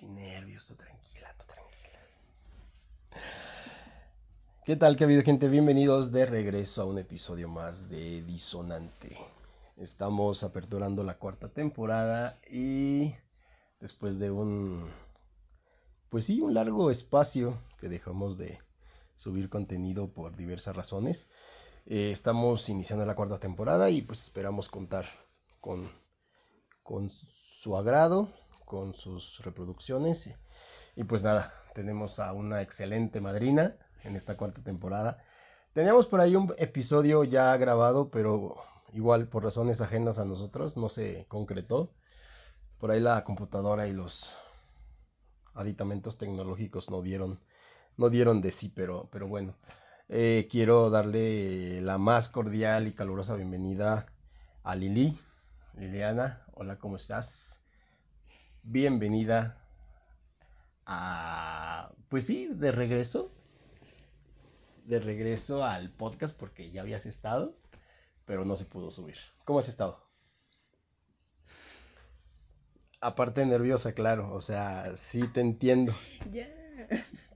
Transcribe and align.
Sin 0.00 0.14
nervios, 0.14 0.66
tú 0.66 0.74
tranquila, 0.74 1.28
tú 1.38 1.44
tranquila. 1.44 1.98
¿Qué 4.64 4.74
tal, 4.74 4.96
que 4.96 5.04
ha 5.04 5.06
habido 5.06 5.22
gente? 5.22 5.46
Bienvenidos 5.50 6.10
de 6.10 6.24
regreso 6.24 6.80
a 6.80 6.86
un 6.86 6.98
episodio 6.98 7.50
más 7.50 7.90
de 7.90 8.22
Disonante. 8.22 9.14
Estamos 9.76 10.42
aperturando 10.42 11.04
la 11.04 11.18
cuarta 11.18 11.50
temporada 11.50 12.40
y 12.50 13.14
después 13.78 14.18
de 14.18 14.30
un, 14.30 14.88
pues 16.08 16.24
sí, 16.24 16.40
un 16.40 16.54
largo 16.54 16.90
espacio 16.90 17.58
que 17.78 17.90
dejamos 17.90 18.38
de 18.38 18.58
subir 19.16 19.50
contenido 19.50 20.08
por 20.08 20.34
diversas 20.34 20.76
razones, 20.76 21.28
eh, 21.84 22.10
estamos 22.10 22.70
iniciando 22.70 23.04
la 23.04 23.16
cuarta 23.16 23.38
temporada 23.38 23.90
y 23.90 24.00
pues 24.00 24.22
esperamos 24.22 24.70
contar 24.70 25.04
con, 25.60 25.90
con 26.82 27.10
su 27.10 27.76
agrado, 27.76 28.30
con 28.70 28.94
sus 28.94 29.40
reproducciones 29.40 30.32
y, 30.94 31.02
pues 31.02 31.24
nada, 31.24 31.52
tenemos 31.74 32.20
a 32.20 32.32
una 32.32 32.62
excelente 32.62 33.20
madrina 33.20 33.74
en 34.04 34.14
esta 34.14 34.36
cuarta 34.36 34.62
temporada. 34.62 35.18
Teníamos 35.72 36.06
por 36.06 36.20
ahí 36.20 36.36
un 36.36 36.54
episodio 36.56 37.24
ya 37.24 37.56
grabado, 37.56 38.12
pero 38.12 38.54
igual 38.92 39.26
por 39.26 39.42
razones 39.42 39.80
ajenas 39.80 40.20
a 40.20 40.24
nosotros 40.24 40.76
no 40.76 40.88
se 40.88 41.26
concretó. 41.26 41.92
Por 42.78 42.92
ahí 42.92 43.00
la 43.00 43.24
computadora 43.24 43.88
y 43.88 43.92
los 43.92 44.36
aditamentos 45.54 46.16
tecnológicos 46.16 46.90
no 46.90 47.02
dieron, 47.02 47.40
no 47.96 48.08
dieron 48.08 48.40
de 48.40 48.52
sí, 48.52 48.68
pero, 48.68 49.08
pero 49.10 49.26
bueno. 49.26 49.56
Eh, 50.08 50.46
quiero 50.48 50.90
darle 50.90 51.80
la 51.80 51.98
más 51.98 52.28
cordial 52.28 52.86
y 52.86 52.94
calurosa 52.94 53.34
bienvenida 53.34 54.06
a 54.62 54.76
Lili. 54.76 55.18
Liliana, 55.74 56.44
hola, 56.52 56.78
¿cómo 56.78 56.94
estás? 56.94 57.59
Bienvenida 58.62 59.58
a... 60.86 61.92
Pues 62.08 62.26
sí, 62.26 62.48
de 62.52 62.72
regreso. 62.72 63.32
De 64.84 64.98
regreso 64.98 65.64
al 65.64 65.90
podcast 65.90 66.36
porque 66.36 66.70
ya 66.70 66.82
habías 66.82 67.06
estado, 67.06 67.56
pero 68.26 68.44
no 68.44 68.56
se 68.56 68.64
pudo 68.64 68.90
subir. 68.90 69.16
¿Cómo 69.44 69.58
has 69.60 69.68
estado? 69.68 70.04
Aparte 73.00 73.46
nerviosa, 73.46 73.92
claro, 73.92 74.34
o 74.34 74.40
sea, 74.40 74.94
sí 74.96 75.26
te 75.28 75.40
entiendo. 75.40 75.94
Ya. 76.30 76.48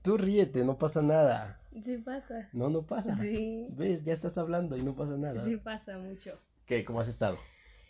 Tú 0.03 0.17
ríete, 0.17 0.63
no 0.63 0.77
pasa 0.77 1.01
nada. 1.01 1.59
Sí 1.83 1.97
pasa. 1.97 2.49
No, 2.53 2.69
no 2.69 2.83
pasa. 2.83 3.17
Sí. 3.17 3.67
¿Ves? 3.71 4.03
Ya 4.03 4.13
estás 4.13 4.37
hablando 4.37 4.77
y 4.77 4.83
no 4.83 4.95
pasa 4.95 5.17
nada. 5.17 5.43
Sí 5.43 5.57
pasa 5.57 5.97
mucho. 5.97 6.39
¿Qué? 6.65 6.85
¿Cómo 6.85 6.99
has 6.99 7.07
estado? 7.07 7.37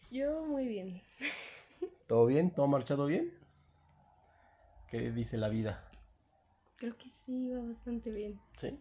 Yo 0.10 0.46
muy 0.46 0.68
bien. 0.68 1.02
¿Todo 2.08 2.26
bien? 2.26 2.52
¿Todo 2.52 2.66
ha 2.66 2.70
marchado 2.70 3.06
bien? 3.06 3.34
¿Qué 4.88 5.12
dice 5.12 5.38
la 5.38 5.50
vida? 5.50 5.90
Creo 6.76 6.98
que 6.98 7.10
sí, 7.10 7.50
va 7.50 7.62
bastante 7.62 8.12
bien. 8.12 8.40
Sí, 8.58 8.80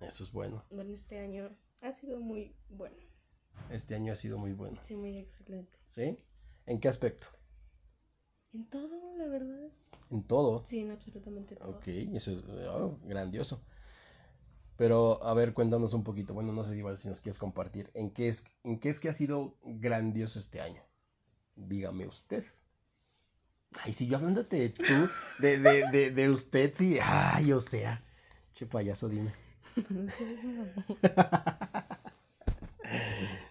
eso 0.00 0.22
es 0.22 0.32
bueno. 0.32 0.64
Bueno, 0.70 0.92
este 0.92 1.18
año 1.18 1.50
ha 1.80 1.92
sido 1.92 2.20
muy 2.20 2.54
bueno. 2.68 2.96
Este 3.70 3.94
año 3.94 4.12
ha 4.12 4.16
sido 4.16 4.38
muy 4.38 4.52
bueno. 4.52 4.78
Sí, 4.82 4.96
muy 4.96 5.18
excelente. 5.18 5.78
¿Sí? 5.86 6.18
¿En 6.66 6.80
qué 6.80 6.88
aspecto? 6.88 7.28
En 8.52 8.68
todo, 8.68 9.16
la 9.16 9.26
verdad. 9.26 9.70
En 10.10 10.24
todo. 10.24 10.64
Sí, 10.64 10.80
en 10.80 10.90
absolutamente 10.90 11.56
todo. 11.56 11.70
Ok, 11.70 11.88
eso 11.88 12.32
es 12.32 12.44
oh, 12.68 12.98
grandioso. 13.04 13.62
Pero, 14.76 15.22
a 15.22 15.34
ver, 15.34 15.52
cuéntanos 15.52 15.92
un 15.92 16.04
poquito. 16.04 16.34
Bueno, 16.34 16.52
no 16.52 16.64
sé 16.64 16.76
igual 16.76 16.98
si 16.98 17.08
nos 17.08 17.20
quieres 17.20 17.38
compartir. 17.38 17.90
¿En 17.94 18.10
qué 18.10 18.28
es, 18.28 18.44
en 18.64 18.80
qué, 18.80 18.88
es 18.88 18.98
que 18.98 19.08
ha 19.08 19.12
sido 19.12 19.56
grandioso 19.62 20.38
este 20.38 20.60
año? 20.60 20.82
Dígame 21.68 22.06
usted. 22.06 22.44
Ay, 23.82 23.92
si 23.92 24.06
yo 24.06 24.16
hablándote 24.16 24.56
de 24.56 24.68
tú, 24.70 25.08
de, 25.38 25.58
de, 25.58 25.90
de, 25.90 26.10
de 26.10 26.30
usted, 26.30 26.72
sí. 26.74 26.98
Ay, 27.02 27.52
o 27.52 27.60
sea. 27.60 28.02
Che 28.52 28.66
payaso, 28.66 29.08
dime. 29.08 29.32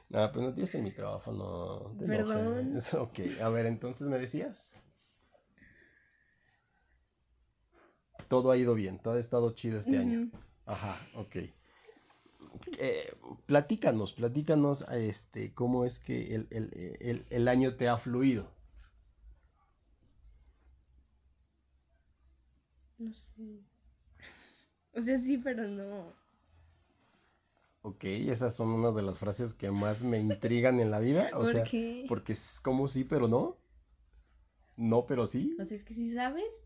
No, 0.10 0.32
pero 0.32 0.48
no 0.48 0.54
tienes 0.54 0.74
el 0.74 0.82
micrófono. 0.82 1.96
te 2.00 2.06
Perdón. 2.06 2.72
enojes. 2.72 2.94
Ok, 2.96 3.20
a 3.42 3.50
ver, 3.50 3.68
entonces 3.68 4.08
me 4.08 4.18
decías. 4.18 4.76
Todo 8.28 8.52
ha 8.52 8.58
ido 8.58 8.74
bien, 8.74 9.00
todo 9.00 9.16
ha 9.16 9.20
estado 9.20 9.52
chido 9.54 9.78
este 9.78 9.98
año. 9.98 10.30
Ajá, 10.66 10.98
ok. 11.16 11.38
Eh, 12.78 13.14
platícanos, 13.46 14.14
platícanos 14.14 14.84
este, 14.92 15.54
cómo 15.54 15.86
es 15.86 16.00
que 16.00 16.36
el, 16.36 16.48
el, 16.52 16.98
el, 17.02 17.26
el 17.30 17.48
año 17.48 17.76
te 17.76 17.88
ha 17.90 17.98
fluido. 17.98 18.50
No 23.00 23.14
sé. 23.16 23.64
O 24.94 25.02
sea, 25.02 25.18
sí, 25.18 25.38
pero 25.40 25.68
no. 25.68 26.14
Ok, 27.82 28.06
esas 28.06 28.56
son 28.56 28.70
una 28.70 28.92
de 28.92 29.02
las 29.02 29.20
frases 29.20 29.54
que 29.54 29.70
más 29.72 30.02
me 30.04 30.20
intrigan 30.20 30.80
en 30.80 30.92
la 30.92 31.00
vida. 31.02 31.30
O 31.34 31.44
¿Por 31.44 31.46
sea, 31.46 31.64
qué? 31.64 32.06
porque 32.06 32.32
es 32.34 32.60
como 32.62 32.88
sí, 32.88 33.04
pero 33.04 33.28
no. 33.28 33.58
No, 34.78 35.06
pero 35.06 35.28
sí. 35.28 35.56
O 35.60 35.66
sea, 35.66 35.76
es 35.78 35.84
que 35.84 35.94
sí 35.94 36.12
sabes, 36.14 36.66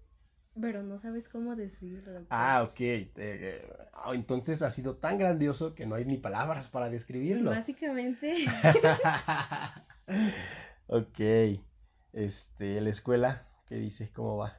pero 0.60 0.84
no 0.84 0.98
sabes 1.00 1.30
cómo 1.30 1.56
decirlo. 1.56 2.26
Ah, 2.30 2.60
pues. 2.62 2.72
ok. 2.74 2.80
eh, 3.18 3.68
ah, 3.94 4.12
entonces 4.14 4.62
ha 4.62 4.70
sido 4.70 4.96
tan 4.96 5.18
grandioso 5.18 5.76
que 5.76 5.86
no 5.86 5.96
hay 5.96 6.06
ni 6.06 6.18
palabras 6.18 6.68
para 6.68 6.90
describirlo. 6.90 7.52
Básicamente, 7.52 8.34
Ok. 10.88 11.20
Este, 12.14 12.80
la 12.82 12.90
escuela, 12.90 13.48
¿qué 13.68 13.76
dice? 13.76 14.12
¿Cómo 14.14 14.38
va? 14.38 14.58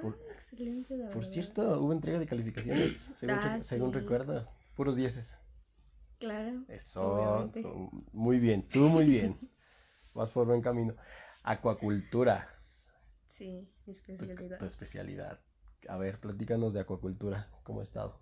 Por- 0.00 0.18
ah, 0.28 0.32
excelente, 0.34 0.96
la 0.96 1.06
Por 1.06 1.16
verdad. 1.16 1.30
cierto, 1.30 1.80
hubo 1.80 1.92
entrega 1.92 2.18
de 2.18 2.26
calificaciones, 2.26 3.12
según, 3.16 3.38
Ah, 3.38 3.58
según 3.62 3.92
recuerdo. 3.92 4.48
Puros 4.76 4.96
dieces. 4.96 5.38
Claro. 6.18 6.64
Eso, 6.68 7.02
Obviamente. 7.02 7.62
mm, 7.62 7.88
muy 8.12 8.38
bien, 8.38 8.66
tú 8.68 8.80
muy 8.88 9.06
bien. 9.06 9.38
Vas 10.14 10.32
por 10.32 10.46
buen 10.46 10.60
camino. 10.62 10.94
Acuacultura, 11.42 12.48
Sí, 13.42 13.68
mi 13.84 13.92
tu, 14.16 14.26
especialidad. 14.26 14.58
tu 14.58 14.64
especialidad. 14.64 15.38
A 15.88 15.98
ver, 15.98 16.18
platícanos 16.20 16.72
de 16.72 16.80
acuacultura, 16.80 17.50
¿cómo 17.62 17.80
ha 17.80 17.82
estado? 17.82 18.18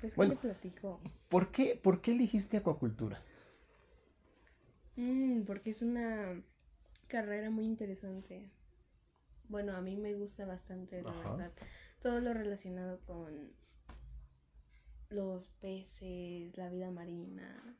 Pues, 0.00 0.14
¿qué 0.14 0.24
bueno. 0.24 0.34
te 0.34 0.36
platico? 0.36 1.00
¿Por 1.28 1.50
qué, 1.52 1.76
por 1.82 2.00
qué 2.00 2.12
elegiste 2.12 2.56
acuacultura? 2.58 3.22
Mm, 4.96 5.42
porque 5.44 5.70
es 5.70 5.82
una 5.82 6.42
carrera 7.08 7.50
muy 7.50 7.64
interesante. 7.66 8.50
Bueno, 9.48 9.74
a 9.76 9.82
mí 9.82 9.96
me 9.96 10.14
gusta 10.14 10.46
bastante, 10.46 11.02
la 11.02 11.10
Ajá. 11.10 11.18
verdad. 11.18 11.52
Todo 12.02 12.20
lo 12.20 12.32
relacionado 12.34 13.00
con 13.06 13.52
los 15.10 15.46
peces, 15.60 16.56
la 16.56 16.70
vida 16.70 16.90
marina. 16.90 17.76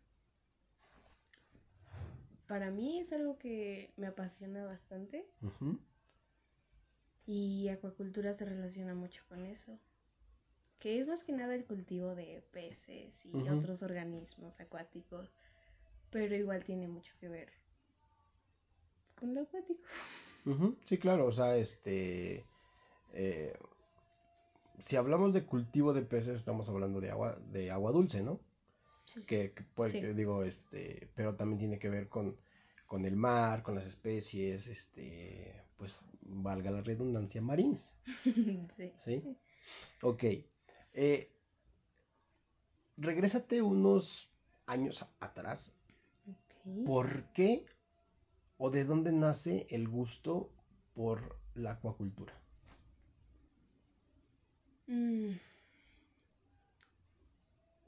Para 2.51 2.73
mí 2.73 2.99
es 2.99 3.13
algo 3.13 3.39
que 3.39 3.93
me 3.97 4.09
apasiona 4.09 4.67
bastante 4.67 5.25
y 7.25 7.69
acuacultura 7.69 8.33
se 8.35 8.45
relaciona 8.45 8.93
mucho 8.93 9.23
con 9.29 9.47
eso. 9.47 9.79
Que 10.81 10.99
es 10.99 11.07
más 11.07 11.23
que 11.23 11.31
nada 11.31 11.55
el 11.55 11.65
cultivo 11.65 12.17
de 12.17 12.43
peces 12.51 13.25
y 13.25 13.49
otros 13.49 13.85
organismos 13.85 14.61
acuáticos, 14.61 15.31
pero 16.11 16.35
igual 16.35 16.65
tiene 16.65 16.89
mucho 16.89 17.15
que 17.21 17.29
ver 17.29 17.53
con 19.15 19.33
lo 19.33 19.43
acuático. 19.43 19.85
Sí, 20.83 20.99
claro, 20.99 21.27
o 21.27 21.33
sea, 21.33 21.57
este... 21.57 22.45
eh, 23.13 23.57
si 24.81 24.97
hablamos 24.97 25.33
de 25.35 25.47
cultivo 25.47 25.93
de 25.93 26.03
peces, 26.03 26.41
estamos 26.41 26.69
hablando 26.69 27.01
de 27.01 27.13
agua, 27.13 27.37
de 27.53 27.71
agua 27.71 27.93
dulce, 27.93 28.25
¿no? 28.25 28.41
Sí, 29.13 29.23
que, 29.27 29.53
que 29.53 29.63
puede- 29.65 29.93
Sí. 29.93 30.01
que 30.01 30.15
digo, 30.15 30.45
este, 30.45 31.11
pero 31.15 31.35
también 31.35 31.59
tiene 31.59 31.79
que 31.79 31.89
ver 31.91 32.09
con, 32.09 32.37
con 32.87 33.05
el 33.05 33.17
mar, 33.17 33.63
con 33.63 33.75
las 33.75 33.87
especies, 33.87 34.67
este, 34.69 35.65
pues, 35.77 36.01
valga 36.23 36.71
la 36.71 36.83
redundancia, 36.83 37.41
marines, 37.43 37.95
Sí. 38.77 38.93
¿sí? 39.05 39.37
Ok, 40.03 40.25
eh, 40.93 41.33
regrésate 42.97 43.63
unos 43.63 44.31
años 44.67 45.05
atrás, 45.21 45.75
Ok. 46.29 46.85
¿por 46.87 47.25
qué 47.33 47.67
o 48.59 48.71
de 48.71 48.85
dónde 48.85 49.11
nace 49.13 49.67
el 49.71 49.89
gusto 49.89 50.53
por 50.95 51.39
la 51.55 51.73
acuacultura? 51.73 52.35
Mm. 54.87 55.35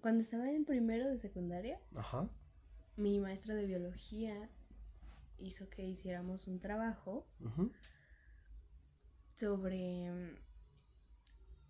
Cuando 0.03 0.23
estaba 0.25 0.51
en 0.51 0.65
primero 0.65 1.09
de 1.09 1.19
secundaria, 1.19 1.79
Ajá, 1.95 2.29
mi 2.97 3.21
maestra 3.21 3.55
de 3.55 3.67
biología 3.67 4.51
hizo 5.39 5.71
que 5.71 5.85
hiciéramos 5.85 6.49
un 6.49 6.59
trabajo 6.59 7.25
sobre 9.37 10.11
mm, 10.11 10.37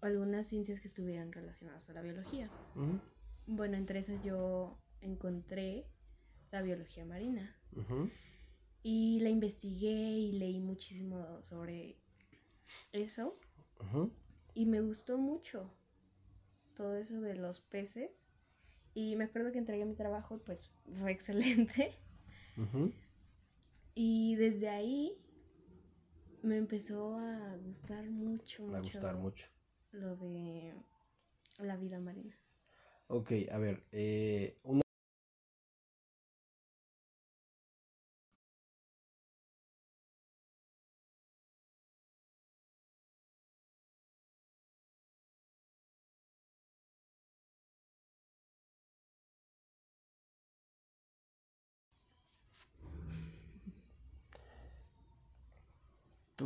algunas 0.01 0.47
ciencias 0.47 0.81
que 0.81 0.89
estuvieran 0.89 1.31
relacionadas 1.31 1.89
a 1.91 1.93
la 1.93 2.01
biología. 2.01 2.49
Bueno, 3.47 3.77
entre 3.77 3.99
esas 3.99 4.25
yo 4.25 4.79
encontré 5.03 5.87
la 6.51 6.63
biología 6.63 7.05
marina. 7.05 7.55
Ujú, 7.77 8.11
y 8.83 9.21
la 9.21 9.29
investigué 9.29 9.93
y 9.93 10.33
leí 10.33 10.59
muchísimo 10.59 11.43
sobre 11.45 11.99
eso. 12.93 13.39
Y 14.55 14.65
me 14.65 14.81
gustó 14.81 15.19
mucho 15.19 15.71
todo 16.83 16.97
eso 16.97 17.21
de 17.21 17.37
los 17.37 17.61
peces. 17.61 18.27
Y 18.93 19.15
me 19.15 19.25
acuerdo 19.25 19.53
que 19.53 19.59
entregué 19.59 19.85
mi 19.85 19.95
trabajo, 19.95 20.39
pues 20.45 20.69
fue 20.99 21.13
excelente. 21.13 21.97
Y 23.95 24.35
desde 24.35 24.69
ahí 24.69 25.17
me 26.43 26.57
empezó 26.57 27.17
a 27.19 27.57
gustar 27.59 28.11
mucho, 28.11 28.65
mucho. 28.65 28.77
A 28.77 28.81
gustar 28.81 29.17
mucho. 29.17 29.47
Lo 29.93 30.17
de 30.17 30.75
la 31.61 31.77
vida 31.77 32.01
marina. 32.01 32.37
Ok, 33.07 33.31
a 33.53 33.59
ver, 33.59 33.85
eh, 33.93 34.59
una 34.65 34.83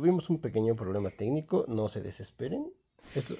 Tuvimos 0.07 0.29
un 0.29 0.39
pequeño 0.39 0.73
problema 0.73 1.09
técnico, 1.09 1.65
no 1.67 1.89
se 1.89 2.01
desesperen. 2.01 2.71
Esto, 3.13 3.35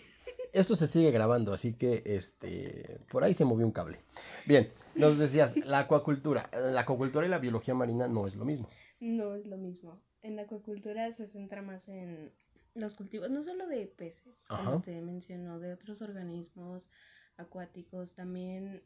esto 0.51 0.75
se 0.75 0.87
sigue 0.87 1.11
grabando, 1.11 1.53
así 1.53 1.71
que 1.71 2.03
este 2.05 2.99
por 3.09 3.23
ahí 3.23 3.33
se 3.33 3.45
movió 3.45 3.65
un 3.65 3.71
cable. 3.71 4.01
Bien, 4.45 4.69
nos 4.93 5.17
decías, 5.17 5.55
la 5.65 5.79
acuacultura. 5.79 6.49
La 6.51 6.81
acuacultura 6.81 7.25
y 7.25 7.29
la 7.29 7.39
biología 7.39 7.73
marina 7.73 8.09
no 8.09 8.27
es 8.27 8.35
lo 8.35 8.43
mismo. 8.43 8.67
No 8.99 9.35
es 9.35 9.47
lo 9.47 9.55
mismo. 9.57 9.97
En 10.23 10.35
la 10.35 10.41
acuacultura 10.41 11.09
se 11.13 11.27
centra 11.27 11.61
más 11.61 11.87
en 11.87 12.33
los 12.73 12.95
cultivos, 12.95 13.29
no 13.29 13.41
solo 13.43 13.65
de 13.65 13.85
peces, 13.85 14.43
como 14.49 14.81
te 14.81 15.01
mencionó, 15.01 15.59
de 15.59 15.71
otros 15.71 16.01
organismos 16.01 16.89
acuáticos. 17.37 18.13
También, 18.13 18.83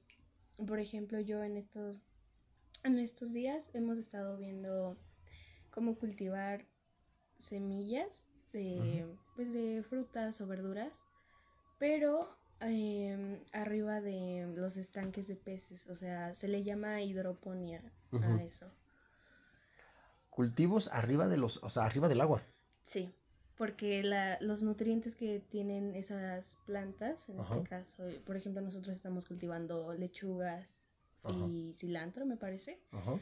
por 0.68 0.80
ejemplo, 0.80 1.20
yo 1.20 1.42
en 1.42 1.58
estos, 1.58 1.98
en 2.84 3.00
estos 3.00 3.34
días 3.34 3.72
hemos 3.74 3.98
estado 3.98 4.38
viendo 4.38 5.00
cómo 5.72 5.98
cultivar 5.98 6.64
semillas 7.42 8.28
de, 8.54 9.08
pues 9.36 9.52
de 9.52 9.84
frutas 9.88 10.40
o 10.42 10.48
verduras, 10.48 11.04
pero 11.78 12.30
em, 12.60 13.40
arriba 13.52 14.02
de 14.02 14.52
los 14.56 14.78
estanques 14.78 15.28
de 15.28 15.36
peces, 15.36 15.88
o 15.88 15.96
sea, 15.96 16.36
se 16.36 16.48
le 16.48 16.64
llama 16.64 17.02
hidroponía 17.02 17.82
a 18.12 18.44
eso. 18.44 18.72
Cultivos 20.30 20.90
arriba 20.94 21.28
de 21.28 21.38
los, 21.38 21.62
o 21.64 21.70
sea, 21.70 21.84
arriba 21.84 22.08
del 22.08 22.22
agua. 22.22 22.42
Sí, 22.84 23.14
porque 23.58 24.04
la, 24.04 24.40
los 24.42 24.64
nutrientes 24.64 25.16
que 25.16 25.40
tienen 25.40 25.96
esas 25.96 26.58
plantas, 26.66 27.30
en 27.30 27.40
este 27.40 27.64
caso, 27.64 28.04
por 28.26 28.36
ejemplo, 28.36 28.62
nosotros 28.62 28.96
estamos 28.96 29.28
cultivando 29.28 29.94
lechugas 29.94 30.82
y 31.30 31.74
cilantro, 31.76 32.26
me 32.26 32.38
parece. 32.38 32.80
Ajá. 32.92 33.20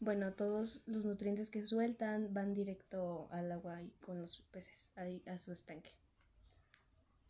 Bueno, 0.00 0.32
todos 0.32 0.82
los 0.86 1.04
nutrientes 1.04 1.50
que 1.50 1.66
sueltan 1.66 2.32
van 2.32 2.54
directo 2.54 3.28
al 3.30 3.50
agua 3.50 3.82
y 3.82 3.90
con 4.04 4.20
los 4.20 4.36
peces, 4.52 4.92
ahí 4.96 5.22
a 5.26 5.38
su 5.38 5.50
estanque. 5.50 5.90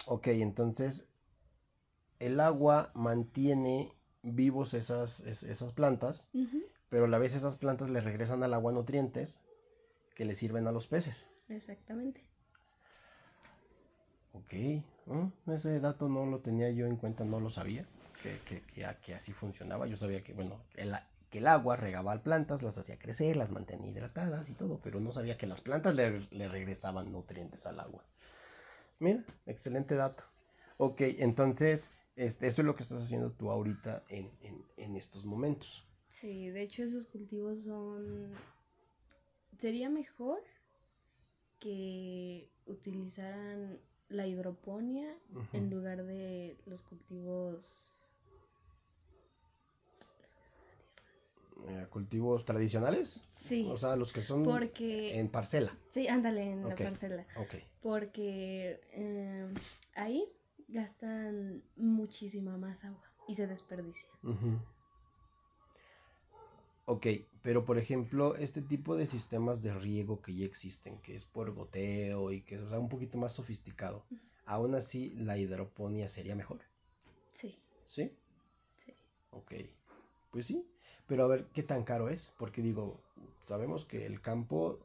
Ok, 0.07 0.29
entonces 0.29 1.07
el 2.19 2.41
agua 2.41 2.91
mantiene 2.95 3.93
vivos 4.23 4.75
esas, 4.75 5.21
esas 5.21 5.73
plantas, 5.73 6.29
pero 6.89 7.07
a 7.07 7.09
la 7.09 7.19
vez 7.19 7.35
esas 7.35 7.57
plantas 7.57 7.91
le 7.91 8.01
regresan 8.01 8.43
al 8.43 8.55
agua 8.55 8.73
nutrientes 8.73 9.41
que 10.15 10.25
le 10.25 10.35
sirven 10.35 10.67
a 10.67 10.73
los 10.73 10.87
peces. 10.87 11.31
Exactamente. 11.49 12.25
Ok, 14.35 14.83
ese 15.47 15.81
dato 15.81 16.09
no 16.09 16.27
lo 16.27 16.41
tenía 16.41 16.71
yo 16.71 16.87
en 16.87 16.97
cuenta, 16.97 17.25
no 17.25 17.41
lo 17.41 17.51
sabía, 17.51 17.87
que, 18.23 18.39
que, 18.47 18.63
que, 19.03 19.15
así 19.15 19.33
funcionaba. 19.33 19.87
Yo 19.87 19.97
sabía 19.97 20.23
que, 20.23 20.33
bueno, 20.33 20.61
el, 20.75 20.93
que 21.31 21.39
el 21.39 21.47
agua 21.47 21.77
regaba 21.77 22.23
plantas, 22.23 22.63
las 22.63 22.79
hacía 22.79 22.99
crecer, 22.99 23.37
las 23.37 23.53
mantenía 23.53 23.91
hidratadas 23.91 24.49
y 24.51 24.55
todo, 24.55 24.81
pero 24.83 25.01
no 25.01 25.13
sabía 25.13 25.37
que 25.37 25.47
las 25.47 25.61
plantas 25.61 25.95
le, 25.95 26.49
regresaban 26.49 27.13
nutrientes 27.13 27.67
al 27.67 27.81
agua. 27.81 28.05
Mira, 28.99 29.25
excelente 29.47 29.95
dato. 29.95 30.25
Ok, 30.77 31.01
entonces, 31.19 31.91
este, 32.17 32.47
eso 32.47 32.63
es 32.63 32.67
lo 32.67 32.75
que 32.75 32.83
estás 32.83 33.03
haciendo 33.03 33.33
tú 33.33 33.51
ahorita 33.51 34.03
en, 34.09 34.31
en 34.77 34.97
estos 34.97 35.25
momentos. 35.25 35.87
Sí, 36.09 36.49
de 36.51 36.63
hecho 36.63 36.83
esos 36.83 37.07
cultivos 37.07 37.63
son... 37.63 38.33
Sería 39.59 39.91
mejor 39.91 40.41
que 41.59 42.49
utilizaran 42.67 43.81
la 44.09 44.27
hidroponía 44.27 45.15
en 45.53 45.71
lugar 45.71 46.05
de 46.05 46.57
los 46.67 46.83
cultivos 46.83 47.98
Eh, 51.67 51.87
cultivos 51.91 52.45
tradicionales. 52.45 53.21
Sí. 53.31 53.67
O 53.71 53.77
sea, 53.77 53.97
los 53.97 54.13
que 54.13 54.23
son 54.23 54.47
en 54.79 55.29
parcela. 55.29 55.77
Sí, 55.91 56.07
ándale, 56.09 56.53
en 56.53 56.69
la 56.69 56.77
parcela. 56.77 57.27
Porque 57.83 58.81
eh, 58.93 59.53
ahí 59.95 60.25
gastan 60.69 61.63
muchísima 61.77 62.57
más 62.59 62.85
agua 62.85 63.03
y 63.27 63.35
se 63.35 63.47
desperdicia. 63.47 64.09
Ok, 66.85 67.07
pero 67.43 67.65
por 67.65 67.79
ejemplo, 67.79 68.37
este 68.37 68.63
tipo 68.63 68.97
de 68.97 69.07
sistemas 69.07 69.63
de 69.63 69.75
riego 69.75 70.23
que 70.23 70.35
ya 70.35 70.47
existen, 70.47 71.01
que 71.01 71.15
es 71.15 71.25
por 71.25 71.53
goteo 71.53 72.33
y 72.33 72.43
que 72.43 72.55
es 72.55 72.73
un 72.73 72.89
poquito 72.89 73.19
más 73.19 73.35
sofisticado, 73.35 74.05
aún 74.47 74.75
así 74.75 75.11
la 75.11 75.37
hidroponía 75.37 76.09
sería 76.09 76.35
mejor. 76.35 76.61
Sí. 77.33 77.59
¿Sí? 77.85 78.17
Sí. 78.77 78.95
Ok, 79.31 79.55
pues 80.31 80.47
sí. 80.47 80.65
Pero 81.09 81.25
a 81.25 81.27
ver 81.27 81.47
qué 81.55 81.63
tan 81.63 81.83
caro 81.85 82.09
es, 82.11 82.33
porque 82.39 82.63
digo, 82.63 83.01
sabemos 83.41 83.85
que 83.85 84.07
el 84.07 84.21
campo 84.21 84.79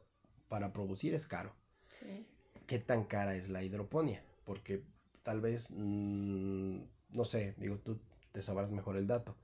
para 0.48 0.72
producir 0.72 1.14
es 1.14 1.26
caro. 1.26 1.52
Sí. 1.88 2.26
¿Qué 2.66 2.78
tan 2.78 3.04
cara 3.04 3.36
es 3.36 3.50
la 3.50 3.62
hidroponía? 3.62 4.24
Porque 4.44 4.82
tal 5.22 5.40
vez, 5.40 5.70
mm, 5.70 6.78
no 7.10 7.24
sé, 7.24 7.54
digo, 7.58 7.78
tú 7.78 7.98
te 8.32 8.40
sabrás 8.40 8.70
mejor 8.72 8.96
el 8.96 9.06
dato, 9.06 9.36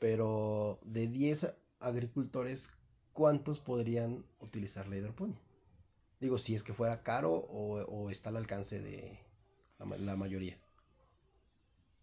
pero 0.00 0.80
de 0.84 1.06
10 1.06 1.54
agricultores, 1.78 2.72
¿cuántos 3.12 3.60
podrían 3.60 4.24
utilizar 4.40 4.88
la 4.88 4.96
hidroponía? 4.96 5.40
Digo, 6.20 6.36
si 6.38 6.54
es 6.54 6.62
que 6.62 6.72
fuera 6.72 7.02
caro 7.02 7.32
o, 7.32 8.10
está 8.10 8.30
al 8.30 8.38
alcance 8.38 8.80
de 8.80 9.18
la 9.78 10.16
mayoría. 10.16 10.58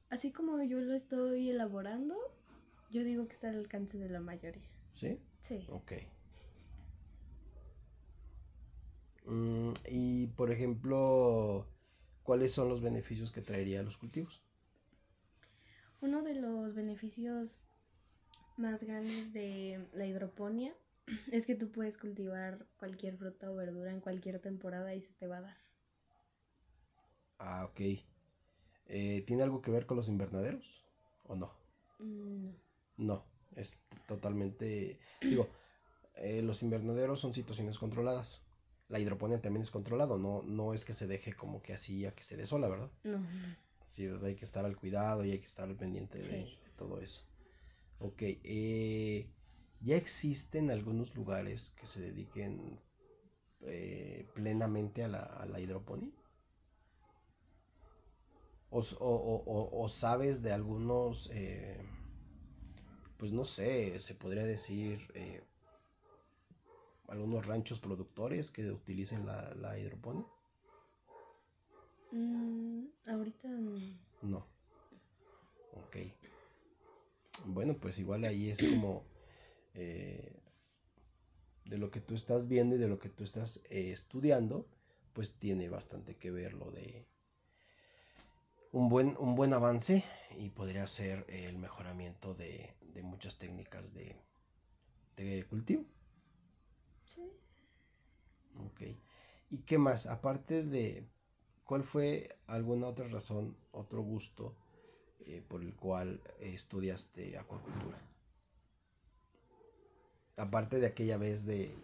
Así 0.10 0.32
como 0.32 0.62
yo 0.64 0.80
lo 0.80 0.94
estoy 0.94 1.50
elaborando, 1.50 2.18
yo 2.92 3.04
digo 3.04 3.28
que 3.28 3.34
está 3.34 3.50
al 3.50 3.58
alcance 3.58 3.98
de 3.98 4.10
la 4.10 4.20
mayoría. 4.20 4.70
¿Sí? 4.94 5.20
Sí. 5.42 5.66
Ok. 5.70 5.94
Mm, 9.26 9.74
y, 9.90 10.28
por 10.28 10.52
ejemplo, 10.52 11.66
¿cuáles 12.24 12.52
son 12.54 12.70
los 12.70 12.82
beneficios 12.82 13.32
que 13.32 13.42
traería 13.42 13.80
a 13.80 13.84
los 13.84 13.98
cultivos? 13.98 14.42
Uno 16.02 16.22
de 16.22 16.36
los 16.36 16.76
beneficios 16.76 17.58
más 18.58 18.84
grandes 18.84 19.34
de 19.34 19.88
la 19.94 20.06
hidroponía 20.06 20.74
es 21.32 21.46
que 21.46 21.56
tú 21.56 21.72
puedes 21.72 21.98
cultivar 21.98 22.66
cualquier 22.78 23.18
fruta 23.18 23.52
o 23.52 23.56
verdura 23.56 23.92
en 23.92 24.02
cualquier 24.02 24.40
temporada 24.40 24.94
y 24.96 25.02
se 25.02 25.14
te 25.14 25.28
va 25.28 25.38
a 25.38 25.42
dar. 25.42 25.58
Ah, 27.40 27.66
ok. 27.66 27.82
Eh, 28.86 29.24
¿Tiene 29.26 29.44
algo 29.44 29.62
que 29.62 29.72
ver 29.72 29.86
con 29.88 29.98
los 29.98 30.08
invernaderos 30.10 30.86
o 31.24 31.36
no? 31.36 31.52
Mm, 32.00 32.46
no. 32.46 32.71
No, 33.02 33.26
es 33.56 33.82
totalmente... 34.08 35.00
Digo, 35.22 35.50
eh, 36.16 36.44
los 36.44 36.62
invernaderos 36.62 37.20
son 37.20 37.34
situaciones 37.34 37.80
controladas. 37.80 38.42
La 38.90 39.00
hidroponía 39.00 39.42
también 39.42 39.64
es 39.64 39.72
controlado, 39.72 40.20
no, 40.20 40.44
no 40.44 40.74
es 40.74 40.86
que 40.86 40.94
se 40.94 41.08
deje 41.08 41.34
como 41.34 41.62
que 41.64 41.74
así 41.74 42.06
a 42.06 42.14
que 42.14 42.24
se 42.24 42.38
desola, 42.38 42.68
¿verdad? 42.68 42.92
No. 43.04 43.20
Sí, 43.86 44.08
hay 44.24 44.36
que 44.36 44.46
estar 44.46 44.66
al 44.66 44.78
cuidado 44.78 45.26
y 45.26 45.32
hay 45.32 45.40
que 45.40 45.48
estar 45.48 45.68
al 45.68 45.76
pendiente 45.76 46.20
de, 46.20 46.48
todo 46.78 47.02
eso. 47.02 47.26
Ok, 48.00 48.22
eh, 48.22 49.28
ya 49.80 49.96
existen 49.96 50.70
algunos 50.70 51.16
lugares 51.16 51.72
que 51.72 51.88
se 51.88 52.02
dediquen 52.02 52.80
eh, 53.62 54.28
plenamente 54.36 55.04
a 55.04 55.08
la, 55.08 55.24
a 55.24 55.46
la 55.46 55.60
hidroponía. 55.60 56.14
O, 58.70 58.80
o, 59.00 59.82
o, 59.82 59.90
sabes 59.90 60.42
de 60.44 60.54
algunos 60.54 61.30
pues 63.22 63.32
no 63.34 63.44
sé, 63.44 64.02
se 64.02 64.16
podría 64.16 64.44
decir 64.44 65.00
eh, 65.14 65.44
algunos 67.08 67.46
ranchos 67.46 67.80
productores 67.80 68.50
que 68.50 68.72
utilicen 68.72 69.28
la, 69.28 69.54
la 69.54 69.78
hidroponía. 69.78 70.26
Mm, 72.12 72.86
ahorita 73.06 73.48
no. 74.24 74.44
Ok. 75.74 75.98
Bueno, 77.46 77.78
pues 77.78 78.00
igual 78.00 78.26
ahí 78.26 78.50
es 78.50 78.58
como 78.58 79.04
eh, 79.76 80.42
de 81.66 81.78
lo 81.78 81.92
que 81.92 82.02
tú 82.02 82.16
estás 82.16 82.48
viendo 82.48 82.76
y 82.76 82.80
de 82.80 82.88
lo 82.88 82.98
que 82.98 83.10
tú 83.10 83.24
estás 83.24 83.62
eh, 83.70 83.92
estudiando, 83.92 84.66
pues 85.14 85.36
tiene 85.36 85.70
bastante 85.70 86.16
que 86.16 86.32
ver 86.32 86.56
lo 86.56 86.72
de 86.72 87.06
un 88.72 88.90
buen, 88.90 89.16
un 89.20 89.36
buen 89.36 89.54
avance 89.54 90.06
y 90.38 90.50
podría 90.50 90.88
ser 90.88 91.26
el 91.30 91.58
mejoramiento 91.58 92.34
de, 92.34 92.74
muchas 93.04 93.38
técnicas 93.38 93.94
de, 93.94 94.16
de 95.18 95.44
cultivo. 95.46 95.86
Sí. 97.04 97.22
Ok. 98.66 98.82
¿Y 99.50 99.60
qué 99.60 99.78
más? 99.78 100.06
Aparte 100.06 100.64
de, 100.64 101.10
¿cuál 101.66 101.84
fue 101.84 102.38
alguna 102.48 102.88
otra 102.88 103.08
razón, 103.08 103.58
otro 103.72 104.02
gusto 104.02 104.56
eh, 105.26 105.44
por 105.48 105.62
el 105.62 105.76
cual 105.76 106.22
estudiaste 106.40 107.38
acuacultura? 107.38 108.00
Aparte 110.38 110.80
de 110.80 110.88
aquella 110.88 111.18
vez 111.18 111.46
de, 111.46 111.76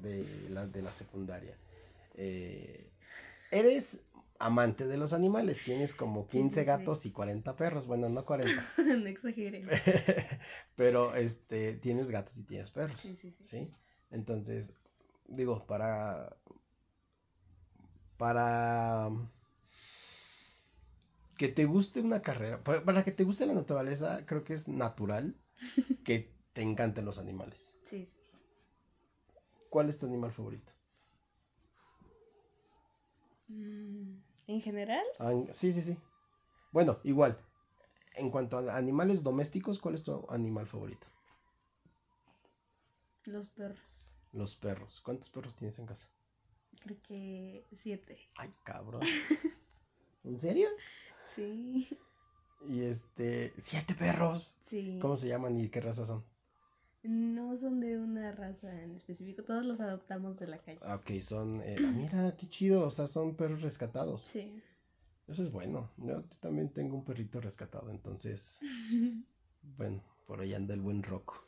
de, 0.00 0.48
la, 0.50 0.66
de 0.66 0.82
la 0.82 0.92
secundaria. 0.92 1.56
Eh, 2.14 2.90
eres 3.50 4.02
amante 4.42 4.86
de 4.86 4.96
los 4.96 5.12
animales, 5.12 5.62
tienes 5.64 5.94
como 5.94 6.26
15 6.26 6.64
gatos 6.64 7.06
y 7.06 7.12
40 7.12 7.54
perros, 7.54 7.86
bueno, 7.86 8.08
no 8.08 8.24
40. 8.24 8.66
no 8.98 9.06
exageres. 9.06 9.66
Pero 10.76 11.14
este, 11.14 11.74
tienes 11.74 12.10
gatos 12.10 12.36
y 12.38 12.44
tienes 12.44 12.70
perros. 12.70 12.98
Sí, 12.98 13.14
sí, 13.14 13.30
sí. 13.30 13.44
¿sí? 13.44 13.70
Entonces, 14.10 14.74
digo, 15.28 15.64
para 15.66 16.36
para 18.16 19.10
que 21.36 21.48
te 21.48 21.64
guste 21.64 22.00
una 22.00 22.22
carrera, 22.22 22.62
para, 22.62 23.04
que 23.04 23.12
te 23.12 23.24
guste 23.24 23.46
la 23.46 23.54
naturaleza, 23.54 24.24
creo 24.26 24.44
que 24.44 24.54
es 24.54 24.68
natural 24.68 25.36
que 26.04 26.32
te 26.52 26.62
encanten 26.62 27.04
los 27.04 27.18
animales. 27.18 27.74
Sí, 27.84 28.06
sí. 28.06 28.16
¿Cuál 29.70 29.88
es 29.88 29.98
tu 29.98 30.06
animal 30.06 30.32
favorito? 30.32 30.72
Mm, 33.48 34.22
¿En 34.52 34.60
general? 34.60 35.04
sí, 35.50 35.72
sí, 35.72 35.80
sí. 35.80 35.96
Bueno, 36.72 36.98
igual. 37.04 37.38
En 38.16 38.30
cuanto 38.30 38.58
a 38.58 38.76
animales 38.76 39.22
domésticos, 39.22 39.78
¿cuál 39.78 39.94
es 39.94 40.02
tu 40.02 40.26
animal 40.28 40.66
favorito? 40.66 41.06
Los 43.24 43.48
perros. 43.48 44.06
Los 44.32 44.56
perros. 44.56 45.00
¿Cuántos 45.00 45.30
perros 45.30 45.56
tienes 45.56 45.78
en 45.78 45.86
casa? 45.86 46.06
Creo 46.80 47.00
que 47.00 47.66
siete. 47.72 48.18
Ay, 48.36 48.52
cabrón. 48.62 49.00
¿En 50.24 50.38
serio? 50.38 50.68
Sí. 51.24 51.88
Y 52.68 52.82
este, 52.82 53.54
siete 53.56 53.94
perros. 53.94 54.54
Sí. 54.60 54.98
¿Cómo 55.00 55.16
se 55.16 55.28
llaman 55.28 55.56
y 55.56 55.70
qué 55.70 55.80
raza 55.80 56.04
son? 56.04 56.22
No 57.02 57.56
son 57.56 57.80
de 57.80 57.98
una 57.98 58.30
raza 58.30 58.82
en 58.82 58.94
específico, 58.94 59.42
todos 59.42 59.64
los 59.64 59.80
adoptamos 59.80 60.38
de 60.38 60.46
la 60.46 60.58
calle. 60.58 60.78
Ah, 60.82 60.96
ok, 60.96 61.20
son, 61.20 61.60
eh, 61.62 61.76
ah, 61.78 61.92
mira, 61.92 62.36
qué 62.36 62.48
chido, 62.48 62.86
o 62.86 62.90
sea, 62.90 63.08
son 63.08 63.34
perros 63.34 63.62
rescatados. 63.62 64.22
Sí. 64.22 64.62
Eso 65.26 65.42
es 65.42 65.50
bueno. 65.50 65.90
Yo 65.96 66.22
también 66.40 66.72
tengo 66.72 66.94
un 66.94 67.04
perrito 67.04 67.40
rescatado, 67.40 67.90
entonces, 67.90 68.60
bueno, 69.62 70.02
por 70.26 70.40
ahí 70.40 70.54
anda 70.54 70.74
el 70.74 70.80
buen 70.80 71.02
roco. 71.02 71.44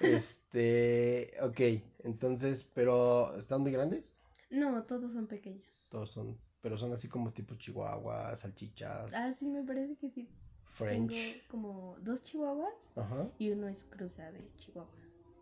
Este, 0.00 1.34
ok, 1.42 1.60
entonces, 2.04 2.64
pero, 2.74 3.36
¿están 3.36 3.60
muy 3.60 3.72
grandes? 3.72 4.14
No, 4.50 4.84
todos 4.84 5.12
son 5.12 5.26
pequeños. 5.26 5.88
Todos 5.90 6.12
son, 6.12 6.38
pero 6.60 6.78
son 6.78 6.92
así 6.92 7.08
como 7.08 7.32
tipo 7.32 7.56
chihuahuas, 7.56 8.40
salchichas. 8.40 9.12
Ah, 9.14 9.32
sí, 9.32 9.48
me 9.48 9.62
parece 9.62 9.96
que 9.96 10.08
sí. 10.08 10.28
French. 10.74 11.12
Tengo 11.12 11.48
como 11.48 11.96
dos 12.00 12.24
chihuahuas 12.24 12.92
Ajá. 12.96 13.30
y 13.38 13.50
uno 13.50 13.68
es 13.68 13.84
cruza 13.84 14.30
de 14.32 14.50
chihuahua. 14.56 14.90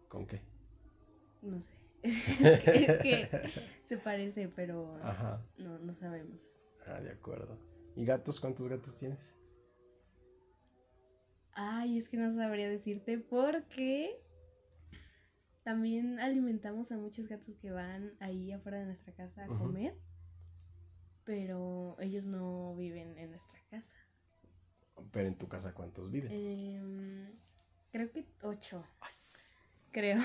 ¿Con 0.09 0.27
qué? 0.27 0.43
No 1.41 1.61
sé. 1.61 1.75
es 2.03 2.99
que 2.99 3.29
se 3.85 3.97
parece, 3.97 4.49
pero 4.49 4.99
no, 5.57 5.79
no 5.79 5.95
sabemos. 5.95 6.47
Ah, 6.87 7.01
de 7.01 7.13
acuerdo. 7.13 7.59
¿Y 7.97 8.05
gatos? 8.05 8.41
¿Cuántos 8.41 8.69
gatos 8.69 8.99
tienes? 8.99 9.35
Ay, 11.53 11.97
es 11.97 12.09
que 12.09 12.19
no 12.19 12.31
sabría 12.31 12.69
decirte 12.69 13.19
porque 13.19 14.21
también 15.63 16.19
alimentamos 16.19 16.93
a 16.93 16.99
muchos 16.99 17.29
gatos 17.29 17.55
que 17.57 17.71
van 17.71 18.13
ahí 18.21 18.53
afuera 18.53 18.81
de 18.81 18.87
nuestra 18.87 19.15
casa 19.15 19.45
a 19.45 19.47
comer, 19.47 19.95
pero 21.25 21.97
ellos 22.01 22.27
no 22.27 22.75
viven 22.77 23.17
en 23.17 23.31
nuestra 23.31 23.59
casa. 23.71 23.97
Pero 25.11 25.29
en 25.29 25.37
tu 25.37 25.49
casa, 25.49 25.75
¿cuántos 25.75 26.11
viven? 26.11 26.33
Em, 26.33 27.39
creo 27.91 28.11
que 28.11 28.27
ocho. 28.43 28.85
Creo. 29.91 30.21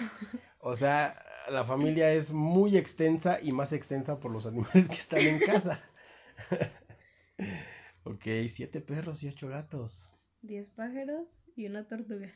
O 0.60 0.76
sea, 0.76 1.22
la 1.50 1.64
familia 1.66 2.12
es 2.14 2.32
muy 2.32 2.78
extensa 2.78 3.40
y 3.42 3.52
más 3.52 3.74
extensa 3.74 4.20
por 4.20 4.32
los 4.32 4.46
animales 4.46 4.88
que 4.88 4.96
están 4.96 5.22
en 5.22 5.40
casa. 5.40 5.84
ok, 8.04 8.26
siete 8.50 8.82
perros 8.82 9.24
y 9.24 9.28
ocho 9.28 9.48
gatos. 9.50 10.14
Diez 10.42 10.70
pájaros 10.70 11.46
y 11.56 11.68
una 11.68 11.88
tortuga. 11.88 12.34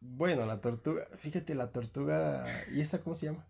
Bueno, 0.00 0.46
la 0.46 0.60
tortuga, 0.60 1.06
fíjate, 1.18 1.54
la 1.54 1.72
tortuga, 1.72 2.46
¿y 2.72 2.80
esa 2.80 3.02
cómo 3.02 3.14
se 3.14 3.26
llama? 3.26 3.46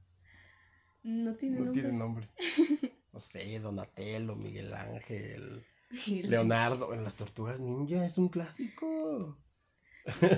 No 1.03 1.37
tiene 1.37 1.57
nombre. 1.57 1.67
No 1.67 1.73
tiene 1.73 1.99
nombre. 1.99 2.29
No 3.13 3.19
sé, 3.19 3.59
Donatello, 3.59 4.37
Miguel 4.37 4.73
Ángel, 4.73 5.67
Leonardo, 6.06 6.94
en 6.94 7.02
las 7.04 7.16
tortugas 7.16 7.61
ninja 7.61 8.04
es 8.04 8.18
un 8.18 8.28
clásico. 8.28 9.37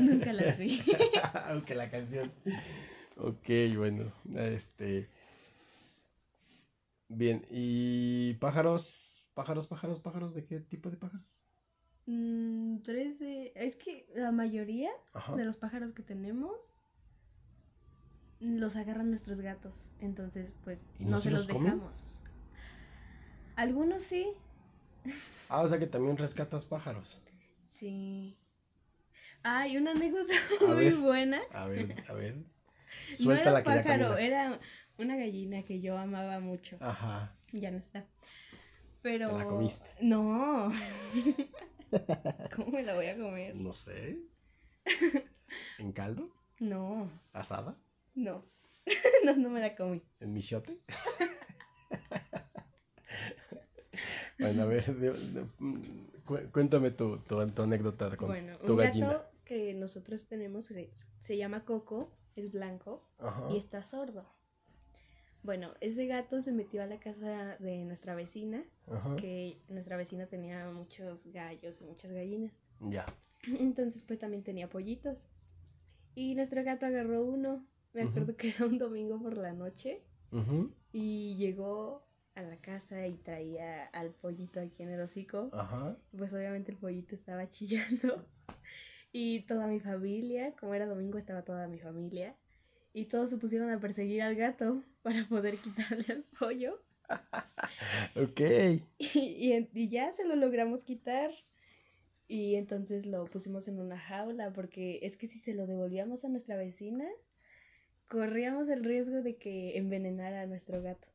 Nunca 0.01 0.33
las 0.33 0.59
vi. 0.59 0.81
Aunque 1.49 1.75
la 1.75 1.91
canción. 1.91 2.33
Ok, 3.17 3.49
bueno, 3.77 4.13
este. 4.35 5.09
Bien, 7.09 7.45
¿y 7.51 8.35
pájaros? 8.35 9.27
¿Pájaros, 9.35 9.67
pájaros, 9.67 10.01
pájaros? 10.01 10.35
¿De 10.35 10.45
qué 10.45 10.61
tipo 10.61 10.91
de 10.91 10.97
pájaros? 10.97 11.47
Mm, 12.07 12.79
tres 12.83 13.19
de... 13.19 13.53
Es 13.55 13.77
que 13.77 14.07
la 14.15 14.33
mayoría 14.33 14.91
de 15.37 15.45
los 15.45 15.57
pájaros 15.57 15.93
que 15.93 16.03
tenemos 16.03 16.79
los 18.41 18.77
agarran 18.77 19.11
nuestros 19.11 19.41
gatos. 19.41 19.93
Entonces, 20.01 20.53
pues, 20.65 20.85
no, 20.99 21.21
se 21.21 21.31
los, 21.31 21.47
dejamos. 21.47 22.21
Algunos 23.57 24.03
sí. 24.03 24.27
Ah, 25.49 25.61
o 25.61 25.69
sea 25.69 25.79
que 25.79 25.87
también 25.87 26.17
rescatas 26.17 26.65
pájaros. 26.65 27.21
Sí. 27.67 28.39
Hay 29.43 29.77
una 29.77 29.91
anécdota 29.91 30.35
muy 30.69 30.91
buena. 30.91 31.43
A 31.53 31.67
ver, 31.67 32.05
a 32.09 32.13
ver. 32.13 32.37
no 33.25 33.33
era 33.33 33.55
un 33.55 33.65
pájaro, 33.65 34.17
era 34.17 34.61
una 34.99 35.17
gallina 35.17 35.63
que 35.65 35.81
yo 35.81 35.99
amaba 35.99 36.41
mucho. 36.41 36.77
Ajá. 36.81 37.37
Ya 37.53 37.71
no 37.71 37.79
está. 37.79 38.07
Pero. 39.03 39.37
la 39.37 39.45
comiste? 39.45 39.91
No. 40.01 40.73
¿Cómo 42.57 42.73
me 42.73 42.83
la 42.83 42.95
voy 42.95 43.07
a 43.07 43.17
comer? 43.19 43.55
No 43.57 43.73
sé. 43.73 44.21
¿En 45.79 45.93
caldo? 45.93 46.35
No. 46.61 47.11
¿Asada? 47.33 47.77
No. 48.15 48.45
no, 49.25 49.37
no 49.37 49.51
me 49.51 49.61
la 49.61 49.75
comí. 49.75 50.03
¿En 50.21 50.33
michote? 50.33 50.79
Bueno, 54.43 54.63
a 54.63 54.67
ver, 54.67 54.85
cuéntame 56.53 56.91
tu, 56.91 57.19
tu, 57.19 57.41
anécdota 57.41 58.17
con 58.17 58.29
bueno, 58.29 58.59
tu 58.59 58.73
un 58.73 58.79
Gato 58.79 59.25
que 59.45 59.75
nosotros 59.75 60.27
tenemos 60.27 60.67
se, 60.67 60.91
se 61.21 61.37
llama 61.37 61.65
Coco, 61.65 62.11
es 62.37 62.53
blanco 62.53 63.03
y 63.51 63.57
está 63.57 63.83
sordo. 63.83 64.27
Bueno, 65.43 65.73
ese 65.81 66.07
gato 66.07 66.41
se 66.41 66.53
metió 66.53 66.83
a 66.83 66.87
la 66.87 67.01
casa 67.01 67.57
de 67.59 67.85
nuestra 67.85 68.15
vecina, 68.15 68.63
que 69.19 69.61
nuestra 69.69 69.97
vecina 69.97 70.27
tenía 70.27 70.71
muchos 70.71 71.27
gallos 71.33 71.81
y 71.81 71.85
muchas 71.85 72.13
gallinas. 72.13 72.53
Ya. 72.81 73.05
Entonces, 73.59 74.05
pues 74.05 74.21
también 74.21 74.45
tenía 74.45 74.69
pollitos. 74.69 75.29
Y 76.15 76.35
nuestro 76.37 76.63
gato 76.63 76.87
agarró 76.87 77.25
uno, 77.25 77.67
me 77.93 78.03
acuerdo 78.03 78.37
que 78.37 78.51
era 78.51 78.67
un 78.67 78.79
domingo 78.79 79.21
por 79.21 79.37
la 79.37 79.53
noche, 79.53 80.03
y 80.93 81.35
llegó 81.37 82.07
a 82.35 82.43
la 82.43 82.57
casa 82.57 83.07
y 83.07 83.15
traía 83.15 83.85
al 83.87 84.11
pollito 84.11 84.61
aquí 84.61 84.83
en 84.83 84.91
el 84.91 85.01
hocico. 85.01 85.51
Ajá. 85.53 85.97
Pues 86.17 86.33
obviamente 86.33 86.73
el 86.73 86.79
pollito 86.79 87.15
estaba 87.15 87.49
chillando. 87.49 88.27
Y 89.13 89.43
toda 89.43 89.67
mi 89.67 89.81
familia, 89.81 90.55
como 90.57 90.75
era 90.75 90.87
domingo, 90.87 91.19
estaba 91.19 91.43
toda 91.43 91.69
mi 91.69 91.79
familia 91.79 92.35
y 92.95 93.07
todos 93.07 93.31
se 93.31 93.37
pusieron 93.39 93.71
a 93.71 93.81
perseguir 93.81 94.23
al 94.23 94.35
gato 94.35 94.83
para 95.03 95.27
poder 95.29 95.57
quitarle 95.57 96.05
el 96.09 96.25
pollo. 96.39 96.83
ok. 98.17 98.41
Y, 98.99 99.69
y, 99.75 99.89
ya 99.89 100.13
se 100.13 100.25
lo 100.25 100.37
logramos 100.37 100.85
quitar. 100.85 101.31
Y 102.29 102.55
entonces 102.55 103.05
lo 103.05 103.27
pusimos 103.27 103.69
en 103.69 103.79
una 103.79 103.99
jaula 103.99 104.53
porque 104.55 105.01
es 105.03 105.19
que 105.19 105.27
si 105.27 105.39
se 105.39 105.53
lo 105.53 105.67
devolvíamos 105.67 106.25
a 106.25 106.31
nuestra 106.31 106.57
vecina, 106.57 107.07
corríamos 108.09 108.71
el 108.71 108.85
riesgo 108.85 109.21
de 109.21 109.37
que 109.37 109.77
envenenara 109.77 110.41
a 110.41 110.47
nuestro 110.47 110.81
gato. 110.81 111.12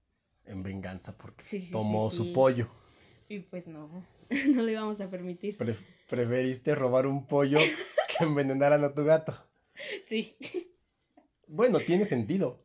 En 0.47 0.63
venganza 0.63 1.17
porque 1.17 1.43
tomó 1.71 2.09
su 2.09 2.33
pollo. 2.33 2.69
Y 3.29 3.39
pues 3.39 3.67
no, 3.67 3.89
no 4.53 4.61
lo 4.61 4.69
íbamos 4.69 5.01
a 5.01 5.09
permitir. 5.09 5.57
preferiste 6.09 6.75
robar 6.75 7.05
un 7.05 7.27
pollo 7.27 7.59
que 8.17 8.23
envenenaran 8.23 8.83
a 8.83 8.93
tu 8.93 9.03
gato. 9.03 9.35
Sí. 10.05 10.37
Bueno, 11.47 11.79
tiene 11.79 12.05
sentido. 12.05 12.63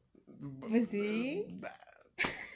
Pues 0.61 0.89
sí. 0.89 1.61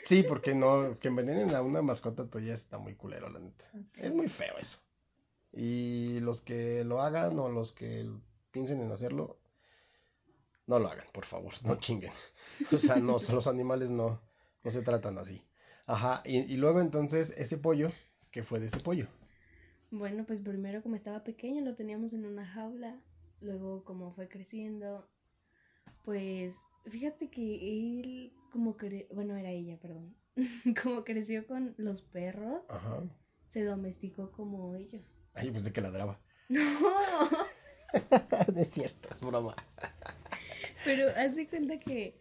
Sí, 0.04 0.22
porque 0.22 0.54
no, 0.54 0.98
que 1.00 1.08
envenenen 1.08 1.54
a 1.54 1.62
una 1.62 1.82
mascota 1.82 2.30
tuya 2.30 2.54
está 2.54 2.78
muy 2.78 2.94
culero, 2.94 3.28
la 3.28 3.40
neta. 3.40 3.64
Es 3.96 4.14
muy 4.14 4.28
feo 4.28 4.56
eso. 4.58 4.78
Y 5.52 6.20
los 6.20 6.42
que 6.42 6.84
lo 6.84 7.00
hagan 7.00 7.38
o 7.38 7.48
los 7.48 7.72
que 7.72 8.08
piensen 8.52 8.80
en 8.80 8.92
hacerlo, 8.92 9.40
no 10.66 10.78
lo 10.78 10.88
hagan, 10.88 11.06
por 11.12 11.24
favor, 11.24 11.52
no 11.64 11.76
chinguen. 11.76 12.12
O 12.72 12.78
sea, 12.78 12.96
no, 12.96 13.18
los 13.32 13.46
animales 13.46 13.90
no, 13.90 14.20
no 14.66 14.72
se 14.72 14.82
tratan 14.82 15.16
así. 15.16 15.40
Ajá, 15.86 16.22
y, 16.24 16.38
y 16.40 16.56
luego 16.56 16.80
entonces 16.80 17.32
ese 17.38 17.56
pollo, 17.56 17.92
¿qué 18.32 18.42
fue 18.42 18.58
de 18.58 18.66
ese 18.66 18.80
pollo? 18.80 19.06
Bueno, 19.92 20.24
pues 20.26 20.40
primero 20.40 20.82
como 20.82 20.96
estaba 20.96 21.22
pequeño 21.22 21.64
lo 21.64 21.76
teníamos 21.76 22.12
en 22.12 22.26
una 22.26 22.44
jaula, 22.44 22.98
luego 23.40 23.84
como 23.84 24.10
fue 24.10 24.28
creciendo, 24.28 25.08
pues 26.04 26.56
fíjate 26.86 27.30
que 27.30 28.00
él 28.00 28.32
como 28.52 28.76
que, 28.76 29.06
bueno, 29.14 29.36
era 29.36 29.50
ella, 29.50 29.78
perdón, 29.80 30.16
como 30.82 31.04
creció 31.04 31.46
con 31.46 31.72
los 31.78 32.02
perros, 32.02 32.62
Ajá. 32.68 33.04
se 33.46 33.62
domesticó 33.62 34.32
como 34.32 34.74
ellos. 34.74 35.04
Ay, 35.34 35.52
pues 35.52 35.62
de 35.64 35.72
que 35.72 35.80
ladraba. 35.80 36.20
No. 38.48 38.60
es 38.60 38.68
cierto, 38.68 39.08
es 39.14 39.20
broma. 39.20 39.54
Pero 40.84 41.08
haz 41.16 41.34
de 41.34 41.48
cuenta 41.48 41.78
que, 41.78 42.14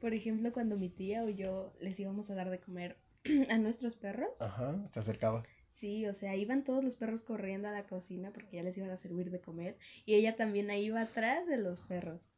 por 0.00 0.14
ejemplo, 0.14 0.52
cuando 0.52 0.76
mi 0.76 0.88
tía 0.88 1.24
o 1.24 1.28
yo 1.28 1.72
les 1.80 1.98
íbamos 1.98 2.30
a 2.30 2.34
dar 2.34 2.50
de 2.50 2.60
comer 2.60 2.96
a 3.50 3.58
nuestros 3.58 3.96
perros. 3.96 4.30
Ajá, 4.40 4.76
se 4.90 5.00
acercaba. 5.00 5.44
Sí, 5.70 6.06
o 6.06 6.14
sea, 6.14 6.34
iban 6.34 6.64
todos 6.64 6.82
los 6.82 6.96
perros 6.96 7.22
corriendo 7.22 7.68
a 7.68 7.72
la 7.72 7.86
cocina 7.86 8.32
porque 8.32 8.56
ya 8.56 8.62
les 8.62 8.76
iban 8.78 8.90
a 8.90 8.96
servir 8.96 9.30
de 9.30 9.40
comer. 9.40 9.76
Y 10.06 10.14
ella 10.14 10.36
también 10.36 10.70
ahí 10.70 10.86
iba 10.86 11.02
atrás 11.02 11.46
de 11.46 11.58
los 11.58 11.80
perros. 11.80 12.32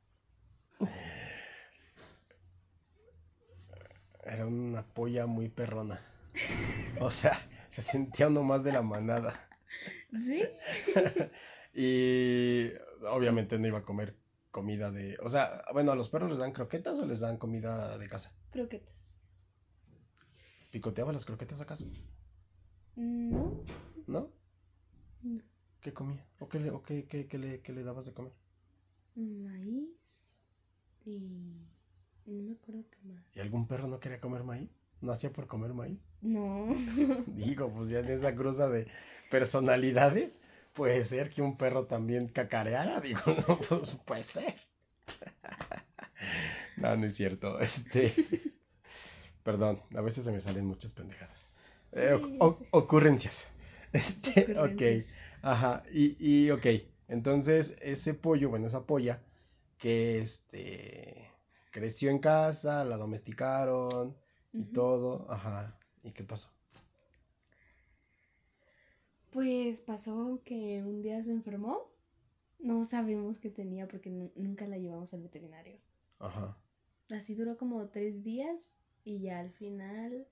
Era 4.24 4.46
una 4.46 4.82
polla 4.82 5.26
muy 5.26 5.48
perrona. 5.48 6.00
O 7.00 7.10
sea, 7.10 7.32
se 7.70 7.82
sentía 7.82 8.28
uno 8.28 8.42
más 8.42 8.62
de 8.64 8.72
la 8.72 8.82
manada. 8.82 9.48
¿Sí? 10.18 10.42
y 11.74 12.70
obviamente 13.08 13.58
no 13.58 13.66
iba 13.66 13.78
a 13.78 13.84
comer 13.84 14.16
comida 14.50 14.90
de... 14.90 15.16
O 15.22 15.28
sea, 15.28 15.64
bueno, 15.72 15.92
¿a 15.92 15.96
los 15.96 16.08
perros 16.08 16.30
les 16.30 16.38
dan 16.38 16.52
croquetas 16.52 16.98
o 16.98 17.06
les 17.06 17.20
dan 17.20 17.36
comida 17.36 17.98
de 17.98 18.08
casa? 18.08 18.34
Croquetas. 18.50 19.18
¿Picoteaba 20.70 21.12
las 21.12 21.24
croquetas 21.24 21.60
a 21.60 21.66
casa? 21.66 21.84
No. 22.96 23.64
¿No? 24.06 24.32
No. 25.22 25.42
¿Qué 25.80 25.92
comía? 25.92 26.26
¿O 26.38 26.48
qué 26.48 26.60
le, 26.60 26.70
o 26.70 26.82
qué, 26.82 27.06
qué, 27.06 27.26
qué 27.26 27.38
le, 27.38 27.60
qué 27.60 27.72
le 27.72 27.82
dabas 27.82 28.06
de 28.06 28.12
comer? 28.12 28.32
Maíz 29.14 30.42
y... 31.04 31.66
No 32.26 32.42
me 32.42 32.52
acuerdo 32.52 32.84
qué 32.90 32.98
más. 33.08 33.24
¿Y 33.34 33.40
algún 33.40 33.66
perro 33.66 33.88
no 33.88 33.98
quería 33.98 34.18
comer 34.18 34.44
maíz? 34.44 34.70
¿No 35.00 35.12
hacía 35.12 35.32
por 35.32 35.46
comer 35.46 35.72
maíz? 35.72 36.06
No. 36.20 36.66
Digo, 37.26 37.72
pues 37.72 37.90
ya 37.90 38.00
en 38.00 38.08
esa 38.08 38.34
cruza 38.34 38.68
de 38.68 38.86
personalidades, 39.30 40.42
puede 40.72 41.04
ser 41.04 41.30
que 41.30 41.42
un 41.42 41.56
perro 41.56 41.86
también 41.86 42.28
cacareara. 42.28 43.00
Digo, 43.02 43.20
no, 43.26 43.56
pues 43.58 43.96
puede 44.04 44.24
ser. 44.24 44.54
no, 46.76 46.96
no 46.96 47.06
es 47.06 47.14
cierto. 47.14 47.58
Este. 47.60 48.12
Perdón, 49.42 49.82
a 49.96 50.00
veces 50.00 50.24
se 50.24 50.32
me 50.32 50.40
salen 50.40 50.66
muchas 50.66 50.92
pendejadas. 50.92 51.48
Eh, 51.92 52.20
ocurrencias. 52.70 53.48
Este, 53.92 54.56
ok. 54.58 55.04
Ajá. 55.42 55.82
Y, 55.92 56.16
y, 56.18 56.50
ok. 56.50 56.66
Entonces, 57.08 57.76
ese 57.80 58.14
pollo, 58.14 58.50
bueno, 58.50 58.66
esa 58.66 58.84
polla, 58.84 59.20
que 59.78 60.20
este 60.20 61.30
creció 61.72 62.10
en 62.10 62.18
casa, 62.18 62.84
la 62.84 62.96
domesticaron 62.96 64.16
y 64.52 64.64
todo. 64.64 65.26
Ajá. 65.30 65.76
¿Y 66.02 66.12
qué 66.12 66.22
pasó? 66.22 66.50
Pues 69.30 69.80
pasó 69.80 70.42
que 70.44 70.82
un 70.84 71.02
día 71.02 71.22
se 71.22 71.30
enfermó. 71.30 71.90
No 72.58 72.84
sabemos 72.84 73.38
qué 73.38 73.48
tenía 73.48 73.88
porque 73.88 74.10
nunca 74.10 74.66
la 74.66 74.76
llevamos 74.76 75.14
al 75.14 75.22
veterinario. 75.22 75.78
Ajá. 76.18 76.58
Así 77.10 77.34
duró 77.34 77.56
como 77.56 77.88
tres 77.88 78.22
días 78.22 78.70
y 79.04 79.20
ya 79.20 79.40
al 79.40 79.50
final, 79.50 80.26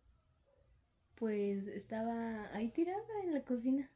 pues 1.15 1.67
estaba 1.69 2.55
ahí 2.55 2.69
tirada 2.71 3.23
en 3.25 3.33
la 3.33 3.45
cocina. 3.45 3.91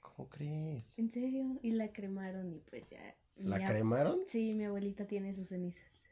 ¿Cómo 0.00 0.28
crees? 0.28 0.98
En 0.98 1.10
serio, 1.10 1.58
y 1.62 1.72
la 1.72 1.92
cremaron 1.92 2.52
y 2.52 2.60
pues 2.60 2.88
ya. 2.90 3.14
¿La 3.36 3.64
cremaron? 3.66 4.20
Sí, 4.26 4.52
mi 4.54 4.64
abuelita 4.64 5.06
tiene 5.06 5.34
sus 5.34 5.48
cenizas. 5.48 6.04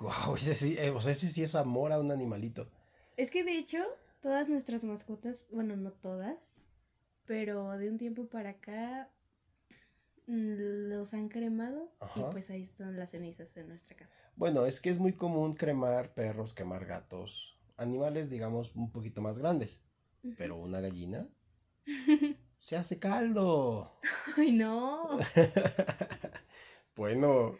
Wow, 0.00 0.36
ese 0.36 0.54
sí, 0.54 0.76
eh, 0.78 0.90
o 0.90 1.00
sea, 1.00 1.12
ese 1.12 1.28
sí 1.30 1.42
es 1.42 1.54
amor 1.54 1.92
a 1.92 2.00
un 2.00 2.10
animalito. 2.10 2.68
Es 3.16 3.30
que 3.30 3.44
de 3.44 3.58
hecho, 3.58 3.78
todas 4.26 4.48
nuestras 4.48 4.82
mascotas, 4.82 5.46
bueno, 5.52 5.76
no 5.76 5.92
todas, 5.92 6.60
pero 7.26 7.78
de 7.78 7.88
un 7.88 7.96
tiempo 7.96 8.28
para 8.28 8.50
acá 8.50 9.08
mm, 10.26 10.88
los 10.88 11.14
han 11.14 11.28
cremado 11.28 11.92
y 12.16 12.22
pues 12.32 12.50
ahí 12.50 12.64
están 12.64 12.96
las 12.96 13.12
cenizas 13.12 13.56
en 13.56 13.68
nuestra 13.68 13.96
casa. 13.96 14.16
Bueno, 14.34 14.66
es 14.66 14.80
que 14.80 14.90
es 14.90 14.98
muy 14.98 15.12
común 15.12 15.54
cremar 15.54 16.12
perros, 16.12 16.54
quemar 16.54 16.86
gatos, 16.86 17.56
animales 17.76 18.28
digamos 18.28 18.74
un 18.74 18.90
poquito 18.90 19.22
más 19.22 19.38
grandes, 19.38 19.80
pero 20.36 20.56
una 20.56 20.80
gallina 20.80 21.28
se 22.58 22.76
hace 22.76 22.98
caldo. 22.98 24.00
Ay, 24.36 24.50
no. 24.50 25.20
bueno, 26.96 27.56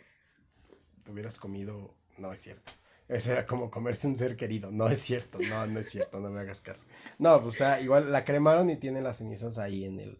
te 1.05 1.12
hubieras 1.12 1.38
comido, 1.38 1.94
no 2.18 2.33
es 2.33 2.40
cierto. 2.40 2.72
Eso 3.08 3.32
era 3.32 3.46
como 3.46 3.70
comerse 3.70 4.08
un 4.08 4.16
ser 4.16 4.36
querido. 4.36 4.72
No 4.72 4.88
es 4.88 4.98
cierto, 4.98 5.38
no, 5.38 5.66
no 5.66 5.80
es 5.80 5.88
cierto, 5.88 6.20
no 6.20 6.30
me 6.30 6.40
hagas 6.40 6.60
caso. 6.60 6.84
No, 7.18 7.40
pues, 7.42 7.54
o 7.54 7.58
sea, 7.58 7.80
igual 7.80 8.10
la 8.10 8.24
cremaron 8.24 8.68
y 8.70 8.76
tiene 8.76 9.00
las 9.00 9.18
cenizas 9.18 9.58
ahí 9.58 9.84
en 9.84 10.00
el, 10.00 10.18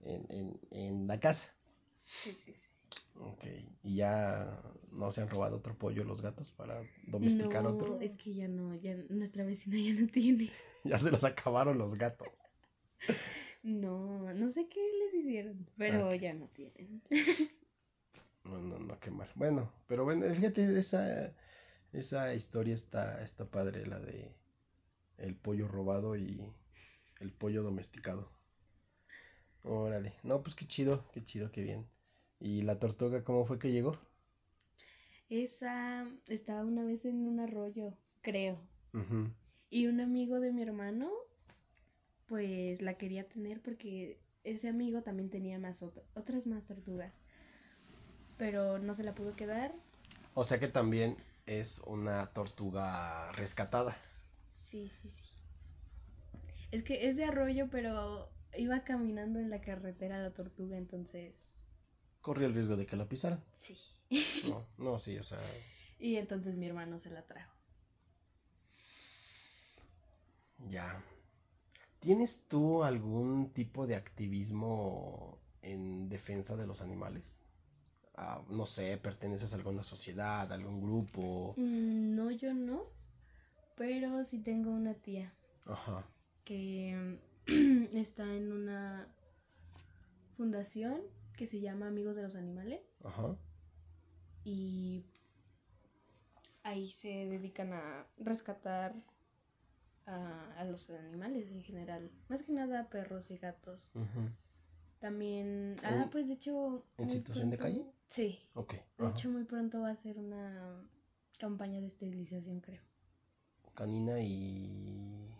en, 0.00 0.26
en, 0.30 0.60
en 0.70 1.06
la 1.06 1.18
casa. 1.18 1.52
Sí, 2.06 2.32
sí, 2.32 2.54
sí. 2.54 2.68
Ok, 3.16 3.44
y 3.82 3.96
ya 3.96 4.60
no 4.92 5.10
se 5.10 5.22
han 5.22 5.28
robado 5.28 5.56
otro 5.56 5.74
pollo 5.76 6.04
los 6.04 6.20
gatos 6.20 6.50
para 6.50 6.82
domesticar 7.06 7.66
otro. 7.66 7.88
No, 7.88 8.00
es 8.00 8.16
que 8.16 8.34
ya 8.34 8.48
no, 8.48 8.74
ya 8.74 8.96
nuestra 9.08 9.44
vecina 9.44 9.76
ya 9.78 10.00
no 10.00 10.08
tiene. 10.08 10.50
ya 10.84 10.98
se 10.98 11.10
los 11.10 11.24
acabaron 11.24 11.78
los 11.78 11.96
gatos. 11.96 12.28
No, 13.62 14.32
no 14.34 14.50
sé 14.50 14.68
qué 14.68 14.80
les 15.00 15.14
hicieron, 15.14 15.66
pero 15.78 16.14
ya 16.14 16.34
no 16.34 16.46
tienen. 16.48 17.02
no, 18.44 18.58
no, 18.58 18.78
no 18.78 18.98
quemar. 19.00 19.28
Bueno, 19.34 19.70
pero 19.86 20.04
bueno, 20.04 20.26
fíjate, 20.34 20.78
esa 20.78 21.32
esa 21.94 22.34
historia 22.34 22.74
está, 22.74 23.22
está 23.22 23.46
padre, 23.46 23.86
la 23.86 24.00
de 24.00 24.34
el 25.18 25.34
pollo 25.36 25.68
robado 25.68 26.16
y 26.16 26.40
el 27.20 27.32
pollo 27.32 27.62
domesticado. 27.62 28.30
Órale. 29.62 30.14
No, 30.22 30.42
pues 30.42 30.54
qué 30.54 30.66
chido, 30.66 31.08
qué 31.12 31.24
chido, 31.24 31.50
qué 31.50 31.62
bien. 31.62 31.86
¿Y 32.40 32.62
la 32.62 32.78
tortuga 32.78 33.24
cómo 33.24 33.46
fue 33.46 33.58
que 33.58 33.72
llegó? 33.72 33.98
Esa 35.30 36.06
estaba 36.26 36.64
una 36.64 36.84
vez 36.84 37.04
en 37.04 37.26
un 37.26 37.40
arroyo, 37.40 37.96
creo. 38.20 38.58
Y 39.70 39.86
un 39.86 40.00
amigo 40.00 40.38
de 40.38 40.52
mi 40.52 40.62
hermano, 40.62 41.10
pues 42.26 42.82
la 42.82 42.94
quería 42.94 43.26
tener 43.28 43.60
porque 43.60 44.20
ese 44.44 44.68
amigo 44.68 45.02
también 45.02 45.30
tenía 45.30 45.58
más 45.58 45.82
otras 46.14 46.46
más 46.46 46.66
tortugas. 46.66 47.14
Pero 48.36 48.78
no 48.78 48.94
se 48.94 49.04
la 49.04 49.14
pudo 49.14 49.34
quedar. 49.34 49.74
O 50.34 50.44
sea 50.44 50.60
que 50.60 50.68
también 50.68 51.16
es 51.46 51.80
una 51.86 52.26
tortuga 52.32 53.32
rescatada. 53.32 53.96
Sí, 54.46 54.88
sí, 54.88 55.08
sí. 55.08 55.24
Es 56.70 56.84
que 56.84 57.08
es 57.08 57.16
de 57.16 57.24
arroyo, 57.24 57.68
pero 57.70 58.32
iba 58.56 58.84
caminando 58.84 59.38
en 59.38 59.50
la 59.50 59.60
carretera 59.60 60.18
la 60.18 60.32
tortuga, 60.32 60.76
entonces... 60.76 61.72
Corría 62.20 62.46
el 62.48 62.54
riesgo 62.54 62.76
de 62.76 62.86
que 62.86 62.96
la 62.96 63.08
pisaran. 63.08 63.44
Sí. 63.58 63.76
No, 64.48 64.66
no, 64.78 64.98
sí, 64.98 65.18
o 65.18 65.22
sea... 65.22 65.38
Y 65.98 66.16
entonces 66.16 66.56
mi 66.56 66.66
hermano 66.66 66.98
se 66.98 67.10
la 67.10 67.22
trajo. 67.22 67.54
Ya. 70.68 71.02
¿Tienes 72.00 72.44
tú 72.48 72.82
algún 72.82 73.52
tipo 73.52 73.86
de 73.86 73.96
activismo 73.96 75.38
en 75.62 76.08
defensa 76.08 76.56
de 76.56 76.66
los 76.66 76.80
animales? 76.82 77.44
No 78.48 78.66
sé, 78.66 78.96
perteneces 78.96 79.52
a 79.52 79.56
alguna 79.56 79.82
sociedad, 79.82 80.52
algún 80.52 80.80
grupo. 80.80 81.54
Mm, 81.56 82.14
no, 82.14 82.30
yo 82.30 82.54
no, 82.54 82.84
pero 83.76 84.22
sí 84.24 84.38
tengo 84.38 84.70
una 84.70 84.94
tía. 84.94 85.32
Ajá. 85.66 86.06
Que 86.44 87.18
está 87.92 88.22
en 88.34 88.52
una 88.52 89.08
fundación 90.36 91.00
que 91.36 91.46
se 91.46 91.60
llama 91.60 91.88
Amigos 91.88 92.16
de 92.16 92.22
los 92.22 92.36
Animales. 92.36 93.04
Ajá. 93.04 93.36
Y 94.44 95.04
ahí 96.62 96.90
se 96.90 97.08
dedican 97.08 97.72
a 97.72 98.06
rescatar 98.18 98.94
a, 100.06 100.64
los 100.64 100.90
animales 100.90 101.50
en 101.50 101.62
general. 101.62 102.10
Más 102.28 102.42
que 102.42 102.52
nada 102.52 102.88
perros 102.88 103.30
y 103.30 103.38
gatos. 103.38 103.90
Ajá. 103.94 104.30
También, 105.04 105.76
ah, 105.84 106.08
pues 106.10 106.26
de 106.28 106.32
hecho... 106.32 106.82
¿En 106.96 107.10
situación 107.10 107.50
de 107.50 107.58
calle? 107.58 107.84
Sí. 108.08 108.38
Ok. 108.54 108.72
De 108.96 109.08
hecho, 109.08 109.28
muy 109.28 109.44
pronto 109.44 109.82
va 109.82 109.90
a 109.90 109.96
ser 109.96 110.16
una 110.18 110.82
campaña 111.38 111.78
de 111.78 111.88
esterilización, 111.88 112.62
creo. 112.62 112.80
Canina 113.74 114.18
y 114.22 115.30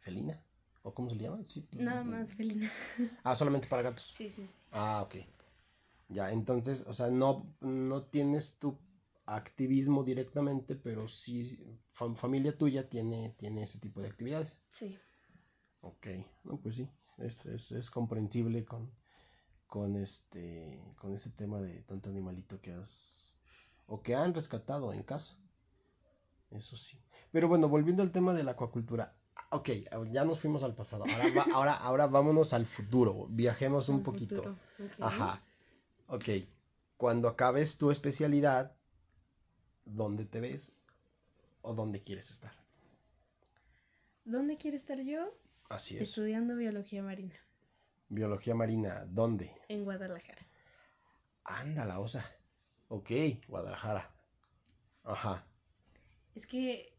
felina. 0.00 0.38
¿O 0.82 0.92
cómo 0.92 1.08
se 1.08 1.16
le 1.16 1.22
llama? 1.22 1.40
Nada 1.78 2.04
más 2.04 2.34
felina. 2.34 2.70
Ah, 3.24 3.34
solamente 3.34 3.68
para 3.68 3.80
gatos. 3.80 4.12
Sí, 4.14 4.30
sí, 4.30 4.46
sí. 4.46 4.54
Ah, 4.70 5.00
ok. 5.02 5.14
Ya, 6.10 6.30
entonces, 6.30 6.84
o 6.86 6.92
sea, 6.92 7.10
no, 7.10 7.50
no 7.62 8.02
tienes 8.02 8.58
tu 8.58 8.76
activismo 9.24 10.04
directamente, 10.04 10.76
pero 10.76 11.08
sí, 11.08 11.58
familia 12.16 12.58
tuya 12.58 12.90
tiene, 12.90 13.30
tiene 13.38 13.62
ese 13.62 13.78
tipo 13.78 14.02
de 14.02 14.08
actividades. 14.08 14.60
Sí. 14.68 14.98
Ok, 15.80 16.06
no, 16.44 16.60
pues 16.60 16.74
sí, 16.74 16.90
es, 17.20 17.46
es, 17.46 17.72
es 17.72 17.90
comprensible 17.90 18.64
con, 18.64 18.90
con 19.66 19.96
este, 19.96 20.82
con 20.96 21.14
ese 21.14 21.30
tema 21.30 21.60
de 21.60 21.82
tanto 21.82 22.10
animalito 22.10 22.60
que 22.60 22.72
has, 22.72 23.34
o 23.86 24.02
que 24.02 24.14
han 24.14 24.34
rescatado 24.34 24.92
en 24.92 25.02
casa. 25.02 25.36
Eso 26.50 26.76
sí. 26.76 26.98
Pero 27.30 27.48
bueno, 27.48 27.68
volviendo 27.68 28.02
al 28.02 28.10
tema 28.10 28.34
de 28.34 28.42
la 28.42 28.52
acuacultura. 28.52 29.14
Ok, 29.50 29.70
ya 30.10 30.24
nos 30.24 30.40
fuimos 30.40 30.62
al 30.62 30.74
pasado. 30.74 31.04
Ahora, 31.04 31.44
ahora, 31.54 31.74
ahora 31.74 32.06
vámonos 32.06 32.52
al 32.52 32.66
futuro. 32.66 33.26
Viajemos 33.30 33.88
un 33.88 34.02
poquito. 34.02 34.56
Ajá. 35.00 35.42
Ok. 36.08 36.28
Cuando 36.96 37.28
acabes 37.28 37.78
tu 37.78 37.90
especialidad, 37.90 38.76
¿dónde 39.84 40.24
te 40.24 40.40
ves 40.40 40.76
o 41.62 41.74
dónde 41.74 42.02
quieres 42.02 42.30
estar? 42.30 42.52
¿Dónde 44.24 44.56
quiero 44.56 44.76
estar 44.76 45.00
yo? 45.00 45.32
Así 45.70 45.96
es. 45.96 46.02
Estudiando 46.02 46.56
biología 46.56 47.00
marina. 47.02 47.34
Biología 48.08 48.56
marina, 48.56 49.06
¿dónde? 49.06 49.52
En 49.68 49.84
Guadalajara. 49.84 50.44
Anda, 51.44 51.84
la 51.86 52.00
osa. 52.00 52.28
Ok, 52.88 53.10
Guadalajara. 53.46 54.10
Ajá. 55.04 55.46
Es 56.34 56.46
que 56.48 56.92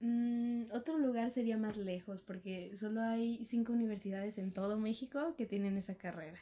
mm, 0.00 0.72
otro 0.72 0.98
lugar 0.98 1.32
sería 1.32 1.58
más 1.58 1.76
lejos 1.76 2.22
porque 2.22 2.74
solo 2.74 3.02
hay 3.02 3.44
cinco 3.44 3.74
universidades 3.74 4.38
en 4.38 4.54
todo 4.54 4.78
México 4.78 5.34
que 5.36 5.44
tienen 5.44 5.76
esa 5.76 5.94
carrera. 5.96 6.40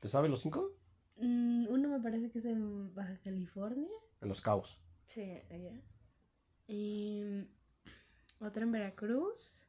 ¿Te 0.00 0.08
sabes 0.08 0.28
los 0.28 0.40
cinco? 0.40 0.72
Mm, 1.18 1.68
uno 1.68 1.88
me 1.88 2.00
parece 2.00 2.32
que 2.32 2.40
es 2.40 2.46
en 2.46 2.92
Baja 2.96 3.16
California. 3.22 3.88
En 4.20 4.28
Los 4.28 4.40
Cabos. 4.40 4.80
Sí, 5.06 5.40
allá. 5.50 5.80
Y 6.66 7.46
otra 8.40 8.62
en 8.62 8.72
Veracruz. 8.72 9.66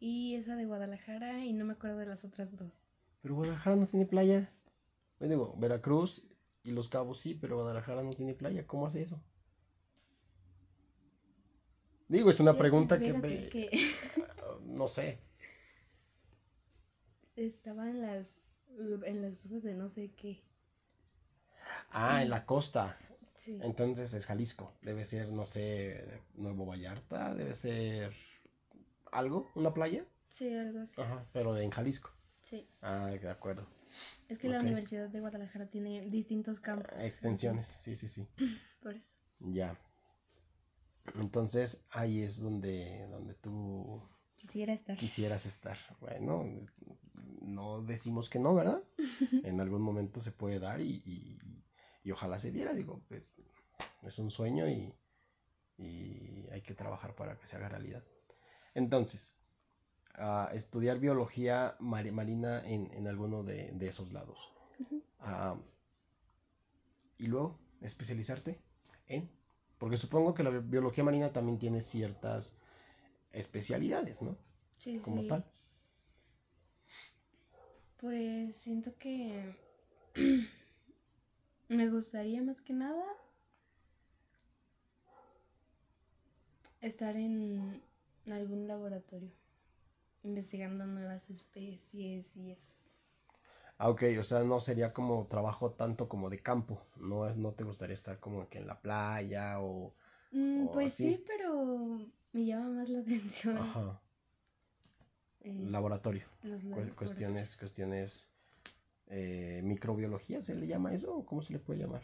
Y 0.00 0.36
esa 0.36 0.54
de 0.56 0.66
Guadalajara 0.66 1.44
y 1.44 1.52
no 1.52 1.64
me 1.64 1.72
acuerdo 1.72 1.98
de 1.98 2.06
las 2.06 2.24
otras 2.24 2.56
dos. 2.56 2.92
Pero 3.20 3.34
Guadalajara 3.34 3.76
no 3.76 3.86
tiene 3.86 4.06
playa. 4.06 4.52
Me 5.18 5.26
digo, 5.26 5.54
Veracruz 5.58 6.24
y 6.62 6.70
Los 6.70 6.88
Cabos 6.88 7.20
sí, 7.20 7.34
pero 7.34 7.56
Guadalajara 7.56 8.02
no 8.02 8.12
tiene 8.12 8.34
playa. 8.34 8.66
¿Cómo 8.66 8.86
hace 8.86 9.02
eso? 9.02 9.20
Digo, 12.06 12.30
es 12.30 12.40
una 12.40 12.54
pregunta 12.54 12.98
que, 12.98 13.12
me... 13.12 13.50
no 14.64 14.88
sé. 14.88 15.20
Estaba 17.36 17.90
en 17.90 18.00
las 18.00 18.36
en 19.04 19.22
las 19.22 19.36
cosas 19.36 19.62
de 19.62 19.74
no 19.74 19.88
sé 19.88 20.12
qué. 20.14 20.42
Ah, 21.90 22.22
en 22.22 22.30
la 22.30 22.46
costa. 22.46 22.98
Sí. 23.38 23.58
Entonces 23.62 24.12
es 24.14 24.26
Jalisco. 24.26 24.74
Debe 24.82 25.04
ser, 25.04 25.28
no 25.28 25.46
sé, 25.46 26.04
Nuevo 26.34 26.66
Vallarta, 26.66 27.34
debe 27.34 27.54
ser 27.54 28.12
algo, 29.12 29.50
una 29.54 29.72
playa. 29.72 30.04
Sí, 30.26 30.52
algo 30.52 30.80
así. 30.80 31.00
Ajá, 31.00 31.24
pero 31.32 31.56
en 31.56 31.70
Jalisco. 31.70 32.10
Sí. 32.42 32.68
Ah, 32.82 33.06
de 33.06 33.30
acuerdo. 33.30 33.66
Es 34.28 34.38
que 34.38 34.48
la 34.48 34.60
Universidad 34.60 35.08
de 35.08 35.20
Guadalajara 35.20 35.66
tiene 35.66 36.10
distintos 36.10 36.60
campos. 36.60 36.92
Extensiones, 36.98 37.66
sí, 37.66 37.96
sí, 37.96 38.08
sí. 38.08 38.26
Por 38.82 38.94
eso. 38.94 39.14
Ya. 39.38 39.78
Entonces 41.14 41.84
ahí 41.90 42.22
es 42.22 42.40
donde, 42.40 43.06
donde 43.08 43.34
tú 43.34 44.02
Quisiera 44.38 44.72
estar. 44.72 44.96
Quisieras 44.96 45.46
estar. 45.46 45.76
Bueno, 46.00 46.44
no 47.40 47.82
decimos 47.82 48.30
que 48.30 48.38
no, 48.38 48.54
¿verdad? 48.54 48.82
en 49.42 49.60
algún 49.60 49.82
momento 49.82 50.20
se 50.20 50.30
puede 50.30 50.60
dar 50.60 50.80
y, 50.80 51.02
y, 51.04 51.38
ojalá 52.10 52.38
se 52.38 52.50
diera, 52.52 52.72
digo, 52.72 53.02
es 54.02 54.18
un 54.18 54.30
sueño 54.30 54.68
y, 54.68 54.94
y, 55.76 56.48
hay 56.50 56.62
que 56.62 56.74
trabajar 56.74 57.14
para 57.14 57.38
que 57.38 57.46
se 57.46 57.56
haga 57.56 57.68
realidad. 57.68 58.04
Entonces, 58.74 59.36
estudiar 60.52 60.98
biología 60.98 61.76
marina 61.80 62.62
en, 62.64 62.92
en, 62.92 63.06
alguno 63.06 63.42
de, 63.42 63.70
de 63.72 63.88
esos 63.88 64.12
lados. 64.12 64.48
y 67.18 67.26
luego, 67.26 67.58
especializarte 67.80 68.60
en... 69.06 69.30
Porque 69.78 69.96
supongo 69.96 70.34
que 70.34 70.42
la 70.42 70.50
biología 70.50 71.04
marina 71.04 71.32
también 71.32 71.56
tiene 71.58 71.80
ciertas 71.80 72.54
especialidades, 73.30 74.22
¿no? 74.22 74.36
Sí, 74.76 74.98
Como 74.98 75.24
tal. 75.26 75.44
Pues 77.98 78.54
siento 78.54 78.96
que 78.98 79.56
me 81.68 81.88
gustaría 81.88 82.42
más 82.42 82.60
que 82.60 82.72
nada 82.72 83.04
estar 86.80 87.16
en 87.16 87.82
algún 88.26 88.66
laboratorio 88.66 89.30
investigando 90.22 90.86
nuevas 90.86 91.30
especies 91.30 92.34
y 92.36 92.50
eso. 92.50 92.74
Ah, 93.78 93.88
ok, 93.90 94.02
o 94.18 94.22
sea, 94.24 94.42
no 94.42 94.58
sería 94.58 94.92
como 94.92 95.26
trabajo 95.26 95.70
tanto 95.70 96.08
como 96.08 96.28
de 96.28 96.38
campo, 96.38 96.84
no, 96.96 97.32
no 97.34 97.52
te 97.52 97.62
gustaría 97.62 97.94
estar 97.94 98.18
como 98.18 98.48
que 98.48 98.58
en 98.58 98.66
la 98.66 98.80
playa 98.80 99.60
o... 99.60 99.94
Mm, 100.32 100.66
pues 100.72 100.94
sí, 100.94 101.22
pero 101.26 102.04
me 102.32 102.44
llama 102.44 102.68
más 102.70 102.88
la 102.88 102.98
atención. 103.00 103.56
Ajá. 103.56 104.00
Laboratorio. 105.44 106.26
cuestiones, 106.96 107.56
cuestiones 107.56 108.34
eh, 109.08 109.60
microbiología, 109.64 110.42
¿se 110.42 110.54
le 110.54 110.66
llama 110.66 110.94
eso? 110.94 111.16
¿O 111.16 111.26
cómo 111.26 111.42
se 111.42 111.52
le 111.54 111.58
puede 111.58 111.80
llamar? 111.80 112.02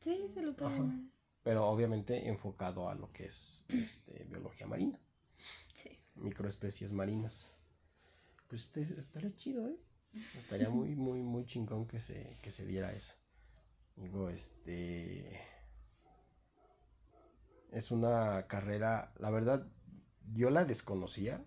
Sí, 0.00 0.28
se 0.32 0.42
lo 0.42 0.54
puede 0.56 0.76
llamar. 0.76 1.00
Pero 1.42 1.66
obviamente 1.66 2.28
enfocado 2.28 2.88
a 2.88 2.94
lo 2.94 3.12
que 3.12 3.26
es 3.26 3.64
este, 3.68 4.24
biología 4.24 4.66
marina. 4.66 4.98
Sí. 5.74 5.90
Microespecies 6.14 6.92
marinas. 6.92 7.52
Pues 8.48 8.64
este, 8.76 8.80
estaría 8.80 9.30
chido, 9.34 9.68
¿eh? 9.68 9.76
Estaría 10.38 10.68
muy, 10.70 10.94
muy, 10.96 11.22
muy 11.22 11.44
chingón 11.44 11.86
que 11.86 11.98
se, 11.98 12.38
que 12.42 12.50
se 12.50 12.66
diera 12.66 12.92
eso. 12.92 13.14
Digo, 13.96 14.30
este 14.30 15.40
es 17.72 17.90
una 17.90 18.46
carrera, 18.46 19.12
la 19.18 19.30
verdad, 19.30 19.66
yo 20.34 20.50
la 20.50 20.64
desconocía. 20.64 21.44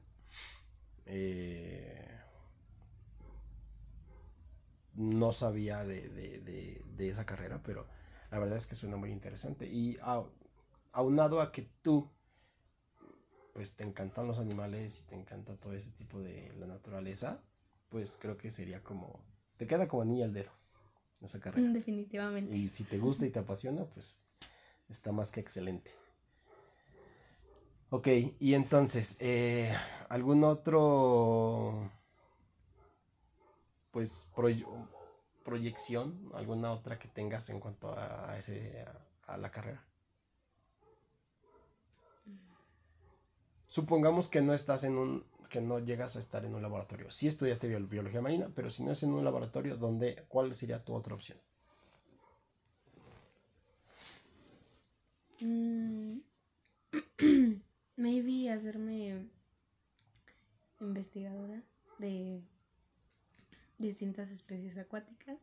Eh, 1.05 2.07
no 4.95 5.31
sabía 5.31 5.83
de, 5.83 6.81
esa 6.97 7.25
carrera, 7.25 7.61
pero 7.63 7.87
la 8.31 8.39
verdad 8.39 8.57
es 8.57 8.65
que 8.65 8.75
suena 8.75 8.97
muy 8.97 9.11
interesante. 9.11 9.67
Y 9.67 9.97
aunado 10.91 11.41
a 11.41 11.51
que 11.51 11.69
tú, 11.81 12.09
pues 13.53 13.75
te 13.75 13.83
encantan 13.83 14.27
los 14.27 14.39
animales 14.39 15.01
y 15.01 15.03
te 15.07 15.15
encanta 15.15 15.55
todo 15.55 15.73
ese 15.73 15.91
tipo 15.91 16.19
de 16.19 16.53
la 16.57 16.67
naturaleza, 16.67 17.41
pues 17.89 18.17
creo 18.19 18.37
que 18.37 18.49
sería 18.49 18.83
como, 18.83 19.23
te 19.57 19.67
queda 19.67 19.87
como 19.87 20.05
niña 20.05 20.25
al 20.25 20.33
dedo 20.33 20.51
esa 21.21 21.39
carrera. 21.39 21.71
Definitivamente. 21.71 22.55
Y 22.55 22.67
si 22.67 22.83
te 22.83 22.97
gusta 22.97 23.25
y 23.25 23.31
te 23.31 23.39
apasiona, 23.39 23.85
pues 23.85 24.21
está 24.89 25.11
más 25.11 25.31
que 25.31 25.39
excelente. 25.39 25.91
Ok, 27.89 28.07
y 28.39 28.55
entonces, 28.55 29.15
eh, 29.19 29.71
¿algún 30.09 30.43
otro, 30.43 31.91
pues, 33.95 34.29
proyección, 35.45 36.29
alguna 36.33 36.73
otra 36.73 36.99
que 36.99 37.07
tengas 37.07 37.49
en 37.49 37.61
cuanto 37.61 37.97
a, 37.97 38.37
ese, 38.37 38.85
a, 39.25 39.37
la 39.37 39.49
carrera? 39.51 39.81
Supongamos 43.67 44.27
que 44.27 44.41
no 44.41 44.53
estás 44.53 44.83
en 44.83 44.97
un, 44.97 45.23
que 45.49 45.61
no 45.61 45.79
llegas 45.79 46.17
a 46.17 46.19
estar 46.19 46.43
en 46.43 46.55
un 46.55 46.61
laboratorio. 46.61 47.09
Sí 47.09 47.27
estudiaste 47.27 47.69
biología 47.69 48.21
marina, 48.21 48.51
pero 48.53 48.69
si 48.69 48.83
no 48.83 48.91
es 48.91 49.01
en 49.03 49.13
un 49.13 49.23
laboratorio, 49.23 49.77
¿dónde, 49.77 50.25
¿cuál 50.27 50.53
sería 50.55 50.83
tu 50.83 50.93
otra 50.93 51.15
opción? 51.15 51.39
Mm. 55.39 56.19
Maybe 57.95 58.51
hacerme 58.51 59.29
investigadora 60.81 61.63
de 61.97 62.43
distintas 63.77 64.31
especies 64.31 64.77
acuáticas. 64.77 65.37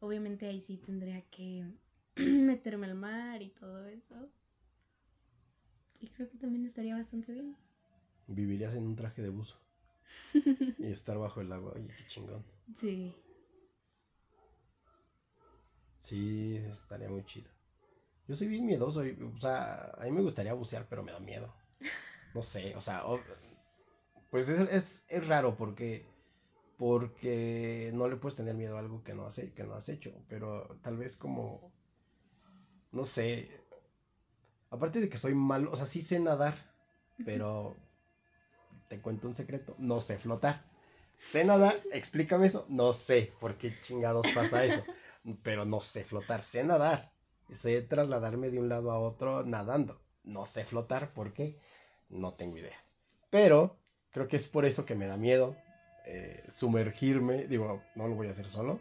Obviamente 0.00 0.46
ahí 0.46 0.60
sí 0.60 0.76
tendría 0.78 1.22
que 1.30 1.70
meterme 2.16 2.86
al 2.86 2.94
mar 2.94 3.42
y 3.42 3.50
todo 3.50 3.86
eso. 3.86 4.28
Y 6.00 6.08
creo 6.08 6.28
que 6.28 6.38
también 6.38 6.66
estaría 6.66 6.94
bastante 6.94 7.32
bien. 7.32 7.56
Vivirías 8.26 8.74
en 8.74 8.84
un 8.84 8.96
traje 8.96 9.22
de 9.22 9.30
buzo. 9.30 9.56
y 10.78 10.86
estar 10.86 11.18
bajo 11.18 11.40
el 11.40 11.52
agua, 11.52 11.72
oye, 11.74 11.88
qué 11.96 12.06
chingón. 12.06 12.44
Sí. 12.74 13.14
Sí, 15.98 16.56
estaría 16.68 17.08
muy 17.08 17.24
chido. 17.24 17.50
Yo 18.28 18.34
soy 18.34 18.48
bien 18.48 18.66
miedoso, 18.66 19.02
o 19.02 19.40
sea, 19.40 19.92
a 19.96 20.04
mí 20.04 20.10
me 20.10 20.22
gustaría 20.22 20.52
bucear, 20.52 20.86
pero 20.88 21.02
me 21.02 21.12
da 21.12 21.20
miedo. 21.20 21.54
No 22.34 22.42
sé, 22.42 22.74
o 22.76 22.80
sea, 22.80 23.02
pues 24.30 24.48
es, 24.48 25.04
es, 25.08 25.26
raro 25.26 25.56
porque 25.56 26.04
porque 26.76 27.90
no 27.94 28.08
le 28.08 28.16
puedes 28.16 28.36
tener 28.36 28.54
miedo 28.54 28.76
a 28.76 28.80
algo 28.80 29.02
que 29.02 29.14
no 29.14 29.26
has, 29.26 29.40
que 29.54 29.64
no 29.64 29.74
has 29.74 29.88
hecho, 29.88 30.12
pero 30.28 30.78
tal 30.82 30.96
vez 30.96 31.16
como, 31.16 31.72
no 32.92 33.04
sé, 33.04 33.50
aparte 34.70 35.00
de 35.00 35.08
que 35.08 35.16
soy 35.16 35.34
malo, 35.34 35.70
o 35.72 35.76
sea, 35.76 35.86
sí 35.86 36.02
sé 36.02 36.20
nadar, 36.20 36.56
pero 37.24 37.76
te 38.88 39.00
cuento 39.00 39.26
un 39.26 39.34
secreto, 39.34 39.74
no 39.78 40.00
sé 40.00 40.18
flotar. 40.18 40.64
Sé 41.18 41.46
nadar, 41.46 41.80
explícame 41.92 42.46
eso, 42.46 42.66
no 42.68 42.92
sé 42.92 43.32
por 43.40 43.56
qué 43.56 43.72
chingados 43.80 44.26
pasa 44.34 44.66
eso, 44.66 44.84
pero 45.42 45.64
no 45.64 45.80
sé 45.80 46.04
flotar, 46.04 46.44
sé 46.44 46.62
nadar, 46.62 47.10
sé 47.50 47.80
trasladarme 47.80 48.50
de 48.50 48.58
un 48.58 48.68
lado 48.68 48.90
a 48.90 48.98
otro 48.98 49.44
nadando, 49.44 49.98
no 50.24 50.44
sé 50.44 50.64
flotar, 50.64 51.14
¿por 51.14 51.32
qué? 51.32 51.58
No 52.10 52.34
tengo 52.34 52.58
idea. 52.58 52.76
Pero 53.30 53.78
creo 54.10 54.28
que 54.28 54.36
es 54.36 54.46
por 54.46 54.66
eso 54.66 54.84
que 54.84 54.94
me 54.94 55.06
da 55.06 55.16
miedo 55.16 55.56
eh, 56.06 56.44
sumergirme, 56.48 57.46
digo, 57.46 57.82
no 57.94 58.08
lo 58.08 58.14
voy 58.14 58.28
a 58.28 58.30
hacer 58.30 58.48
solo, 58.48 58.80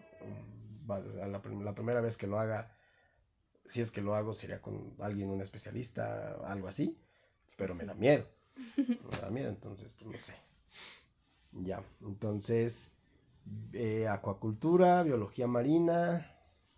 la, 0.87 0.99
la 1.29 1.75
primera 1.75 2.01
vez 2.01 2.17
que 2.17 2.27
lo 2.27 2.39
haga 2.39 2.71
si 3.65 3.81
es 3.81 3.91
que 3.91 4.01
lo 4.01 4.15
hago 4.15 4.33
sería 4.33 4.61
con 4.61 4.95
alguien, 4.99 5.29
un 5.29 5.41
especialista, 5.41 6.35
algo 6.45 6.67
así, 6.67 6.97
pero 7.57 7.75
me 7.75 7.85
da 7.85 7.93
miedo. 7.93 8.25
Me 9.11 9.19
da 9.19 9.29
miedo, 9.29 9.49
entonces, 9.49 9.91
pues 9.93 10.11
no 10.11 10.17
sé. 10.17 10.33
Ya, 11.51 11.83
entonces, 12.01 12.91
eh, 13.73 14.07
acuacultura, 14.07 15.03
biología 15.03 15.47
marina, 15.47 16.31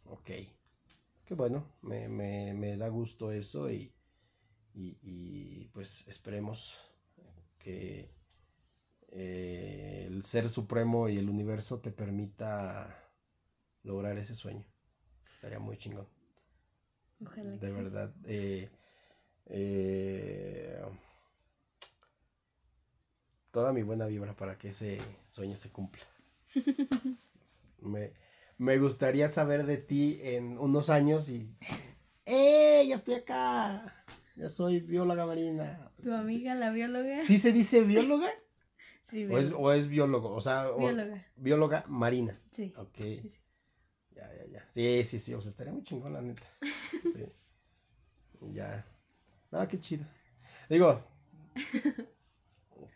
ok. 0.05 0.29
Qué 1.25 1.33
bueno, 1.35 1.65
me, 1.81 2.07
me, 2.07 2.53
me 2.53 2.77
da 2.77 2.87
gusto 2.87 3.31
eso 3.31 3.69
y, 3.69 3.91
y, 4.73 4.97
y 5.03 5.65
pues 5.73 6.07
esperemos 6.07 6.89
que 7.59 8.09
eh, 9.19 10.05
el 10.05 10.23
ser 10.23 10.47
supremo 10.47 11.09
y 11.09 11.17
el 11.17 11.27
universo 11.27 11.79
te 11.79 11.91
permita 11.91 13.03
lograr 13.81 14.15
ese 14.19 14.35
sueño. 14.35 14.63
Estaría 15.27 15.57
muy 15.57 15.75
chingón. 15.75 16.07
Ojalá 17.25 17.57
de 17.57 17.71
verdad. 17.71 18.13
Eh, 18.25 18.69
eh, 19.47 20.79
toda 23.49 23.73
mi 23.73 23.81
buena 23.81 24.05
vibra 24.05 24.35
para 24.35 24.55
que 24.59 24.69
ese 24.69 24.99
sueño 25.29 25.57
se 25.57 25.71
cumpla. 25.71 26.03
me, 27.79 28.77
gustaría 28.77 29.29
saber 29.29 29.65
de 29.65 29.77
ti 29.77 30.19
en 30.21 30.59
unos 30.59 30.91
años 30.91 31.29
y... 31.29 31.57
¡Eh! 32.27 32.85
Ya 32.87 32.93
estoy 32.95 33.15
acá. 33.15 34.05
Ya 34.35 34.49
soy 34.49 34.81
bióloga 34.81 35.25
marina. 35.25 35.91
¿Tu 36.03 36.13
amiga 36.13 36.53
la 36.53 36.69
bióloga? 36.69 37.19
¿Sí 37.19 37.39
se 37.39 37.51
dice 37.51 37.81
bióloga? 37.81 38.29
Sí, 39.09 39.25
O 39.25 39.37
es, 39.37 39.51
o 39.55 39.73
es 39.73 39.87
biólogo, 39.87 40.33
o 40.33 40.41
sea, 40.41 40.69
bióloga. 41.37 41.83
marina. 41.87 42.39
Sí. 42.51 42.73
Ok. 42.77 42.97
Ya, 44.15 44.33
ya, 44.33 44.45
ya. 44.51 44.67
Sí, 44.67 45.03
sí, 45.03 45.19
sí, 45.19 45.33
o 45.33 45.41
sea, 45.41 45.51
estaría 45.51 45.73
muy 45.73 45.83
chingón, 45.83 46.13
la 46.13 46.21
neta. 46.21 46.43
Sí. 47.13 47.25
ya. 48.51 48.85
Ah, 49.51 49.67
qué 49.67 49.79
chido. 49.79 50.05
Digo, 50.69 51.01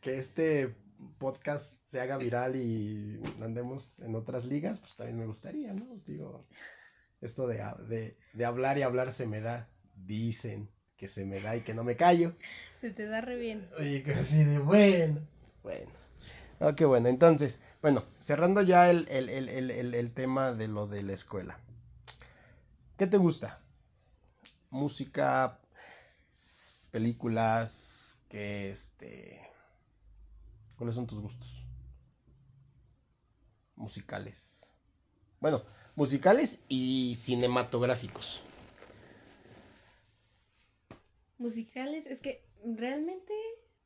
que 0.01 0.17
este 0.17 0.75
podcast 1.17 1.77
se 1.87 1.99
haga 2.01 2.17
viral 2.17 2.55
y 2.55 3.19
andemos 3.41 3.99
en 3.99 4.15
otras 4.15 4.45
ligas, 4.45 4.79
pues 4.79 4.95
también 4.95 5.17
me 5.19 5.25
gustaría, 5.25 5.73
¿no? 5.73 6.01
Digo, 6.05 6.45
esto 7.21 7.47
de, 7.47 7.63
de, 7.87 8.17
de 8.33 8.45
hablar 8.45 8.77
y 8.77 8.81
hablar 8.83 9.11
se 9.11 9.25
me 9.27 9.41
da, 9.41 9.69
dicen 9.95 10.69
que 10.97 11.07
se 11.07 11.25
me 11.25 11.39
da 11.39 11.55
y 11.55 11.61
que 11.61 11.73
no 11.73 11.83
me 11.83 11.95
callo. 11.95 12.35
Se 12.81 12.91
te 12.91 13.05
da 13.05 13.21
re 13.21 13.37
bien. 13.37 13.67
Oye, 13.79 14.03
así 14.13 14.43
de 14.43 14.59
bueno. 14.59 15.21
Bueno. 15.63 15.91
Ah, 16.61 16.75
qué 16.75 16.85
bueno. 16.85 17.09
Entonces, 17.09 17.59
bueno, 17.81 18.03
cerrando 18.19 18.61
ya 18.61 18.91
el, 18.91 19.07
el, 19.09 20.11
tema 20.11 20.53
de 20.53 20.67
lo 20.67 20.85
de 20.85 21.01
la 21.01 21.13
escuela. 21.13 21.59
¿Qué 22.97 23.07
te 23.07 23.17
gusta? 23.17 23.59
Música, 24.69 25.59
películas, 26.91 28.19
que 28.29 28.69
este... 28.69 29.41
¿Cuáles 30.77 30.93
son 30.93 31.07
tus 31.07 31.19
gustos? 31.19 31.65
Musicales. 33.75 34.71
Bueno, 35.39 35.63
musicales 35.95 36.59
y 36.67 37.15
cinematográficos. 37.15 38.43
Musicales, 41.39 42.05
es 42.05 42.21
que 42.21 42.45
realmente 42.63 43.33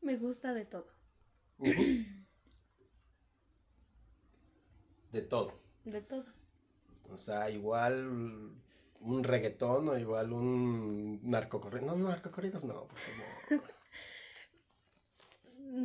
me 0.01 0.17
gusta 0.17 0.53
de 0.53 0.65
todo. 0.65 0.87
De 5.15 5.21
todo. 5.21 5.53
De 5.85 6.01
todo. 6.01 6.25
O 7.09 7.17
sea, 7.17 7.49
igual 7.49 8.05
un 8.99 9.23
reggaetón 9.23 9.87
o 9.87 9.97
igual 9.97 10.33
un 10.33 11.21
narcocorrido. 11.23 11.95
No, 11.95 12.09
narcocorridos 12.09 12.65
no, 12.65 12.85
por 12.85 12.97
favor. 12.97 13.63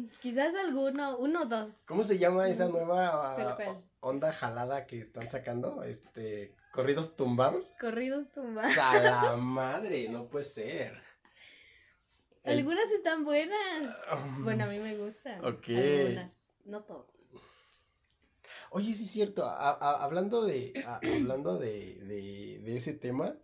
Quizás 0.21 0.53
alguno, 0.57 1.17
uno 1.19 1.43
o 1.43 1.47
dos. 1.47 1.85
¿Cómo 1.87 2.03
se 2.03 2.19
llama 2.19 2.49
esa 2.49 2.69
nueva 2.69 3.57
onda 4.01 4.33
jalada 4.33 4.89
que 4.89 4.99
están 4.99 5.31
sacando? 5.31 5.85
Este, 5.85 6.57
corridos 6.73 7.15
tumbados. 7.15 7.71
Corridos 7.81 8.33
tumbados. 8.33 8.77
A 8.79 9.01
la 9.01 9.37
madre, 9.41 10.09
no 10.09 10.29
puede 10.29 10.45
ser. 10.45 11.01
Algunas 12.43 12.91
están 12.91 13.25
buenas. 13.25 13.97
bueno, 14.41 14.65
a 14.65 14.67
mí 14.67 14.81
me 14.81 14.97
gustan. 14.97 15.39
Ok. 15.45 15.69
Algunas, 15.69 16.51
no 16.65 16.83
todas. 16.83 17.10
Oye, 18.73 18.95
sí 18.95 19.05
es 19.05 19.11
cierto, 19.11 19.45
hablando 19.49 20.45
de, 20.45 20.73
hablando 20.85 21.59
de, 21.59 22.63
ese 22.67 22.93
tema, 22.93 23.35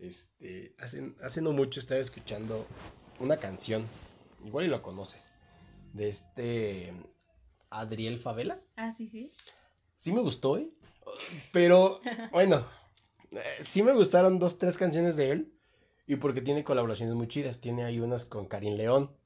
este, 0.00 0.74
hace, 0.80 1.14
hace 1.22 1.40
no 1.40 1.52
mucho 1.52 1.78
estaba 1.78 2.00
escuchando 2.00 2.66
una 3.20 3.36
canción, 3.36 3.86
igual 4.44 4.66
y 4.66 4.68
lo 4.68 4.82
conoces, 4.82 5.32
de 5.92 6.08
este 6.08 6.92
Adriel 7.70 8.18
Favela. 8.18 8.58
Ah, 8.74 8.90
sí, 8.90 9.06
sí. 9.06 9.32
Sí 9.96 10.12
me 10.12 10.22
gustó, 10.22 10.58
¿eh? 10.58 10.68
Pero, 11.52 12.00
bueno, 12.32 12.66
eh, 13.30 13.42
sí 13.60 13.84
me 13.84 13.92
gustaron 13.92 14.40
dos, 14.40 14.58
tres 14.58 14.76
canciones 14.76 15.14
de 15.14 15.30
él, 15.30 15.54
y 16.04 16.16
porque 16.16 16.42
tiene 16.42 16.64
colaboraciones 16.64 17.14
muy 17.14 17.28
chidas, 17.28 17.60
tiene 17.60 17.84
ahí 17.84 18.00
unas 18.00 18.24
con 18.24 18.46
Karim 18.46 18.74
León, 18.74 19.16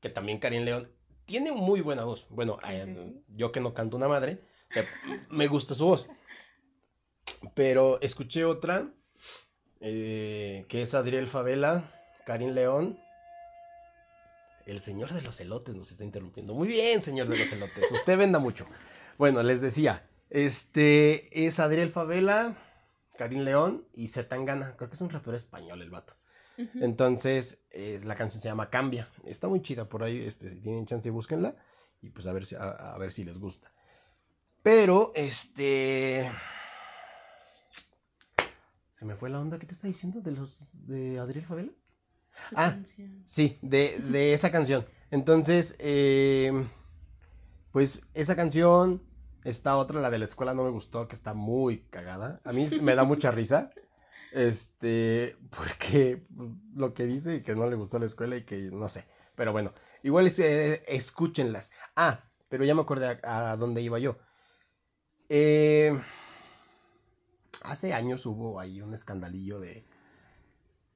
que 0.00 0.08
también 0.08 0.38
Karim 0.40 0.64
León 0.64 0.90
tiene 1.26 1.52
muy 1.52 1.80
buena 1.80 2.02
voz. 2.02 2.26
Bueno, 2.28 2.58
eh, 2.68 3.22
yo 3.28 3.52
que 3.52 3.60
no 3.60 3.72
canto 3.72 3.96
una 3.96 4.08
madre, 4.08 4.40
me 5.30 5.46
gusta 5.46 5.74
su 5.74 5.84
voz. 5.84 6.08
Pero 7.54 8.00
escuché 8.00 8.44
otra, 8.44 8.88
eh, 9.80 10.66
que 10.68 10.82
es 10.82 10.94
Adriel 10.94 11.26
Favela, 11.26 11.90
Karim 12.26 12.50
León. 12.50 12.98
El 14.66 14.80
señor 14.80 15.10
de 15.12 15.22
los 15.22 15.40
elotes 15.40 15.74
nos 15.74 15.90
está 15.90 16.04
interrumpiendo. 16.04 16.54
Muy 16.54 16.68
bien, 16.68 17.02
señor 17.02 17.28
de 17.28 17.38
los 17.38 17.52
elotes. 17.52 17.90
Usted 17.90 18.18
venda 18.18 18.38
mucho. 18.38 18.66
Bueno, 19.18 19.42
les 19.42 19.60
decía, 19.60 20.08
este 20.28 21.46
es 21.46 21.58
Adriel 21.58 21.90
Favela, 21.90 22.56
Karim 23.16 23.40
León 23.40 23.86
y 23.94 24.08
Zetangana. 24.08 24.76
Creo 24.76 24.88
que 24.88 24.94
es 24.94 25.00
un 25.00 25.10
rapero 25.10 25.36
español 25.36 25.82
el 25.82 25.90
vato. 25.90 26.14
Entonces, 26.74 27.62
la 28.04 28.16
canción 28.16 28.42
se 28.42 28.48
llama 28.48 28.68
Cambia. 28.68 29.08
Está 29.24 29.48
muy 29.48 29.62
chida 29.62 29.88
por 29.88 30.04
ahí. 30.04 30.18
Este, 30.18 30.48
si 30.50 30.56
tienen 30.60 30.84
chance, 30.84 31.08
búsquenla. 31.08 31.56
Y 32.02 32.10
pues 32.10 32.26
a 32.26 32.32
ver 32.32 32.44
si, 32.44 32.54
a 32.54 32.96
ver 32.98 33.10
si 33.10 33.24
les 33.24 33.38
gusta. 33.38 33.72
Pero, 34.62 35.12
este... 35.14 36.30
Se 38.92 39.06
me 39.06 39.16
fue 39.16 39.30
la 39.30 39.40
onda. 39.40 39.58
¿Qué 39.58 39.66
te 39.66 39.72
está 39.72 39.86
diciendo 39.86 40.20
de 40.20 40.32
los 40.32 40.76
de 40.86 41.18
Adriel 41.18 41.46
Favela? 41.46 41.72
ah, 42.54 42.76
sí, 43.24 43.58
de, 43.62 43.98
de, 43.98 44.34
esa 44.34 44.50
canción. 44.50 44.86
Entonces, 45.10 45.74
eh, 45.78 46.52
pues 47.72 48.02
esa 48.12 48.36
canción, 48.36 49.02
esta 49.44 49.76
otra, 49.76 50.00
la 50.00 50.10
de 50.10 50.18
la 50.18 50.26
escuela, 50.26 50.52
no 50.52 50.64
me 50.64 50.70
gustó, 50.70 51.08
que 51.08 51.14
está 51.14 51.32
muy 51.32 51.80
cagada. 51.90 52.40
A 52.44 52.52
mí 52.52 52.68
me 52.82 52.94
da 52.94 53.04
mucha 53.04 53.30
risa. 53.30 53.70
Este, 54.32 55.36
porque 55.50 56.26
lo 56.74 56.92
que 56.92 57.06
dice 57.06 57.36
y 57.36 57.42
que 57.42 57.54
no 57.54 57.68
le 57.68 57.76
gustó 57.76 57.98
la 57.98 58.06
escuela 58.06 58.36
y 58.36 58.44
que 58.44 58.70
no 58.70 58.88
sé. 58.88 59.06
Pero 59.34 59.52
bueno, 59.52 59.72
igual 60.02 60.30
eh, 60.38 60.82
escúchenlas. 60.88 61.70
Ah, 61.96 62.24
pero 62.50 62.64
ya 62.64 62.74
me 62.74 62.82
acordé 62.82 63.18
a 63.22 63.56
dónde 63.56 63.80
iba 63.80 63.98
yo. 63.98 64.18
Eh, 65.32 65.96
hace 67.62 67.94
años 67.94 68.26
hubo 68.26 68.58
ahí 68.58 68.82
un 68.82 68.92
escandalillo 68.92 69.60
de 69.60 69.84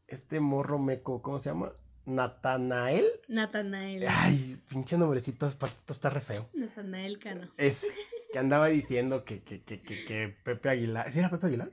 este 0.09 0.40
morro 0.40 0.81
meco, 0.81 1.23
¿cómo 1.23 1.38
se 1.38 1.51
llama? 1.51 1.73
Natanael. 2.05 3.07
Natanael. 3.29 4.05
Ay, 4.09 4.61
pinche 4.68 4.99
nombrecito, 4.99 5.47
está 5.88 6.11
re 6.11 6.18
feo. 6.20 6.51
Natanael 6.53 7.20
Cano. 7.20 7.49
Es, 7.57 7.87
que 8.33 8.38
andaba 8.40 8.66
diciendo 8.66 9.25
que, 9.25 9.44
que, 9.44 9.62
que, 9.62 9.79
que, 9.79 10.37
Pepe 10.42 10.68
Aguilar. 10.68 11.11
¿Sí 11.12 11.20
era 11.20 11.31
Pepe 11.31 11.47
Aguilar? 11.47 11.70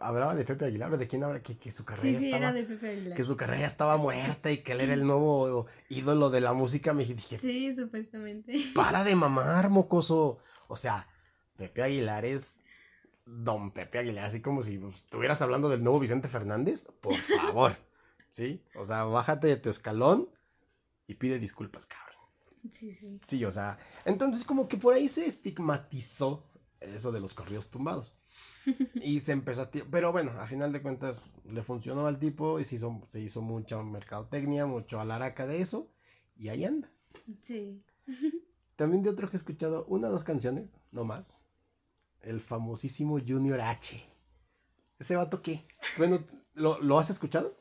hablaba 0.00 0.34
de 0.34 0.44
Pepe 0.44 0.64
Aguilar, 0.66 0.92
o 0.92 0.98
de 0.98 1.06
quién 1.06 1.22
habla, 1.22 1.40
que, 1.40 1.56
que 1.58 1.70
su 1.70 1.84
carrera 1.84 2.08
Sí, 2.08 2.16
sí, 2.16 2.26
estaba, 2.26 2.48
era 2.48 2.52
de 2.52 2.64
Pepe 2.64 2.90
Aguilar. 2.90 3.16
que 3.16 3.24
su 3.24 3.36
carrera 3.36 3.66
estaba 3.66 3.96
muerta 3.96 4.50
y 4.50 4.58
que 4.58 4.72
él 4.72 4.80
era 4.80 4.94
el 4.94 5.04
nuevo 5.04 5.66
ídolo 5.88 6.30
de 6.30 6.40
la 6.40 6.52
música. 6.52 6.92
Me 6.94 7.04
dije, 7.04 7.38
Sí, 7.38 7.72
supuestamente. 7.72 8.56
para 8.74 9.04
de 9.04 9.14
mamar, 9.14 9.70
mocoso. 9.70 10.38
O 10.68 10.76
sea, 10.76 11.06
Pepe 11.60 11.82
Aguilar 11.82 12.24
es 12.24 12.62
don 13.26 13.70
Pepe 13.70 13.98
Aguilar, 13.98 14.24
así 14.24 14.40
como 14.40 14.62
si 14.62 14.80
estuvieras 14.94 15.42
hablando 15.42 15.68
del 15.68 15.82
nuevo 15.82 16.00
Vicente 16.00 16.26
Fernández, 16.26 16.86
por 17.02 17.12
favor. 17.52 17.76
¿Sí? 18.30 18.62
O 18.74 18.86
sea, 18.86 19.04
bájate 19.04 19.48
de 19.48 19.56
tu 19.56 19.68
escalón 19.68 20.30
y 21.06 21.16
pide 21.16 21.38
disculpas, 21.38 21.84
cabrón. 21.84 22.24
Sí, 22.70 22.94
sí. 22.94 23.20
Sí, 23.26 23.44
o 23.44 23.50
sea, 23.50 23.78
entonces 24.06 24.44
como 24.44 24.68
que 24.68 24.78
por 24.78 24.94
ahí 24.94 25.06
se 25.06 25.26
estigmatizó 25.26 26.46
eso 26.80 27.12
de 27.12 27.20
los 27.20 27.34
corridos 27.34 27.68
tumbados. 27.68 28.14
Y 28.94 29.20
se 29.20 29.32
empezó 29.32 29.62
a... 29.62 29.70
Pero 29.70 30.12
bueno, 30.12 30.30
a 30.32 30.46
final 30.46 30.72
de 30.72 30.80
cuentas 30.80 31.30
le 31.44 31.62
funcionó 31.62 32.06
al 32.06 32.18
tipo 32.18 32.58
y 32.58 32.64
se 32.64 32.76
hizo, 32.76 33.02
se 33.08 33.20
hizo 33.20 33.42
mucha 33.42 33.82
mercadotecnia, 33.82 34.64
mucho 34.64 34.98
alaraca 34.98 35.46
de 35.46 35.60
eso. 35.60 35.90
Y 36.38 36.48
ahí 36.48 36.64
anda. 36.64 36.90
Sí. 37.42 37.82
También 38.76 39.02
de 39.02 39.10
otro 39.10 39.28
que 39.28 39.36
he 39.36 39.38
escuchado 39.38 39.84
una 39.86 40.08
o 40.08 40.10
dos 40.10 40.24
canciones, 40.24 40.78
no 40.90 41.04
más. 41.04 41.44
El 42.22 42.40
famosísimo 42.40 43.18
Junior 43.18 43.60
H. 43.60 44.02
¿Ese 44.98 45.16
vato 45.16 45.42
qué? 45.42 45.64
Bueno, 45.96 46.24
¿lo, 46.54 46.78
lo 46.80 46.98
has 46.98 47.10
escuchado? 47.10 47.56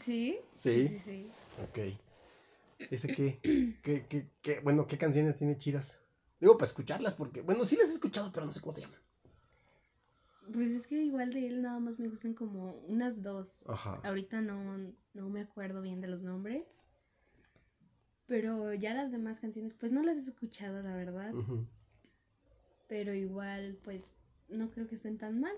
¿Sí? 0.00 0.38
Sí. 0.50 0.88
Sí, 0.88 0.98
sí. 0.98 1.30
Ok. 1.62 1.98
¿Ese 2.90 3.12
qué? 3.12 3.40
¿Qué, 3.82 4.06
qué, 4.08 4.28
qué? 4.40 4.60
Bueno, 4.60 4.86
¿qué 4.86 4.96
canciones 4.96 5.36
tiene 5.36 5.58
chidas? 5.58 6.00
Digo, 6.40 6.56
para 6.56 6.66
escucharlas, 6.66 7.14
porque, 7.14 7.42
bueno, 7.42 7.64
sí 7.64 7.76
las 7.76 7.90
he 7.90 7.94
escuchado, 7.94 8.32
pero 8.32 8.46
no 8.46 8.52
sé 8.52 8.60
cómo 8.60 8.72
se 8.72 8.80
llaman. 8.80 8.98
Pues 10.52 10.70
es 10.70 10.86
que 10.86 11.02
igual 11.02 11.32
de 11.32 11.46
él 11.46 11.62
nada 11.62 11.78
más 11.78 11.98
me 12.00 12.08
gustan 12.08 12.34
como 12.34 12.72
unas 12.88 13.22
dos. 13.22 13.64
Ajá. 13.68 14.00
Ahorita 14.02 14.40
no, 14.40 14.92
no 15.14 15.28
me 15.28 15.40
acuerdo 15.40 15.82
bien 15.82 16.00
de 16.00 16.08
los 16.08 16.22
nombres. 16.22 16.80
Pero 18.26 18.74
ya 18.74 18.94
las 18.94 19.12
demás 19.12 19.38
canciones, 19.40 19.74
pues 19.78 19.92
no 19.92 20.02
las 20.02 20.16
he 20.16 20.20
escuchado, 20.30 20.82
la 20.82 20.94
verdad. 20.94 21.32
Ujú. 21.34 21.66
Pero 22.92 23.14
igual, 23.14 23.78
pues 23.84 24.16
no 24.50 24.70
creo 24.70 24.86
que 24.86 24.96
estén 24.96 25.16
tan 25.16 25.40
mal. 25.40 25.56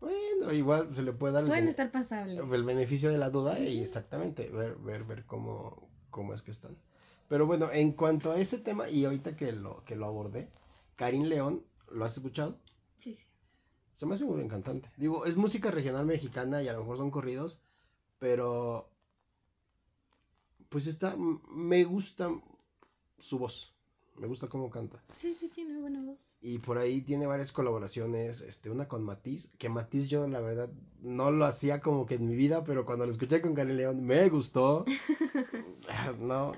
Bueno, 0.00 0.52
igual 0.52 0.94
se 0.94 1.02
le 1.02 1.14
puede 1.14 1.32
dar 1.32 1.44
el, 1.44 1.48
Pueden 1.48 1.62
bene- 1.62 1.70
estar 1.70 1.90
pasables. 1.90 2.38
el 2.38 2.62
beneficio 2.62 3.10
de 3.10 3.16
la 3.16 3.30
duda 3.30 3.58
y 3.58 3.80
exactamente 3.80 4.50
ver, 4.50 4.76
ver, 4.76 5.04
ver 5.04 5.24
cómo, 5.24 5.88
cómo 6.10 6.34
es 6.34 6.42
que 6.42 6.50
están. 6.50 6.76
Pero 7.30 7.46
bueno, 7.46 7.70
en 7.72 7.92
cuanto 7.92 8.32
a 8.32 8.38
ese 8.38 8.58
tema, 8.58 8.86
y 8.90 9.06
ahorita 9.06 9.34
que 9.34 9.52
lo, 9.52 9.82
que 9.86 9.96
lo 9.96 10.04
abordé, 10.04 10.50
Karim 10.96 11.22
León, 11.22 11.64
¿lo 11.90 12.04
has 12.04 12.14
escuchado? 12.18 12.58
Sí, 12.98 13.14
sí. 13.14 13.28
Se 13.94 14.04
me 14.04 14.12
hace 14.12 14.26
muy 14.26 14.34
buen 14.34 14.48
cantante. 14.48 14.90
Digo, 14.98 15.24
es 15.24 15.38
música 15.38 15.70
regional 15.70 16.04
mexicana 16.04 16.62
y 16.62 16.68
a 16.68 16.74
lo 16.74 16.80
mejor 16.80 16.98
son 16.98 17.10
corridos, 17.10 17.60
pero 18.18 18.90
pues 20.68 20.86
está, 20.86 21.16
me 21.16 21.84
gusta 21.84 22.28
su 23.18 23.38
voz, 23.38 23.73
me 24.16 24.26
gusta 24.26 24.48
cómo 24.48 24.70
canta. 24.70 25.02
Sí, 25.14 25.34
sí, 25.34 25.48
tiene 25.48 25.78
buena 25.80 26.02
voz. 26.02 26.36
Y 26.40 26.58
por 26.58 26.78
ahí 26.78 27.02
tiene 27.02 27.26
varias 27.26 27.52
colaboraciones, 27.52 28.40
este, 28.40 28.70
una 28.70 28.88
con 28.88 29.02
Matiz, 29.04 29.52
que 29.58 29.68
Matiz 29.68 30.08
yo 30.08 30.26
la 30.26 30.40
verdad 30.40 30.70
no 31.02 31.30
lo 31.30 31.44
hacía 31.44 31.80
como 31.80 32.06
que 32.06 32.14
en 32.14 32.26
mi 32.26 32.36
vida, 32.36 32.64
pero 32.64 32.86
cuando 32.86 33.06
lo 33.06 33.12
escuché 33.12 33.40
con 33.40 33.54
Karen 33.54 33.76
León 33.76 34.04
me 34.04 34.28
gustó. 34.28 34.84
no, 36.20 36.52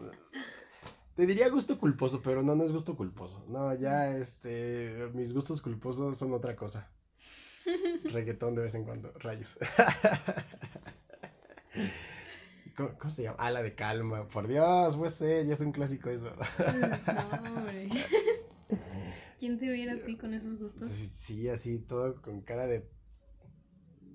te 1.17 1.27
diría 1.27 1.49
gusto 1.49 1.79
culposo, 1.79 2.21
pero 2.23 2.43
no, 2.43 2.55
no 2.55 2.65
es 2.65 2.73
gusto 2.73 2.95
culposo. 2.95 3.43
No, 3.49 3.75
ya 3.75 4.17
este, 4.17 5.11
mis 5.15 5.33
gustos 5.33 5.63
culposos 5.63 6.19
son 6.19 6.33
otra 6.35 6.55
cosa. 6.55 6.91
Reggaetón 8.05 8.55
de 8.55 8.63
vez 8.63 8.75
en 8.75 8.85
cuando, 8.85 9.13
rayos. 9.19 9.59
¿Cómo, 12.77 12.91
cómo 12.99 13.11
se 13.11 13.23
llama? 13.23 13.37
Ah, 13.39 13.51
la 13.51 13.63
de 13.63 13.75
calma, 13.75 14.29
por 14.29 14.47
Dios, 14.47 14.97
pues 14.97 15.15
ser, 15.15 15.47
ya 15.47 15.55
es 15.55 15.61
un 15.61 15.73
clásico 15.73 16.11
eso. 16.11 16.31
No, 17.07 17.57
hombre. 17.57 17.89
¿Quién 19.39 19.59
te 19.59 19.71
viera 19.71 19.95
a 19.95 20.05
ti 20.05 20.17
con 20.17 20.35
esos 20.35 20.59
gustos? 20.59 20.91
Sí, 20.91 21.07
sí, 21.07 21.49
así 21.49 21.79
todo 21.79 22.21
con 22.23 22.43
cara 22.43 22.67
de 22.67 22.89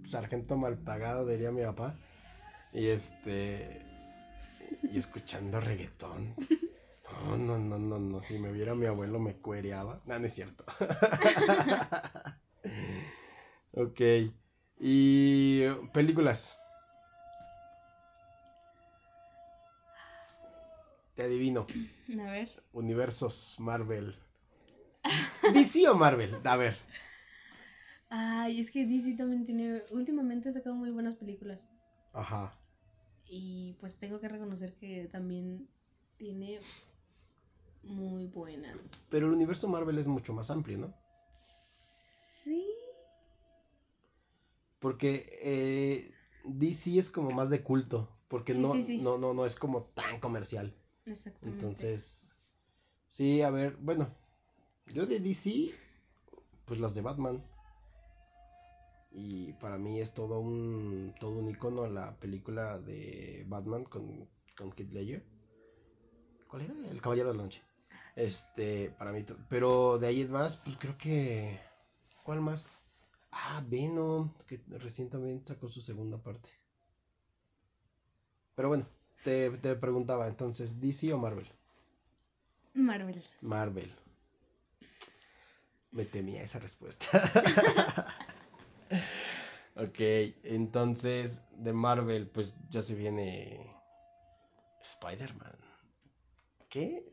sargento 0.05 0.57
mal 0.57 0.77
pagado, 0.77 1.27
diría 1.27 1.51
mi 1.51 1.63
papá. 1.63 1.95
Y 2.73 2.87
este. 2.87 3.85
Y 4.83 4.97
escuchando 4.97 5.59
reggaetón. 5.59 6.35
No, 7.11 7.37
no, 7.37 7.57
no, 7.57 7.77
no, 7.77 7.99
no. 7.99 8.21
Si 8.21 8.39
me 8.39 8.51
viera 8.51 8.73
mi 8.73 8.85
abuelo 8.85 9.19
me 9.19 9.35
cuereaba. 9.35 10.01
No, 10.05 10.17
no 10.17 10.25
es 10.25 10.33
cierto. 10.33 10.63
ok. 13.73 14.01
Y 14.79 15.67
películas. 15.93 16.60
Te 21.21 21.27
adivino. 21.27 21.67
A 22.19 22.31
ver. 22.31 22.49
Universos 22.73 23.55
Marvel. 23.59 24.15
DC 25.53 25.87
o 25.87 25.93
Marvel. 25.93 26.35
A 26.43 26.55
ver. 26.55 26.75
Ay, 28.09 28.59
es 28.59 28.71
que 28.71 28.87
DC 28.87 29.15
también 29.17 29.45
tiene. 29.45 29.83
Últimamente 29.91 30.49
ha 30.49 30.51
sacado 30.51 30.75
muy 30.75 30.89
buenas 30.89 31.13
películas. 31.13 31.69
Ajá. 32.11 32.57
Y 33.29 33.73
pues 33.79 33.99
tengo 33.99 34.19
que 34.19 34.29
reconocer 34.29 34.73
que 34.73 35.09
también 35.11 35.69
tiene 36.17 36.59
muy 37.83 38.25
buenas. 38.25 38.77
Pero 39.11 39.27
el 39.27 39.33
universo 39.33 39.67
Marvel 39.67 39.99
es 39.99 40.07
mucho 40.07 40.33
más 40.33 40.49
amplio, 40.49 40.79
¿no? 40.79 40.93
Sí. 41.35 42.65
Porque 44.79 45.37
eh, 45.43 46.11
DC 46.45 46.97
es 46.97 47.11
como 47.11 47.29
más 47.29 47.51
de 47.51 47.61
culto. 47.61 48.09
Porque 48.27 48.53
Sí, 48.53 48.59
no, 48.59 48.73
sí, 48.73 48.81
sí. 48.81 48.97
no, 48.97 49.19
no, 49.19 49.35
no 49.35 49.45
es 49.45 49.55
como 49.55 49.83
tan 49.83 50.19
comercial. 50.19 50.73
Exactamente. 51.05 51.65
Entonces, 51.65 52.23
sí, 53.09 53.41
a 53.41 53.49
ver, 53.49 53.75
bueno, 53.77 54.13
yo 54.93 55.05
de 55.05 55.19
DC, 55.19 55.71
pues 56.65 56.79
las 56.79 56.95
de 56.95 57.01
Batman. 57.01 57.43
Y 59.13 59.53
para 59.53 59.77
mí 59.77 59.99
es 59.99 60.13
todo 60.13 60.39
un, 60.39 61.13
todo 61.19 61.39
un 61.39 61.49
icono 61.49 61.85
la 61.87 62.15
película 62.17 62.79
de 62.79 63.43
Batman 63.47 63.83
con, 63.83 64.29
con 64.55 64.69
Heath 64.69 64.93
Ledger. 64.93 65.23
¿Cuál 66.47 66.63
era? 66.63 66.73
El 66.89 67.01
Caballero 67.01 67.31
de 67.31 67.37
la 67.37 67.43
Noche. 67.43 67.61
Este, 68.15 68.89
para 68.91 69.11
mí, 69.11 69.23
pero 69.49 69.97
de 69.97 70.07
ahí 70.07 70.21
en 70.21 70.31
más, 70.31 70.57
pues 70.57 70.75
creo 70.77 70.97
que, 70.97 71.59
¿cuál 72.23 72.41
más? 72.41 72.67
Ah, 73.31 73.63
Venom, 73.65 74.33
que 74.45 74.61
recientemente 74.67 75.53
sacó 75.53 75.69
su 75.69 75.81
segunda 75.81 76.17
parte. 76.17 76.49
Pero 78.55 78.67
bueno, 78.67 78.85
te, 79.23 79.49
te 79.51 79.75
preguntaba 79.75 80.27
entonces, 80.27 80.79
¿DC 80.79 81.13
o 81.13 81.17
Marvel? 81.17 81.47
Marvel. 82.73 83.21
Marvel. 83.41 83.93
Me 85.91 86.05
temía 86.05 86.41
esa 86.41 86.59
respuesta. 86.59 87.05
ok, 89.75 89.99
entonces 90.43 91.41
de 91.57 91.73
Marvel, 91.73 92.27
pues 92.27 92.55
ya 92.69 92.81
se 92.81 92.95
viene 92.95 93.75
Spider-Man. 94.81 95.51
¿Qué? 96.69 97.05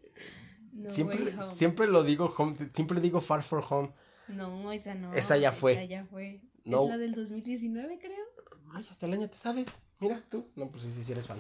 No 0.73 0.91
siempre, 0.91 1.33
siempre 1.47 1.87
lo 1.89 2.05
digo 2.05 2.33
home, 2.37 2.57
siempre 2.73 3.01
digo 3.01 3.21
Far 3.21 3.43
For 3.43 3.65
Home. 3.69 3.93
No, 4.29 4.71
esa 4.73 4.95
no. 4.95 5.13
Esa 5.15 5.37
ya 5.37 5.51
fue. 5.51 5.73
Esa 5.73 5.85
ya 5.85 6.05
fue. 6.05 6.41
No. 6.65 6.85
Es 6.85 6.91
la 6.91 6.99
del 6.99 7.15
2019, 7.15 7.99
creo. 7.99 8.27
Ay, 8.73 8.87
hasta 8.89 9.07
el 9.07 9.15
año 9.15 9.29
te 9.29 9.37
sabes. 9.37 9.81
Mira, 9.99 10.23
tú. 10.31 10.47
No, 10.55 10.71
pues 10.71 10.85
sí, 10.85 10.93
sí, 10.93 11.03
sí 11.03 11.13
eres 11.13 11.27
fan. 11.27 11.39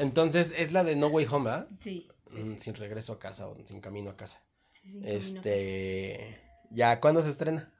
Entonces 0.00 0.54
es 0.56 0.72
la 0.72 0.84
de 0.84 0.96
No 0.96 1.08
Way 1.08 1.26
Home, 1.30 1.44
¿verdad? 1.50 1.68
Sí. 1.78 2.08
Sí, 2.26 2.38
Mm, 2.38 2.58
Sin 2.58 2.74
regreso 2.74 3.12
a 3.12 3.18
casa 3.18 3.48
o 3.48 3.56
sin 3.66 3.80
camino 3.80 4.10
a 4.10 4.16
casa. 4.16 4.42
sí, 4.70 5.00
camino 5.00 5.40
a 5.40 5.42
casa. 5.42 5.48
Este. 5.48 6.38
¿Ya 6.70 7.00
cuándo 7.00 7.22
se 7.22 7.30
estrena? 7.30 7.72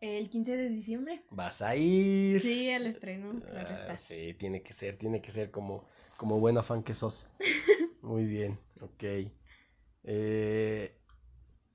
El 0.00 0.28
15 0.30 0.56
de 0.56 0.68
diciembre. 0.70 1.22
Vas 1.30 1.62
a 1.62 1.76
ir. 1.76 2.40
Sí, 2.40 2.70
al 2.70 2.86
estreno. 2.86 3.32
Ah, 3.54 3.96
sí, 3.96 4.34
tiene 4.34 4.62
que 4.62 4.72
ser, 4.72 4.96
tiene 4.96 5.20
que 5.20 5.30
ser 5.30 5.50
como, 5.50 5.84
como 6.16 6.40
buena 6.40 6.62
fan 6.62 6.82
que 6.82 6.94
sos. 6.94 7.28
Muy 8.02 8.24
bien, 8.24 8.58
ok. 8.80 9.30
Eh, 10.04 10.96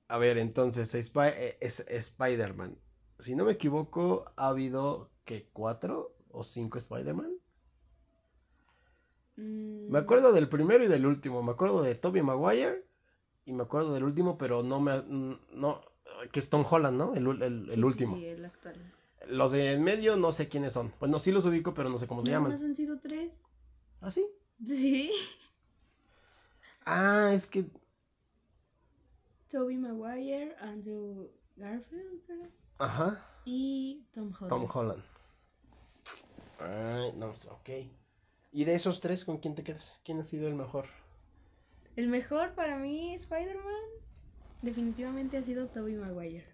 a 0.08 0.18
ver, 0.18 0.38
entonces, 0.38 0.94
eh, 0.94 1.56
es, 1.60 1.80
Spider-Man. 1.88 2.76
Si 3.18 3.34
no 3.36 3.44
me 3.44 3.52
equivoco, 3.52 4.24
ha 4.36 4.48
habido 4.48 5.10
que 5.24 5.48
cuatro 5.52 6.14
o 6.30 6.42
cinco 6.42 6.78
Spider-Man. 6.78 7.35
Mm, 9.36 9.90
Me 9.90 9.98
acuerdo 9.98 10.32
del 10.32 10.48
primero 10.48 10.84
y 10.84 10.88
del 10.88 11.06
último. 11.06 11.42
Me 11.42 11.52
acuerdo 11.52 11.82
de 11.82 11.94
Tobey 11.94 12.22
Maguire 12.22 12.84
y 13.44 13.52
me 13.52 13.62
acuerdo 13.62 13.92
del 13.94 14.04
último, 14.04 14.36
pero 14.38 14.62
no 14.62 14.80
me, 14.80 15.02
no, 15.52 15.82
que 16.32 16.38
es 16.40 16.48
Tom 16.50 16.64
Holland, 16.68 16.96
¿no? 16.96 17.14
El, 17.14 17.26
el- 17.42 17.68
el 17.70 17.74
sí, 17.74 17.82
último. 17.82 18.16
Sí, 18.16 18.24
el 18.26 18.44
actual. 18.44 18.92
Los 19.28 19.52
de 19.52 19.72
en 19.72 19.82
medio 19.82 20.16
no 20.16 20.32
sé 20.32 20.48
quiénes 20.48 20.72
son. 20.72 20.92
Bueno, 21.00 21.18
sí 21.18 21.32
los 21.32 21.44
ubico, 21.46 21.74
pero 21.74 21.88
no 21.88 21.98
sé 21.98 22.06
cómo 22.06 22.22
se 22.22 22.30
llaman. 22.30 22.52
han 22.52 22.74
sido 22.76 22.98
tres. 23.00 23.42
¿Ah, 24.00 24.10
sí? 24.10 24.26
Sí. 24.64 25.10
Ah, 26.84 27.30
es 27.32 27.46
que. 27.46 27.66
Toby 29.50 29.76
Maguire, 29.76 30.54
Andrew 30.60 31.30
Garfield, 31.56 32.22
creo. 32.26 32.48
Ajá. 32.78 33.22
y 33.44 34.04
Tom 34.12 34.32
Holland. 34.38 34.48
Tom 34.48 34.68
Holland. 34.72 35.02
Ay, 36.58 37.12
no, 37.16 37.28
ok. 37.28 37.70
¿Y 38.52 38.64
de 38.64 38.74
esos 38.74 39.00
tres, 39.00 39.24
con 39.24 39.38
quién 39.38 39.54
te 39.54 39.62
quedas? 39.62 40.00
¿Quién 40.04 40.18
ha 40.20 40.24
sido 40.24 40.48
el 40.48 40.54
mejor? 40.54 40.86
El 41.96 42.08
mejor 42.08 42.54
para 42.54 42.76
mí, 42.78 43.14
Spider-Man, 43.14 43.74
definitivamente 44.62 45.36
ha 45.36 45.42
sido 45.42 45.68
Tobey 45.68 45.94
Maguire. 45.94 46.46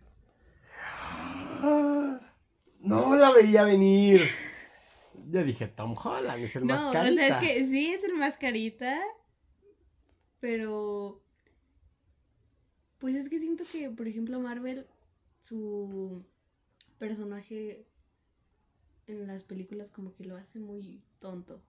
No 2.84 3.14
la 3.14 3.30
veía 3.30 3.62
venir. 3.62 4.20
Ya 5.30 5.44
dije, 5.44 5.68
Tom 5.68 5.96
Holland 5.96 6.42
es 6.42 6.56
el 6.56 6.64
más 6.64 6.82
No, 6.82 6.90
carita. 6.90 7.12
o 7.12 7.14
sea, 7.14 7.28
es 7.28 7.40
que 7.40 7.66
sí 7.68 7.92
es 7.92 8.02
el 8.02 8.14
más 8.14 8.36
carita, 8.36 8.98
pero... 10.40 11.22
Pues 12.98 13.14
es 13.14 13.28
que 13.28 13.38
siento 13.38 13.62
que, 13.70 13.88
por 13.90 14.08
ejemplo, 14.08 14.40
Marvel, 14.40 14.88
su 15.40 16.24
personaje 16.98 17.86
en 19.06 19.26
las 19.28 19.44
películas 19.44 19.92
como 19.92 20.12
que 20.14 20.24
lo 20.24 20.36
hace 20.36 20.58
muy 20.58 21.00
tonto. 21.20 21.62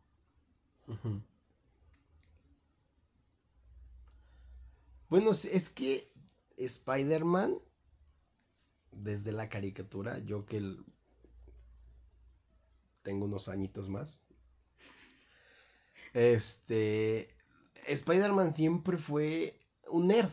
Bueno, 5.09 5.31
es- 5.31 5.45
que 5.69 6.11
Spider-Man, 6.57 7.57
desde 8.93 9.33
la 9.33 9.49
caricatura, 9.49 10.19
yo 10.19 10.45
que 10.45 10.61
tengo 13.03 13.25
unos 13.25 13.49
añitos 13.49 13.87
más, 13.87 14.19
este, 16.13 17.27
Spider-Man 17.87 18.53
siempre 18.53 18.97
fue 18.97 19.59
un 19.91 20.07
nerd. 20.07 20.31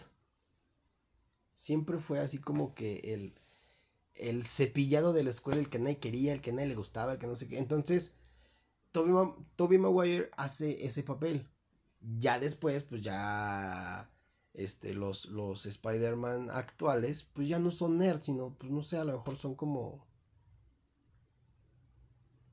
Siempre 1.55 1.99
fue 1.99 2.19
así 2.19 2.39
como 2.39 2.75
que 2.75 2.97
el, 3.15 3.35
el 4.15 4.45
cepillado 4.47 5.13
de 5.15 5.25
la 5.25 5.31
escuela, 5.31 5.61
el 5.61 5.71
que 5.71 5.79
nadie 5.81 5.99
quería, 6.01 6.33
el 6.35 6.43
que 6.43 6.53
nadie 6.53 6.69
le 6.71 6.77
gustaba, 6.77 7.13
el 7.15 7.19
que 7.21 7.27
no 7.29 7.37
sé 7.37 7.49
qué. 7.49 7.59
Entonces, 7.59 8.13
Ma- 8.95 9.37
Tobey 9.57 9.79
Maguire 9.79 10.31
hace 10.37 10.85
ese 10.85 11.03
papel. 11.03 11.47
Ya 12.21 12.39
después, 12.39 12.85
pues 12.85 13.03
ya 13.03 14.11
este, 14.55 14.95
los, 14.95 15.27
los 15.27 15.67
Spider-Man 15.67 16.51
actuales, 16.51 17.23
pues 17.35 17.49
ya 17.49 17.59
no 17.59 17.71
son 17.71 17.99
nerds, 17.99 18.27
sino, 18.27 18.55
pues 18.59 18.73
no 18.73 18.83
sé, 18.83 18.99
a 18.99 19.05
lo 19.05 19.13
mejor 19.15 19.37
son 19.37 19.55
como, 19.55 20.05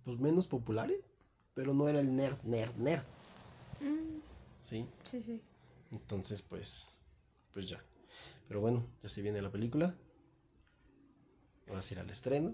pues 0.03 0.19
menos 0.19 0.47
populares, 0.47 1.09
pero 1.53 1.73
no 1.73 1.87
era 1.87 1.99
el 1.99 2.15
nerd, 2.15 2.37
nerd, 2.43 2.75
nerd, 2.77 3.03
Mm, 3.81 4.19
¿sí? 4.61 4.85
sí, 5.03 5.21
sí. 5.21 5.41
Entonces, 5.91 6.41
pues, 6.41 6.87
pues 7.53 7.69
ya. 7.69 7.83
Pero 8.47 8.61
bueno, 8.61 8.85
ya 9.03 9.09
se 9.09 9.21
viene 9.21 9.41
la 9.41 9.51
película. 9.51 9.95
Vas 11.67 11.89
a 11.91 11.93
ir 11.93 11.99
al 11.99 12.09
estreno. 12.09 12.53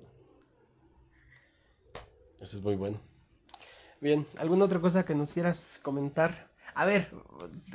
Eso 2.39 2.57
es 2.57 2.63
muy 2.63 2.75
bueno. 2.75 2.99
Bien, 4.03 4.27
¿alguna 4.37 4.65
otra 4.65 4.81
cosa 4.81 5.05
que 5.05 5.15
nos 5.15 5.31
quieras 5.31 5.79
comentar? 5.81 6.51
A 6.75 6.83
ver, 6.83 7.09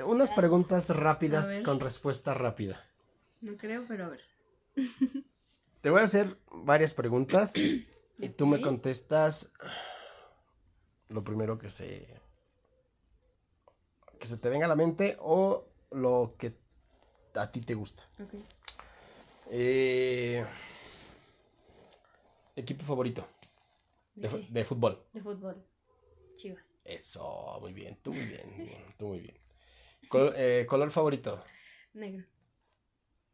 unas 0.04 0.30
preguntas 0.30 0.90
A 0.90 0.92
rápidas 0.92 1.62
con 1.64 1.80
respuesta 1.80 2.34
rápida. 2.34 2.84
No 3.40 3.56
creo, 3.56 3.86
pero 3.88 4.04
a 4.04 4.08
ver. 4.10 4.20
Te 5.80 5.88
voy 5.88 6.02
a 6.02 6.04
hacer 6.04 6.36
varias 6.52 6.92
preguntas 6.92 7.54
y 7.56 8.28
tú 8.28 8.46
me 8.46 8.60
contestas 8.60 9.50
lo 11.08 11.24
primero 11.24 11.58
que 11.58 11.70
se 11.70 12.06
que 14.20 14.26
se 14.26 14.36
te 14.36 14.50
venga 14.50 14.66
a 14.66 14.68
la 14.68 14.76
mente 14.76 15.16
o 15.20 15.64
lo 15.92 16.34
que 16.36 16.52
a 17.36 17.50
ti 17.50 17.62
te 17.62 17.72
gusta. 17.72 18.02
Ok. 18.22 18.34
Eh, 19.50 20.44
equipo 22.54 22.84
favorito 22.84 23.26
de 24.14 24.64
fútbol. 24.64 25.06
De 25.12 25.22
fútbol. 25.22 25.67
Chivas. 26.38 26.78
Eso, 26.84 27.58
muy 27.60 27.72
bien, 27.74 27.98
tú 28.02 28.12
muy 28.12 28.24
bien, 28.32 28.94
tú 28.96 29.08
muy 29.08 29.20
bien. 29.20 29.36
Col- 30.08 30.34
eh, 30.36 30.66
color 30.68 30.90
favorito. 30.90 31.42
Negro. 31.94 32.24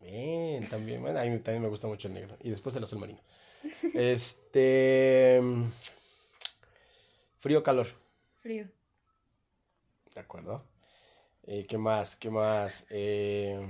Bien, 0.00 0.68
también, 0.68 1.00
bueno, 1.02 1.18
a 1.18 1.24
mí 1.24 1.38
también 1.40 1.62
me 1.62 1.68
gusta 1.68 1.86
mucho 1.88 2.08
el 2.08 2.14
negro. 2.14 2.36
Y 2.40 2.50
después 2.50 2.76
el 2.76 2.84
azul 2.84 2.98
marino. 3.00 3.20
Este. 3.94 5.40
Frío 7.38 7.58
o 7.60 7.62
calor. 7.62 7.86
Frío. 8.42 8.66
De 10.14 10.20
acuerdo. 10.20 10.64
Eh, 11.44 11.64
¿qué 11.68 11.78
más? 11.78 12.16
¿Qué 12.16 12.30
más? 12.30 12.86
Eh, 12.90 13.60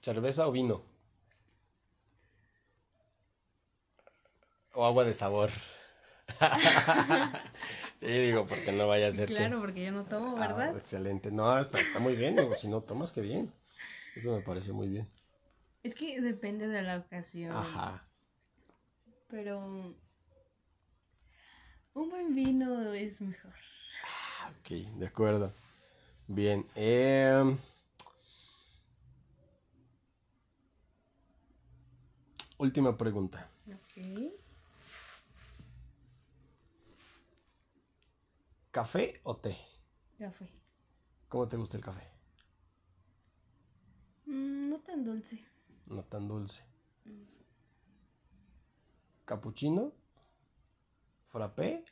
¿Cerveza 0.00 0.48
o 0.48 0.52
vino? 0.52 0.82
O 4.78 4.84
agua 4.90 5.04
de 5.08 5.14
sabor. 5.22 5.50
Sí, 8.00 8.06
digo, 8.06 8.46
porque 8.46 8.70
no 8.72 8.86
vaya 8.86 9.08
a 9.08 9.12
ser 9.12 9.28
que... 9.28 9.34
Claro, 9.34 9.60
porque 9.60 9.84
yo 9.84 9.92
no 9.92 10.04
tomo, 10.04 10.36
Ah, 10.36 10.54
¿verdad? 10.56 10.76
excelente. 10.78 11.30
No, 11.32 11.58
está, 11.58 11.78
está 11.80 11.98
muy 11.98 12.14
bien. 12.14 12.36
digo, 12.36 12.54
si 12.56 12.68
no 12.68 12.80
tomas, 12.80 13.10
qué 13.12 13.20
bien. 13.22 13.52
Eso 14.16 14.32
me 14.36 14.40
parece 14.42 14.72
muy 14.72 14.88
bien. 14.88 15.08
Es 15.82 15.94
que 15.96 16.20
depende 16.20 16.68
de 16.68 16.82
la 16.82 16.98
ocasión. 16.98 17.50
Ajá. 17.56 18.04
Pero 19.30 19.58
un 21.94 22.10
buen 22.10 22.34
vino 22.34 22.92
es 22.92 23.20
mejor. 23.20 23.52
Ah, 24.40 24.50
Ok, 24.60 24.70
de 24.98 25.06
acuerdo. 25.06 25.52
Bien. 26.28 26.64
em, 26.76 27.58
Última 32.58 32.92
pregunta. 32.96 33.48
Ok. 33.68 34.32
¿Café 38.70 39.20
o 39.24 39.36
té? 39.36 39.56
Fue. 40.32 40.48
¿Cómo 41.28 41.46
te 41.48 41.56
gusta 41.56 41.76
el 41.76 41.84
café? 41.84 42.02
Mm, 44.26 44.70
no 44.70 44.78
tan 44.80 45.04
dulce. 45.04 45.42
No 45.86 46.04
tan 46.04 46.28
dulce. 46.28 46.64
¿Capuchino? 49.24 49.92
¿Frappé? 51.28 51.84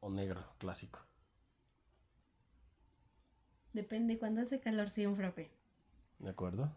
¿O 0.00 0.10
negro 0.10 0.42
clásico? 0.58 1.00
Depende, 3.72 4.18
cuando 4.18 4.40
hace 4.42 4.60
calor 4.60 4.88
sí 4.88 5.04
un 5.06 5.16
frappé. 5.16 5.50
¿De 6.18 6.30
acuerdo? 6.30 6.70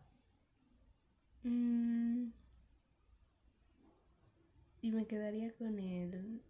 Mm, 1.44 2.30
y 4.82 4.92
me 4.92 5.06
quedaría 5.08 5.54
con 5.56 5.80
el 5.80 6.42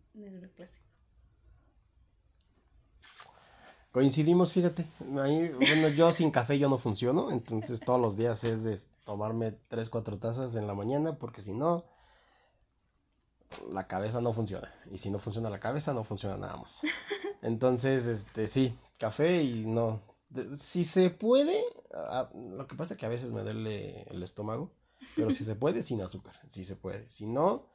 Coincidimos, 3.91 4.51
fíjate. 4.51 4.85
Bueno, 4.99 5.87
yo 5.89 6.11
sin 6.11 6.29
café 6.31 6.59
yo 6.59 6.69
no 6.69 6.77
funciono, 6.77 7.31
entonces 7.31 7.79
todos 7.79 7.99
los 7.99 8.17
días 8.17 8.43
es 8.43 8.63
de 8.63 8.77
tomarme 9.05 9.53
3, 9.69 9.89
4 9.89 10.19
tazas 10.19 10.55
en 10.55 10.67
la 10.67 10.75
mañana, 10.75 11.17
porque 11.17 11.41
si 11.41 11.53
no, 11.53 11.85
la 13.71 13.87
cabeza 13.87 14.21
no 14.21 14.33
funciona. 14.33 14.71
Y 14.91 14.97
si 14.97 15.09
no 15.09 15.19
funciona 15.19 15.49
la 15.49 15.59
cabeza, 15.59 15.93
no 15.93 16.03
funciona 16.03 16.37
nada 16.37 16.57
más. 16.57 16.81
Entonces, 17.41 18.05
este, 18.05 18.47
sí, 18.47 18.75
café 18.99 19.41
y 19.41 19.65
no. 19.65 20.01
si 20.57 20.83
se 20.83 21.09
puede, 21.09 21.59
ah, 21.93 22.29
lo 22.35 22.67
que 22.67 22.75
pasa 22.75 22.93
es 22.93 22.99
que 22.99 23.05
a 23.05 23.09
veces 23.09 23.31
me 23.31 23.41
duele 23.41 24.03
el 24.03 24.21
estómago, 24.21 24.71
pero 25.15 25.31
si 25.31 25.43
se 25.43 25.55
puede, 25.55 25.81
sin 25.81 26.01
azúcar, 26.01 26.39
si 26.47 26.63
se 26.63 26.75
puede. 26.75 27.07
Si 27.09 27.25
no, 27.25 27.65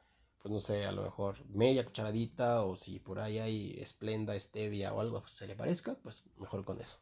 pues 0.43 0.51
no 0.51 0.59
sé, 0.59 0.85
a 0.85 0.91
lo 0.91 1.03
mejor 1.03 1.37
media 1.47 1.85
cucharadita 1.85 2.65
o 2.65 2.75
si 2.75 2.99
por 2.99 3.21
ahí 3.21 3.39
hay 3.39 3.77
esplenda, 3.79 4.37
stevia 4.37 4.93
o 4.93 4.99
algo 4.99 5.25
se 5.25 5.47
le 5.47 5.55
parezca, 5.55 5.95
pues 6.03 6.25
mejor 6.35 6.65
con 6.65 6.81
eso. 6.81 6.97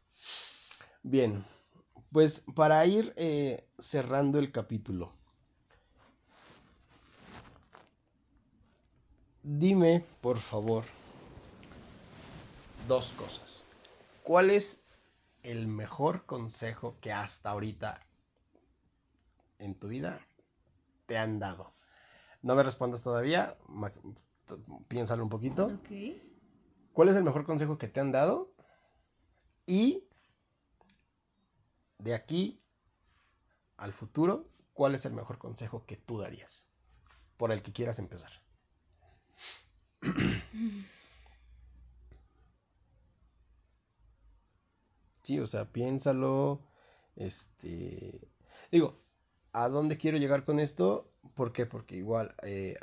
Bien, 1.02 1.44
pues 2.12 2.44
para 2.54 2.86
ir 2.86 3.12
eh, 3.16 3.68
cerrando 3.80 4.38
el 4.38 4.52
capítulo, 4.52 5.12
dime 9.42 10.04
por 10.20 10.38
favor 10.38 10.84
dos 12.86 13.10
cosas. 13.18 13.66
¿Cuál 14.22 14.50
es 14.50 14.84
el 15.42 15.66
mejor 15.66 16.26
consejo 16.26 16.96
que 17.00 17.10
hasta 17.10 17.50
ahorita 17.50 18.06
en 19.58 19.74
tu 19.74 19.88
vida 19.88 20.24
te 21.06 21.18
han 21.18 21.40
dado? 21.40 21.81
No 22.42 22.54
me 22.54 22.62
respondas 22.62 23.02
todavía, 23.02 23.56
piénsalo 24.88 25.22
un 25.22 25.30
poquito. 25.30 25.70
¿Cuál 26.92 27.08
es 27.08 27.16
el 27.16 27.22
mejor 27.22 27.44
consejo 27.44 27.78
que 27.78 27.88
te 27.88 28.00
han 28.00 28.12
dado? 28.12 28.52
Y 29.66 30.04
de 31.98 32.14
aquí 32.14 32.60
al 33.76 33.92
futuro, 33.92 34.48
¿cuál 34.72 34.94
es 34.94 35.04
el 35.06 35.12
mejor 35.12 35.38
consejo 35.38 35.86
que 35.86 35.96
tú 35.96 36.18
darías? 36.18 36.66
Por 37.36 37.52
el 37.52 37.62
que 37.62 37.72
quieras 37.72 37.98
empezar. 37.98 38.30
Sí, 45.22 45.38
o 45.38 45.46
sea, 45.46 45.70
piénsalo. 45.70 46.60
Este. 47.14 48.28
Digo, 48.70 49.01
¿a 49.52 49.68
dónde 49.68 49.96
quiero 49.96 50.18
llegar 50.18 50.44
con 50.44 50.58
esto? 50.58 51.10
¿Por 51.34 51.52
qué? 51.52 51.66
Porque 51.66 51.96
igual 51.96 52.34
eh, 52.42 52.76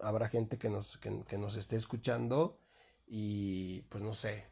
habrá 0.00 0.28
gente 0.28 0.58
que 0.58 0.68
nos, 0.68 0.98
que 0.98 1.38
nos 1.38 1.56
esté 1.56 1.76
escuchando 1.76 2.58
y 3.06 3.82
pues 3.88 4.02
no 4.02 4.14
sé, 4.14 4.46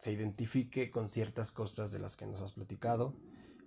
se 0.00 0.12
identifique 0.12 0.90
con 0.90 1.10
ciertas 1.10 1.52
cosas 1.52 1.92
de 1.92 1.98
las 1.98 2.16
que 2.16 2.24
nos 2.24 2.40
has 2.40 2.52
platicado, 2.52 3.14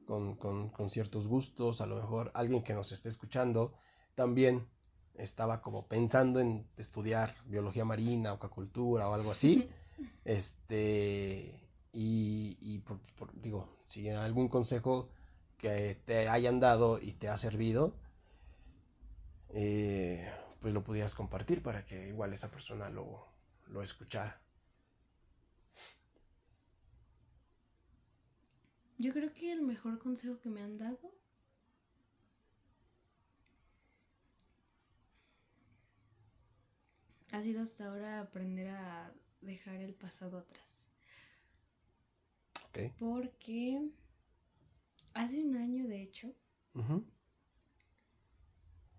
con, 0.07 0.89
ciertos 0.89 1.27
gustos, 1.27 1.79
a 1.79 1.85
lo 1.85 1.95
mejor 1.95 2.31
alguien 2.33 2.63
que 2.63 2.73
nos 2.73 2.91
esté 2.91 3.09
escuchando 3.09 3.73
también 4.15 4.67
estaba 5.13 5.61
como 5.61 5.87
pensando 5.87 6.39
en 6.39 6.67
estudiar 6.75 7.35
biología 7.45 7.85
marina, 7.85 8.31
acuacultura 8.31 9.07
o 9.07 9.13
algo 9.13 9.31
así, 9.31 9.69
este, 10.25 11.59
y, 11.93 12.81
digo, 13.35 13.69
si 13.85 14.09
algún 14.09 14.49
consejo 14.49 15.09
que 15.63 15.95
te 16.03 16.27
hayan 16.27 16.59
dado 16.59 16.99
y 17.01 17.13
te 17.13 17.29
ha 17.29 17.37
servido, 17.37 17.95
eh, 19.53 20.29
pues 20.59 20.73
lo 20.73 20.83
pudieras 20.83 21.15
compartir 21.15 21.63
para 21.63 21.85
que 21.85 22.09
igual 22.09 22.33
esa 22.33 22.51
persona 22.51 22.89
lo, 22.89 23.25
lo 23.67 23.81
escuchara. 23.81 24.41
Yo 28.97 29.13
creo 29.13 29.31
que 29.31 29.53
el 29.53 29.61
mejor 29.61 29.99
consejo 29.99 30.37
que 30.41 30.49
me 30.49 30.61
han 30.61 30.77
dado 30.77 31.15
ha 37.31 37.41
sido 37.41 37.61
hasta 37.61 37.87
ahora 37.87 38.19
aprender 38.19 38.67
a 38.67 39.13
dejar 39.39 39.75
el 39.75 39.93
pasado 39.93 40.39
atrás. 40.39 40.89
Porque 42.99 43.93
hace 45.13 45.43
un 45.43 45.55
año, 45.55 45.87
de 45.87 46.01
hecho, 46.01 46.33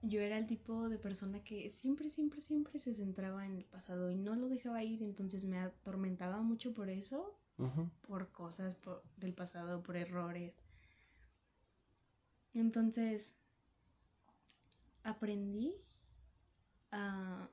yo 0.03 0.21
era 0.21 0.37
el 0.39 0.47
tipo 0.47 0.89
de 0.89 0.99
persona 0.99 1.43
que 1.43 1.71
siempre, 1.71 2.09
siempre, 2.11 2.41
siempre 2.41 2.79
se 2.79 2.93
centraba 2.93 3.47
en 3.47 3.57
el 3.57 3.65
pasado 3.65 4.11
y 4.11 4.17
no 4.17 4.35
lo 4.37 4.49
dejaba 4.49 4.83
ir, 4.83 5.03
entonces 5.03 5.45
me 5.45 5.59
atormentaba 5.59 6.43
mucho 6.43 6.75
por 6.75 6.91
eso, 6.91 7.39
por 8.03 8.31
cosas 8.33 8.77
del 9.17 9.33
pasado, 9.35 9.83
por 9.83 9.97
errores. 9.97 10.57
Entonces, 12.55 13.35
aprendí 15.03 15.75
a, 16.93 17.49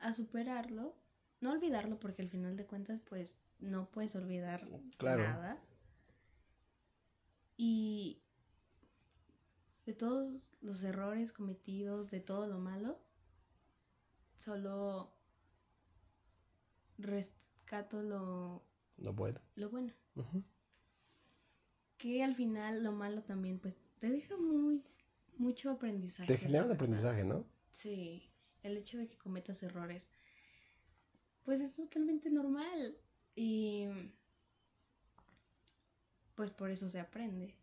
a 0.00 0.12
superarlo, 0.12 0.96
no 1.40 1.52
olvidarlo 1.52 1.98
porque 2.00 2.22
al 2.22 2.28
final 2.28 2.56
de 2.56 2.66
cuentas, 2.66 3.00
pues 3.00 3.38
no 3.60 3.90
puedes 3.90 4.16
olvidar 4.16 4.66
nada. 5.00 5.58
Y 7.56 8.22
de 9.86 9.92
todos 9.94 10.50
los 10.60 10.82
errores 10.82 11.32
cometidos, 11.32 12.10
de 12.10 12.20
todo 12.20 12.46
lo 12.46 12.58
malo, 12.58 12.98
solo 14.38 15.14
rescato 16.98 18.02
lo, 18.02 18.64
lo 18.98 19.12
bueno. 19.12 19.40
Lo 19.56 19.70
bueno. 19.70 19.92
Que 21.98 22.22
al 22.22 22.34
final 22.34 22.82
lo 22.82 22.92
malo 22.92 23.22
también, 23.22 23.58
pues 23.58 23.78
te 23.98 24.10
deja 24.10 24.36
muy, 24.36 24.82
mucho 25.36 25.70
aprendizaje. 25.70 26.26
Te 26.26 26.38
genera 26.38 26.64
un 26.64 26.72
aprendizaje, 26.72 27.24
¿no? 27.24 27.44
Sí, 27.70 28.30
el 28.62 28.76
hecho 28.76 28.98
de 28.98 29.08
que 29.08 29.16
cometas 29.18 29.62
errores, 29.62 30.08
pues 31.42 31.60
es 31.60 31.74
totalmente 31.74 32.30
normal. 32.30 32.96
Y 33.36 33.86
pues 36.34 36.50
por 36.50 36.70
eso 36.70 36.88
se 36.88 37.00
aprende. 37.00 37.54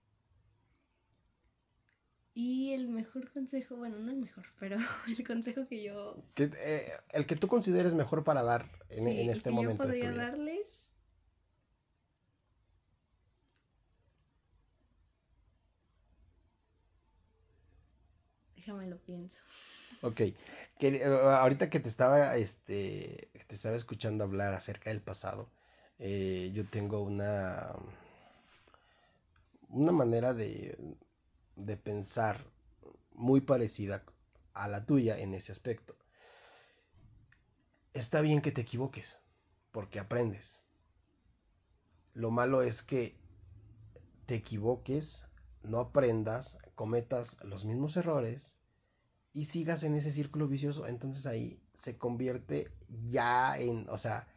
Y 2.34 2.74
el 2.74 2.88
mejor 2.88 3.30
consejo, 3.32 3.76
bueno, 3.76 4.00
no 4.00 4.10
el 4.10 4.18
mejor, 4.18 4.46
pero 4.60 4.78
el 5.08 5.28
consejo 5.28 5.68
que 5.68 5.84
yo... 5.84 6.24
Que, 6.34 6.50
eh, 6.64 6.92
el 7.12 7.26
que 7.26 7.36
tú 7.36 7.48
consideres 7.48 7.94
mejor 7.94 8.24
para 8.24 8.42
dar 8.42 8.70
en, 8.90 9.08
en 9.08 9.30
este 9.30 9.50
que 9.50 9.56
momento. 9.56 9.84
Yo 9.84 9.90
podría 9.90 10.12
darles... 10.12 10.90
Déjame 18.56 18.88
lo 18.88 18.98
pienso. 19.00 19.40
Ok, 20.02 20.22
que, 20.80 21.04
ahorita 21.04 21.70
que 21.70 21.80
te 21.80 21.90
estaba, 21.90 22.36
este, 22.38 23.30
te 23.48 23.56
estaba 23.56 23.76
escuchando 23.76 24.24
hablar 24.24 24.54
acerca 24.54 24.90
del 24.90 25.02
pasado, 25.02 25.52
eh, 26.00 26.52
yo 26.54 26.66
tengo 26.66 27.02
una, 27.02 27.74
una 29.72 29.92
manera 29.92 30.34
de, 30.34 30.78
de 31.56 31.78
pensar 31.78 32.46
muy 33.14 33.42
parecida 33.42 34.04
a 34.54 34.68
la 34.68 34.86
tuya 34.86 35.18
en 35.18 35.34
ese 35.34 35.52
aspecto. 35.52 35.96
Está 37.94 38.22
bien 38.22 38.42
que 38.42 38.52
te 38.52 38.62
equivoques, 38.62 39.20
porque 39.72 40.00
aprendes. 40.00 40.62
Lo 42.14 42.32
malo 42.32 42.62
es 42.62 42.84
que 42.84 43.18
te 44.26 44.36
equivoques, 44.36 45.26
no 45.64 45.80
aprendas, 45.80 46.58
cometas 46.76 47.38
los 47.44 47.66
mismos 47.66 47.98
errores 47.98 48.58
y 49.34 49.46
sigas 49.46 49.84
en 49.84 49.96
ese 49.96 50.12
círculo 50.12 50.48
vicioso. 50.48 50.88
Entonces 50.88 51.26
ahí 51.26 51.62
se 51.74 51.98
convierte 51.98 52.72
ya 53.08 53.58
en, 53.58 53.88
o 53.90 53.98
sea, 53.98 54.28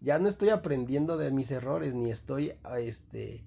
ya 0.00 0.18
no 0.18 0.28
estoy 0.28 0.50
aprendiendo 0.50 1.16
de 1.16 1.30
mis 1.30 1.50
errores, 1.50 1.94
ni 1.94 2.10
estoy, 2.10 2.52
este, 2.78 3.44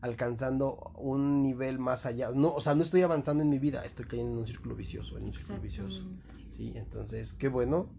alcanzando 0.00 0.92
un 0.96 1.42
nivel 1.42 1.78
más 1.78 2.06
allá. 2.06 2.30
No, 2.32 2.54
o 2.54 2.60
sea, 2.60 2.74
no 2.74 2.82
estoy 2.82 3.02
avanzando 3.02 3.42
en 3.42 3.50
mi 3.50 3.58
vida, 3.58 3.84
estoy 3.84 4.06
cayendo 4.06 4.32
en 4.32 4.38
un 4.38 4.46
círculo 4.46 4.76
vicioso, 4.76 5.18
en 5.18 5.24
un 5.24 5.32
círculo 5.32 5.60
vicioso. 5.60 6.04
Sí, 6.50 6.72
entonces, 6.76 7.34
qué 7.34 7.48
bueno. 7.48 7.92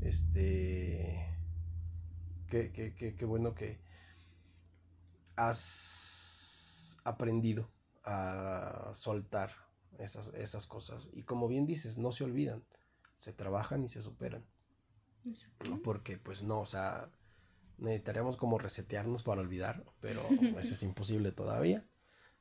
Este. 0.00 1.26
Qué, 2.48 2.72
qué, 2.72 2.94
qué, 2.94 3.14
qué 3.14 3.24
bueno 3.24 3.54
que 3.54 3.78
has 5.36 6.96
aprendido 7.04 7.70
a 8.04 8.90
soltar 8.92 9.50
esas, 9.98 10.28
esas 10.34 10.66
cosas. 10.66 11.08
Y 11.12 11.22
como 11.22 11.48
bien 11.48 11.66
dices, 11.66 11.98
no 11.98 12.12
se 12.12 12.24
olvidan, 12.24 12.64
se 13.16 13.32
trabajan 13.32 13.84
y 13.84 13.88
se 13.88 14.02
superan. 14.02 14.44
Porque, 15.84 16.18
pues 16.18 16.42
no, 16.42 16.60
o 16.60 16.66
sea, 16.66 17.10
necesitaríamos 17.80 18.36
como 18.36 18.58
resetearnos 18.58 19.22
para 19.22 19.40
olvidar, 19.40 19.84
pero 20.00 20.20
eso 20.58 20.74
es 20.74 20.82
imposible 20.82 21.32
todavía. 21.32 21.84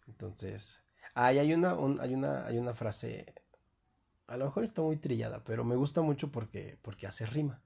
Entonces, 0.07 0.81
hay 1.13 1.53
una, 1.53 1.71
hay 2.01 2.13
una, 2.13 2.45
hay 2.45 2.57
una 2.57 2.73
frase, 2.73 3.33
a 4.27 4.37
lo 4.37 4.45
mejor 4.45 4.63
está 4.63 4.81
muy 4.81 4.97
trillada, 4.97 5.43
pero 5.43 5.63
me 5.63 5.75
gusta 5.75 6.01
mucho 6.01 6.31
porque, 6.31 6.77
porque 6.81 7.07
hace 7.07 7.25
rima. 7.25 7.61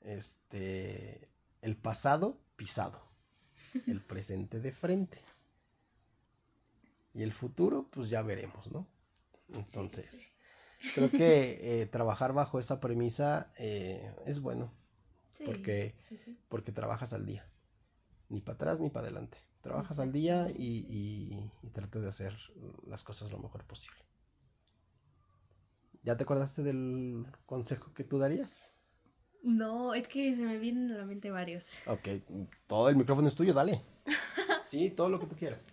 Este, 0.00 1.30
el 1.62 1.76
pasado 1.76 2.40
pisado, 2.56 3.00
el 3.86 4.02
presente 4.02 4.60
de 4.60 4.72
frente. 4.72 5.18
Y 7.12 7.22
el 7.22 7.32
futuro, 7.32 7.88
pues 7.90 8.10
ya 8.10 8.22
veremos, 8.22 8.70
¿no? 8.72 8.88
Entonces, 9.48 10.32
creo 10.94 11.10
que 11.10 11.82
eh, 11.82 11.86
trabajar 11.86 12.32
bajo 12.32 12.58
esa 12.58 12.80
premisa 12.80 13.52
eh, 13.58 14.12
es 14.26 14.40
bueno 14.40 14.72
porque, 15.44 15.94
porque 16.48 16.72
trabajas 16.72 17.12
al 17.12 17.26
día. 17.26 17.48
Ni 18.28 18.40
para 18.40 18.54
atrás 18.54 18.80
ni 18.80 18.90
para 18.90 19.06
adelante. 19.06 19.38
Trabajas 19.60 19.98
al 19.98 20.12
día 20.12 20.50
y, 20.50 20.86
y, 20.88 21.50
y 21.62 21.70
tratas 21.70 22.02
de 22.02 22.08
hacer 22.08 22.34
las 22.86 23.02
cosas 23.02 23.30
lo 23.30 23.38
mejor 23.38 23.64
posible. 23.64 24.04
¿Ya 26.02 26.16
te 26.16 26.24
acordaste 26.24 26.62
del 26.62 27.26
consejo 27.46 27.92
que 27.94 28.04
tú 28.04 28.18
darías? 28.18 28.74
No, 29.42 29.94
es 29.94 30.08
que 30.08 30.34
se 30.36 30.42
me 30.42 30.58
vienen 30.58 30.90
a 30.92 30.98
la 30.98 31.06
mente 31.06 31.30
varios. 31.30 31.78
Ok, 31.86 32.08
todo 32.66 32.88
el 32.88 32.96
micrófono 32.96 33.28
es 33.28 33.34
tuyo, 33.34 33.52
dale. 33.52 33.82
sí, 34.68 34.90
todo 34.90 35.08
lo 35.08 35.20
que 35.20 35.26
tú 35.26 35.36
quieras. 35.36 35.64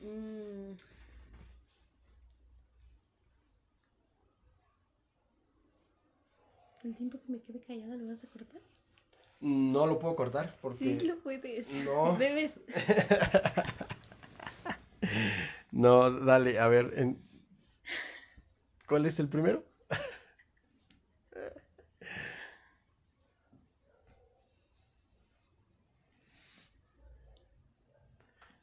Mm, 0.00 0.53
¿El 6.84 6.94
tiempo 6.94 7.18
que 7.18 7.32
me 7.32 7.40
quede 7.40 7.62
callada 7.62 7.96
lo 7.96 8.06
vas 8.06 8.22
a 8.22 8.28
cortar? 8.28 8.60
No 9.40 9.86
lo 9.86 9.98
puedo 9.98 10.14
cortar 10.14 10.54
porque... 10.60 11.00
Sí, 11.00 11.06
lo 11.06 11.18
puedes. 11.18 11.84
No. 11.84 12.16
Debes. 12.18 12.60
no, 15.72 16.10
dale, 16.10 16.58
a 16.58 16.68
ver. 16.68 16.92
En... 16.96 17.18
¿Cuál 18.86 19.06
es 19.06 19.18
el 19.18 19.28
primero? 19.28 19.64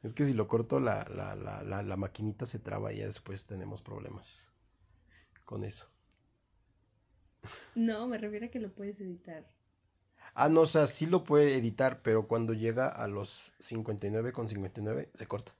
Es 0.02 0.14
que 0.14 0.24
si 0.24 0.32
lo 0.32 0.48
corto 0.48 0.80
la, 0.80 1.06
la, 1.14 1.36
la, 1.36 1.82
la, 1.82 1.96
maquinita 1.96 2.44
se 2.44 2.58
traba 2.58 2.92
y 2.92 2.98
ya 2.98 3.06
después 3.06 3.46
tenemos 3.46 3.82
problemas 3.82 4.52
con 5.44 5.62
eso. 5.62 5.88
No, 7.74 8.06
me 8.06 8.18
refiero 8.18 8.46
a 8.46 8.48
que 8.48 8.60
lo 8.60 8.72
puedes 8.72 9.00
editar. 9.00 9.44
Ah, 10.34 10.48
no, 10.48 10.62
o 10.62 10.66
sea, 10.66 10.86
sí 10.86 11.06
lo 11.06 11.24
puede 11.24 11.56
editar, 11.56 12.00
pero 12.02 12.26
cuando 12.26 12.54
llega 12.54 12.88
a 12.88 13.06
los 13.06 13.52
59 13.58 14.32
con 14.32 14.48
59 14.48 15.10
se 15.14 15.26
corta. 15.26 15.54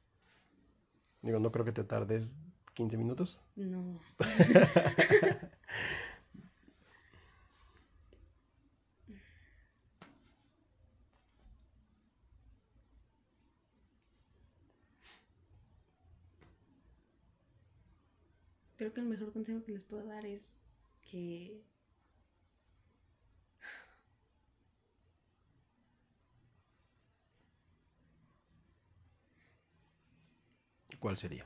Digo, 1.21 1.39
no 1.39 1.53
creo 1.53 1.65
que 1.65 1.73
te 1.73 1.85
tardes 1.85 2.37
15 2.75 2.97
minutos. 2.97 3.39
No. 3.57 4.01
Creo 18.77 18.95
que 18.95 19.01
el 19.01 19.07
mejor 19.07 19.33
consejo 19.33 19.63
que 19.63 19.71
les 19.71 19.85
puedo 19.85 20.05
dar 20.07 20.27
es 20.27 20.59
que 21.03 21.63
¿Cuál 31.03 31.17
sería? 31.19 31.45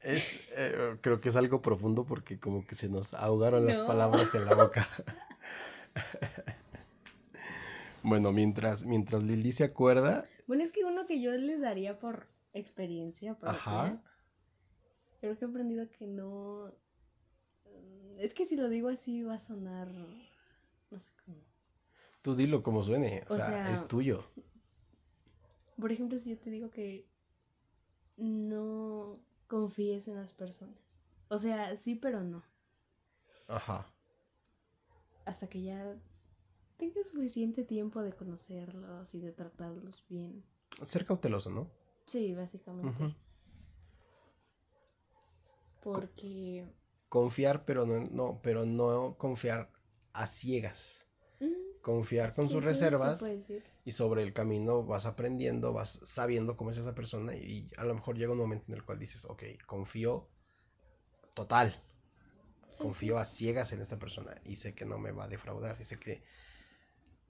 Es, 0.00 0.40
eh, 0.56 0.96
creo 1.00 1.20
que 1.20 1.30
es 1.30 1.36
algo 1.36 1.62
profundo 1.62 2.04
porque 2.04 2.38
como 2.38 2.64
que 2.66 2.74
se 2.74 2.88
nos 2.88 3.14
ahogaron 3.14 3.66
las 3.66 3.80
palabras 3.80 4.34
en 4.34 4.44
la 4.44 4.54
boca. 4.54 4.86
bueno, 8.02 8.32
mientras, 8.32 8.84
mientras 8.84 9.22
Lili 9.22 9.52
se 9.52 9.64
acuerda. 9.64 10.26
Bueno, 10.46 10.62
es 10.62 10.70
que 10.70 10.84
uno 10.84 11.06
que 11.06 11.20
yo 11.20 11.32
les 11.32 11.60
daría 11.60 11.98
por 11.98 12.28
experiencia 12.52 13.38
propia. 13.38 14.02
Creo 15.20 15.36
que 15.36 15.44
he 15.44 15.48
aprendido 15.48 15.90
que 15.90 16.06
no. 16.06 16.72
Mm, 17.64 18.18
es 18.18 18.34
que 18.34 18.44
si 18.44 18.56
lo 18.56 18.68
digo 18.68 18.88
así 18.88 19.22
va 19.22 19.34
a 19.34 19.38
sonar. 19.38 19.88
No 20.90 20.98
sé 20.98 21.12
cómo. 21.24 21.38
Tú 22.22 22.34
dilo 22.34 22.62
como 22.62 22.82
suene, 22.82 23.24
o, 23.28 23.36
sea, 23.36 23.72
es 23.72 23.86
tuyo. 23.86 24.24
Por 25.78 25.92
ejemplo, 25.92 26.18
si 26.18 26.30
yo 26.30 26.38
te 26.38 26.50
digo 26.50 26.70
que 26.70 27.06
no 28.16 29.20
confíes 29.46 30.08
en 30.08 30.16
las 30.16 30.32
personas. 30.32 31.10
O 31.28 31.38
sea, 31.38 31.76
sí, 31.76 31.94
pero 31.94 32.22
no. 32.22 32.42
Ajá. 33.48 33.86
Hasta 35.24 35.48
que 35.48 35.62
ya 35.62 35.96
tengas 36.76 37.08
suficiente 37.08 37.64
tiempo 37.64 38.02
de 38.02 38.12
conocerlos 38.12 39.14
y 39.14 39.20
de 39.20 39.32
tratarlos 39.32 40.04
bien. 40.08 40.44
Ser 40.82 41.04
cauteloso, 41.04 41.50
¿no? 41.50 41.70
Sí, 42.04 42.34
básicamente. 42.34 43.16
Porque 45.82 46.64
confiar, 47.08 47.64
pero 47.64 47.86
no, 47.86 48.00
no, 48.10 48.40
pero 48.42 48.66
no 48.66 49.16
confiar 49.18 49.70
a 50.12 50.26
ciegas. 50.26 51.06
Confiar 51.80 52.34
con 52.34 52.48
sus 52.48 52.64
reservas 52.64 53.24
y 53.84 53.92
sobre 53.92 54.24
el 54.24 54.32
camino 54.32 54.84
vas 54.84 55.06
aprendiendo, 55.06 55.72
vas 55.72 56.00
sabiendo 56.02 56.56
cómo 56.56 56.72
es 56.72 56.78
esa 56.78 56.96
persona 56.96 57.36
y, 57.36 57.70
a 57.76 57.84
lo 57.84 57.94
mejor 57.94 58.18
llega 58.18 58.32
un 58.32 58.38
momento 58.38 58.64
en 58.68 58.74
el 58.74 58.82
cual 58.82 58.98
dices, 58.98 59.24
ok, 59.24 59.44
confío 59.66 60.28
total, 61.32 61.80
confío 62.80 63.18
a 63.18 63.24
ciegas 63.24 63.72
en 63.72 63.80
esta 63.80 64.00
persona 64.00 64.34
y 64.44 64.56
sé 64.56 64.74
que 64.74 64.84
no 64.84 64.98
me 64.98 65.12
va 65.12 65.24
a 65.24 65.28
defraudar 65.28 65.76
y 65.78 65.84
sé 65.84 66.00
que, 66.00 66.24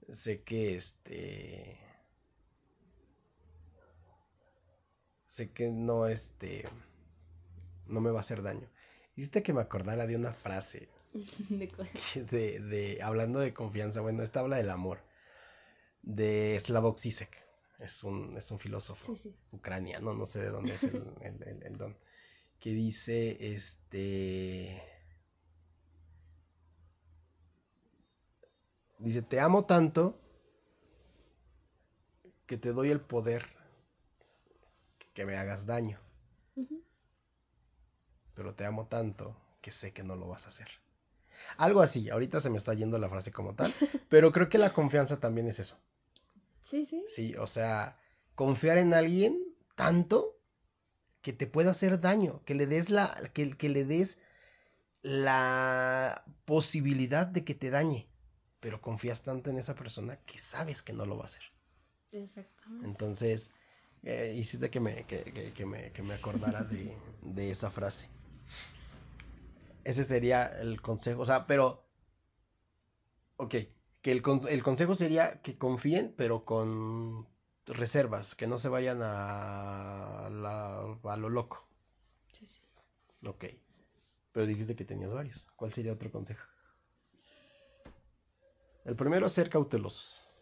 sé 0.09 0.41
que 0.43 0.75
este, 0.75 1.77
sé 5.25 5.51
que 5.51 5.69
no, 5.69 6.07
este, 6.07 6.67
no 7.85 8.01
me 8.01 8.11
va 8.11 8.19
a 8.19 8.21
hacer 8.21 8.41
daño. 8.41 8.67
Hiciste 9.15 9.43
que 9.43 9.53
me 9.53 9.61
acordara 9.61 10.07
de 10.07 10.15
una 10.15 10.33
frase. 10.33 10.89
¿De, 12.15 12.59
de, 12.59 12.99
hablando 13.01 13.39
de 13.39 13.53
confianza, 13.53 14.01
bueno, 14.01 14.23
esta 14.23 14.41
habla 14.41 14.57
del 14.57 14.69
amor 14.69 14.99
de 16.03 16.59
Slavoj 16.63 16.99
Zizek. 16.99 17.45
Es 17.79 18.03
un, 18.03 18.35
es 18.37 18.49
un 18.49 18.59
filósofo 18.59 19.13
ucraniano, 19.51 20.13
no 20.15 20.25
sé 20.25 20.39
de 20.39 20.49
dónde 20.49 20.73
es 20.73 20.83
el, 20.83 21.77
don. 21.77 21.95
Que 22.59 22.71
dice, 22.71 23.37
este... 23.53 24.81
Dice, 28.99 29.21
te 29.21 29.39
amo 29.39 29.65
tanto 29.65 30.19
que 32.45 32.57
te 32.57 32.73
doy 32.73 32.89
el 32.89 33.01
poder 33.01 33.45
que 35.13 35.25
me 35.25 35.37
hagas 35.37 35.65
daño. 35.65 35.99
Pero 38.33 38.53
te 38.53 38.65
amo 38.65 38.87
tanto 38.87 39.35
que 39.61 39.71
sé 39.71 39.93
que 39.93 40.03
no 40.03 40.15
lo 40.15 40.27
vas 40.27 40.45
a 40.45 40.49
hacer. 40.49 40.67
Algo 41.57 41.81
así, 41.81 42.09
ahorita 42.09 42.39
se 42.39 42.49
me 42.49 42.57
está 42.57 42.73
yendo 42.73 42.97
la 42.97 43.09
frase 43.09 43.31
como 43.31 43.53
tal, 43.55 43.71
pero 44.09 44.31
creo 44.31 44.49
que 44.49 44.57
la 44.57 44.73
confianza 44.73 45.19
también 45.19 45.47
es 45.47 45.59
eso. 45.59 45.77
Sí, 46.61 46.85
sí. 46.85 47.03
Sí, 47.07 47.35
o 47.35 47.47
sea, 47.47 47.99
confiar 48.35 48.77
en 48.77 48.93
alguien 48.93 49.43
tanto 49.75 50.37
que 51.21 51.33
te 51.33 51.47
pueda 51.47 51.71
hacer 51.71 51.99
daño, 51.99 52.43
que 52.45 52.55
le 52.55 52.67
des 52.67 52.89
la, 52.89 53.13
que, 53.33 53.55
que 53.57 53.69
le 53.69 53.85
des 53.85 54.19
la 55.01 56.23
posibilidad 56.45 57.27
de 57.27 57.43
que 57.43 57.55
te 57.55 57.69
dañe, 57.69 58.07
pero 58.59 58.81
confías 58.81 59.23
tanto 59.23 59.49
en 59.49 59.57
esa 59.57 59.75
persona 59.75 60.17
que 60.25 60.39
sabes 60.39 60.81
que 60.81 60.93
no 60.93 61.05
lo 61.05 61.17
va 61.17 61.23
a 61.23 61.27
hacer. 61.27 61.43
Exactamente. 62.11 62.85
Entonces, 62.87 63.51
eh, 64.03 64.33
hiciste 64.35 64.69
que 64.69 64.79
me, 64.79 65.05
que, 65.05 65.53
que, 65.55 65.65
me, 65.65 65.91
que 65.91 66.01
me 66.01 66.13
acordara 66.13 66.63
de, 66.63 66.97
de 67.21 67.51
esa 67.51 67.69
frase. 67.69 68.09
Ese 69.83 70.03
sería 70.03 70.45
el 70.59 70.81
consejo, 70.81 71.21
o 71.21 71.25
sea, 71.25 71.47
pero, 71.47 71.85
ok, 73.37 73.55
que 74.01 74.11
el, 74.11 74.23
el 74.49 74.63
consejo 74.63 74.95
sería 74.95 75.41
que 75.41 75.57
confíen, 75.57 76.13
pero 76.17 76.43
con 76.45 77.27
reservas, 77.65 78.35
que 78.35 78.47
no 78.47 78.57
se 78.57 78.69
vayan 78.69 78.99
a, 79.01 80.27
a 80.27 81.17
lo 81.17 81.29
loco. 81.29 81.67
Sí, 82.33 82.45
sí. 82.45 82.61
Ok. 83.25 83.45
Pero 84.31 84.45
dijiste 84.45 84.75
que 84.75 84.85
tenías 84.85 85.13
varios. 85.13 85.47
¿Cuál 85.55 85.73
sería 85.73 85.91
otro 85.93 86.11
consejo? 86.11 86.45
El 88.87 88.95
primero, 88.95 89.27
ser 89.27 89.49
cautelosos. 89.49 90.39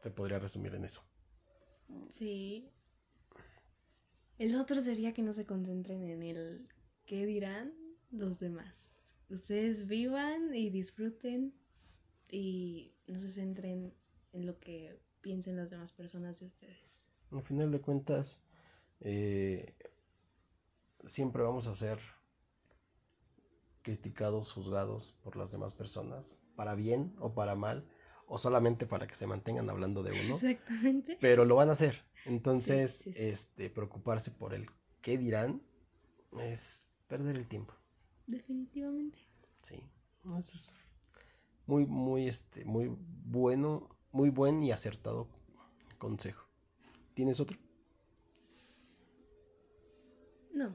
Se 0.00 0.10
podría 0.10 0.40
resumir 0.40 0.74
en 0.74 0.84
eso. 0.84 1.00
Sí. 2.08 2.68
El 4.36 4.56
otro 4.56 4.80
sería 4.80 5.14
que 5.14 5.22
no 5.22 5.32
se 5.32 5.46
concentren 5.46 6.02
en 6.02 6.24
el 6.24 6.68
qué 7.06 7.24
dirán 7.24 7.72
los 8.10 8.40
demás. 8.40 9.14
Ustedes 9.30 9.86
vivan 9.86 10.52
y 10.52 10.70
disfruten 10.70 11.54
y 12.28 12.96
no 13.06 13.20
se 13.20 13.30
centren 13.30 13.94
en 14.32 14.44
lo 14.44 14.58
que 14.58 15.00
piensen 15.20 15.56
las 15.56 15.70
demás 15.70 15.92
personas 15.92 16.40
de 16.40 16.46
ustedes. 16.46 17.04
Al 17.30 17.42
final 17.42 17.70
de 17.70 17.80
cuentas, 17.80 18.40
eh, 18.98 19.72
siempre 21.06 21.44
vamos 21.44 21.68
a 21.68 21.74
ser 21.74 22.00
criticados, 23.82 24.50
juzgados 24.50 25.12
por 25.22 25.36
las 25.36 25.52
demás 25.52 25.74
personas, 25.74 26.38
para 26.58 26.74
bien 26.74 27.14
o 27.20 27.34
para 27.34 27.54
mal, 27.54 27.88
o 28.26 28.36
solamente 28.36 28.84
para 28.84 29.06
que 29.06 29.14
se 29.14 29.28
mantengan 29.28 29.70
hablando 29.70 30.02
de 30.02 30.10
uno. 30.10 30.34
Exactamente. 30.34 31.16
Pero 31.20 31.44
lo 31.44 31.54
van 31.54 31.68
a 31.68 31.72
hacer. 31.72 32.04
Entonces, 32.24 33.06
este 33.06 33.70
preocuparse 33.70 34.32
por 34.32 34.54
el 34.54 34.68
qué 35.00 35.16
dirán 35.16 35.62
es 36.42 36.90
perder 37.06 37.36
el 37.36 37.46
tiempo. 37.46 37.74
Definitivamente. 38.26 39.18
Sí. 39.62 39.80
Eso 40.36 40.56
es 40.56 40.72
muy, 41.66 41.86
muy, 41.86 42.26
este, 42.26 42.64
muy 42.64 42.90
bueno, 43.24 43.96
muy 44.10 44.30
buen 44.30 44.60
y 44.64 44.72
acertado 44.72 45.28
consejo. 45.96 46.44
¿Tienes 47.14 47.38
otro? 47.38 47.56
No. 50.52 50.74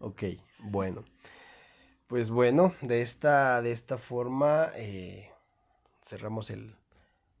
Ok, 0.00 0.24
bueno. 0.58 1.06
Pues 2.06 2.30
bueno, 2.30 2.74
de 2.82 3.02
esta, 3.02 3.60
de 3.62 3.72
esta 3.72 3.96
forma 3.98 4.68
eh, 4.76 5.30
cerramos 6.02 6.50
el 6.50 6.76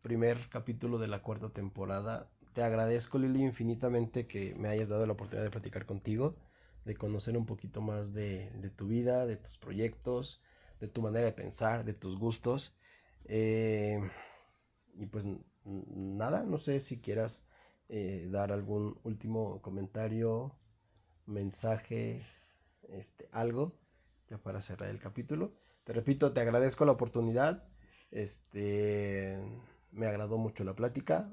primer 0.02 0.38
capítulo 0.50 0.98
de 0.98 1.08
la 1.08 1.22
cuarta 1.22 1.50
temporada. 1.50 2.30
Te 2.54 2.62
agradezco, 2.62 3.18
Lili, 3.18 3.42
infinitamente 3.42 4.26
que 4.26 4.54
me 4.56 4.68
hayas 4.68 4.88
dado 4.90 5.06
la 5.06 5.14
oportunidad 5.14 5.44
de 5.44 5.50
platicar 5.52 5.86
contigo, 5.86 6.36
de 6.84 6.96
conocer 6.96 7.36
un 7.36 7.46
poquito 7.46 7.80
más 7.82 8.14
de, 8.14 8.50
de 8.60 8.70
tu 8.70 8.88
vida, 8.88 9.26
de 9.26 9.36
tus 9.36 9.58
proyectos, 9.58 10.42
de 10.80 10.88
tu 10.88 11.02
manera 11.02 11.26
de 11.26 11.32
pensar, 11.32 11.84
de 11.84 11.94
tus 11.94 12.18
gustos. 12.18 12.74
Eh, 13.26 13.98
y 14.94 15.06
pues 15.06 15.26
nada, 15.64 16.44
no 16.44 16.58
sé 16.58 16.80
si 16.80 17.00
quieras 17.00 17.44
eh, 17.88 18.26
dar 18.30 18.52
algún 18.52 18.98
último 19.04 19.60
comentario, 19.62 20.54
mensaje, 21.26 22.22
este, 22.88 23.28
algo, 23.32 23.74
ya 24.30 24.38
para 24.38 24.60
cerrar 24.60 24.90
el 24.90 25.00
capítulo. 25.00 25.52
te 25.84 25.92
repito, 25.92 26.32
te 26.32 26.40
agradezco 26.40 26.84
la 26.84 26.92
oportunidad. 26.92 27.64
Este, 28.10 29.38
me 29.92 30.06
agradó 30.06 30.38
mucho 30.38 30.64
la 30.64 30.74
plática. 30.74 31.30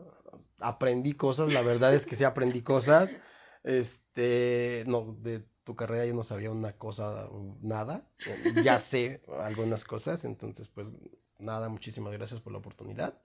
Aprendí 0.60 1.14
cosas, 1.14 1.54
la 1.54 1.62
verdad 1.62 1.94
es 1.94 2.06
que 2.06 2.16
sí 2.16 2.24
aprendí 2.24 2.62
cosas. 2.62 3.16
Este, 3.64 4.84
no, 4.88 5.16
de 5.20 5.44
tu 5.64 5.76
carrera 5.76 6.06
yo 6.06 6.14
no 6.14 6.24
sabía 6.24 6.52
una 6.52 6.74
cosa, 6.74 7.30
nada. 7.62 8.08
Ya 8.64 8.78
sé 8.78 9.22
algunas 9.40 9.86
cosas, 9.86 10.26
entonces 10.26 10.70
pues 10.70 10.92
nada, 11.40 11.70
muchísimas 11.70 12.14
gracias 12.14 12.42
por 12.42 12.52
la 12.52 12.60
oportunidad. 12.60 13.22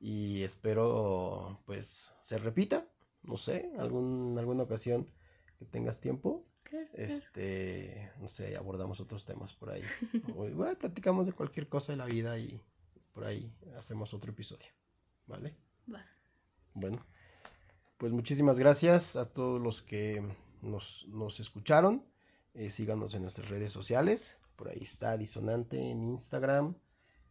Y 0.00 0.42
espero 0.42 1.60
pues 1.64 2.12
se 2.20 2.38
repita, 2.38 2.86
no 3.22 3.36
sé, 3.36 3.72
algún, 3.78 4.36
alguna 4.38 4.64
ocasión 4.64 5.08
que 5.58 5.64
tengas 5.64 6.00
tiempo 6.00 6.44
este, 6.94 8.12
no 8.20 8.28
sé, 8.28 8.56
abordamos 8.56 9.00
otros 9.00 9.24
temas 9.24 9.54
por 9.54 9.70
ahí. 9.70 9.82
igual 10.50 10.76
platicamos 10.76 11.26
de 11.26 11.32
cualquier 11.32 11.68
cosa 11.68 11.92
de 11.92 11.98
la 11.98 12.06
vida 12.06 12.38
y 12.38 12.60
por 13.12 13.24
ahí 13.24 13.52
hacemos 13.76 14.14
otro 14.14 14.32
episodio. 14.32 14.66
¿Vale? 15.26 15.56
Va. 15.92 16.04
Bueno, 16.74 17.04
pues 17.98 18.12
muchísimas 18.12 18.58
gracias 18.58 19.16
a 19.16 19.24
todos 19.24 19.60
los 19.60 19.82
que 19.82 20.22
nos, 20.62 21.06
nos 21.08 21.40
escucharon. 21.40 22.04
Eh, 22.54 22.70
síganos 22.70 23.14
en 23.14 23.22
nuestras 23.22 23.48
redes 23.48 23.72
sociales. 23.72 24.40
Por 24.56 24.68
ahí 24.68 24.80
está 24.82 25.16
Disonante 25.16 25.90
en 25.90 26.02
Instagram, 26.02 26.74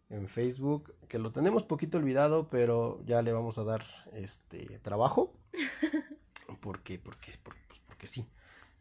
en 0.09 0.27
Facebook, 0.27 0.95
que 1.07 1.19
lo 1.19 1.31
tenemos 1.31 1.63
poquito 1.63 1.97
olvidado, 1.97 2.49
pero 2.49 3.03
ya 3.05 3.21
le 3.21 3.31
vamos 3.31 3.57
a 3.57 3.63
dar 3.63 3.85
este 4.13 4.79
trabajo. 4.79 5.33
porque, 6.61 6.99
porque, 6.99 7.31
porque, 7.43 7.61
porque 7.87 8.07
sí. 8.07 8.27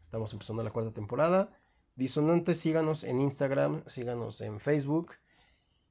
Estamos 0.01 0.33
empezando 0.33 0.63
la 0.63 0.71
cuarta 0.71 0.93
temporada. 0.93 1.57
Disonante, 1.95 2.55
síganos 2.55 3.03
en 3.03 3.21
Instagram, 3.21 3.83
síganos 3.87 4.41
en 4.41 4.59
Facebook. 4.59 5.13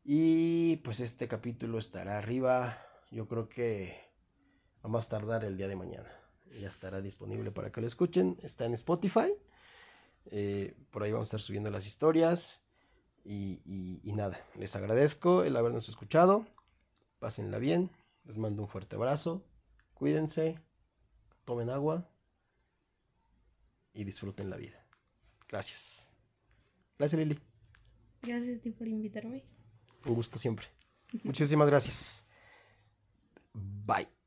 Y 0.04 0.76
pues 0.78 1.00
este 1.00 1.28
capítulo 1.28 1.78
estará 1.78 2.18
arriba, 2.18 2.76
yo 3.11 3.28
creo 3.28 3.48
que 3.48 3.96
a 4.82 4.88
más 4.88 5.08
tardar 5.08 5.44
el 5.44 5.56
día 5.56 5.68
de 5.68 5.76
mañana. 5.76 6.11
Ya 6.61 6.66
estará 6.66 7.00
disponible 7.00 7.52
para 7.52 7.70
que 7.70 7.80
lo 7.80 7.86
escuchen. 7.86 8.36
Está 8.42 8.66
en 8.66 8.74
Spotify. 8.74 9.32
Eh, 10.26 10.76
por 10.90 11.02
ahí 11.02 11.12
vamos 11.12 11.26
a 11.26 11.28
estar 11.28 11.40
subiendo 11.40 11.70
las 11.70 11.86
historias. 11.86 12.61
Y, 13.24 13.61
y 14.02 14.12
nada, 14.12 14.44
les 14.56 14.74
agradezco 14.74 15.44
el 15.44 15.56
habernos 15.56 15.88
escuchado. 15.88 16.46
Pásenla 17.20 17.58
bien. 17.58 17.90
Les 18.24 18.36
mando 18.36 18.62
un 18.62 18.68
fuerte 18.68 18.96
abrazo. 18.96 19.44
Cuídense. 19.94 20.58
Tomen 21.44 21.70
agua 21.70 22.11
y 23.93 24.05
disfruten 24.05 24.51
la 24.51 24.57
vida. 24.57 24.84
Gracias. 25.49 26.09
Gracias, 26.99 27.18
Lili. 27.18 27.38
Gracias 28.22 28.59
a 28.59 28.61
ti 28.61 28.70
por 28.70 28.86
invitarme. 28.86 29.45
Un 30.05 30.14
gusto 30.14 30.38
siempre. 30.38 30.66
Muchísimas 31.24 31.68
gracias. 31.68 32.26
Bye. 33.53 34.19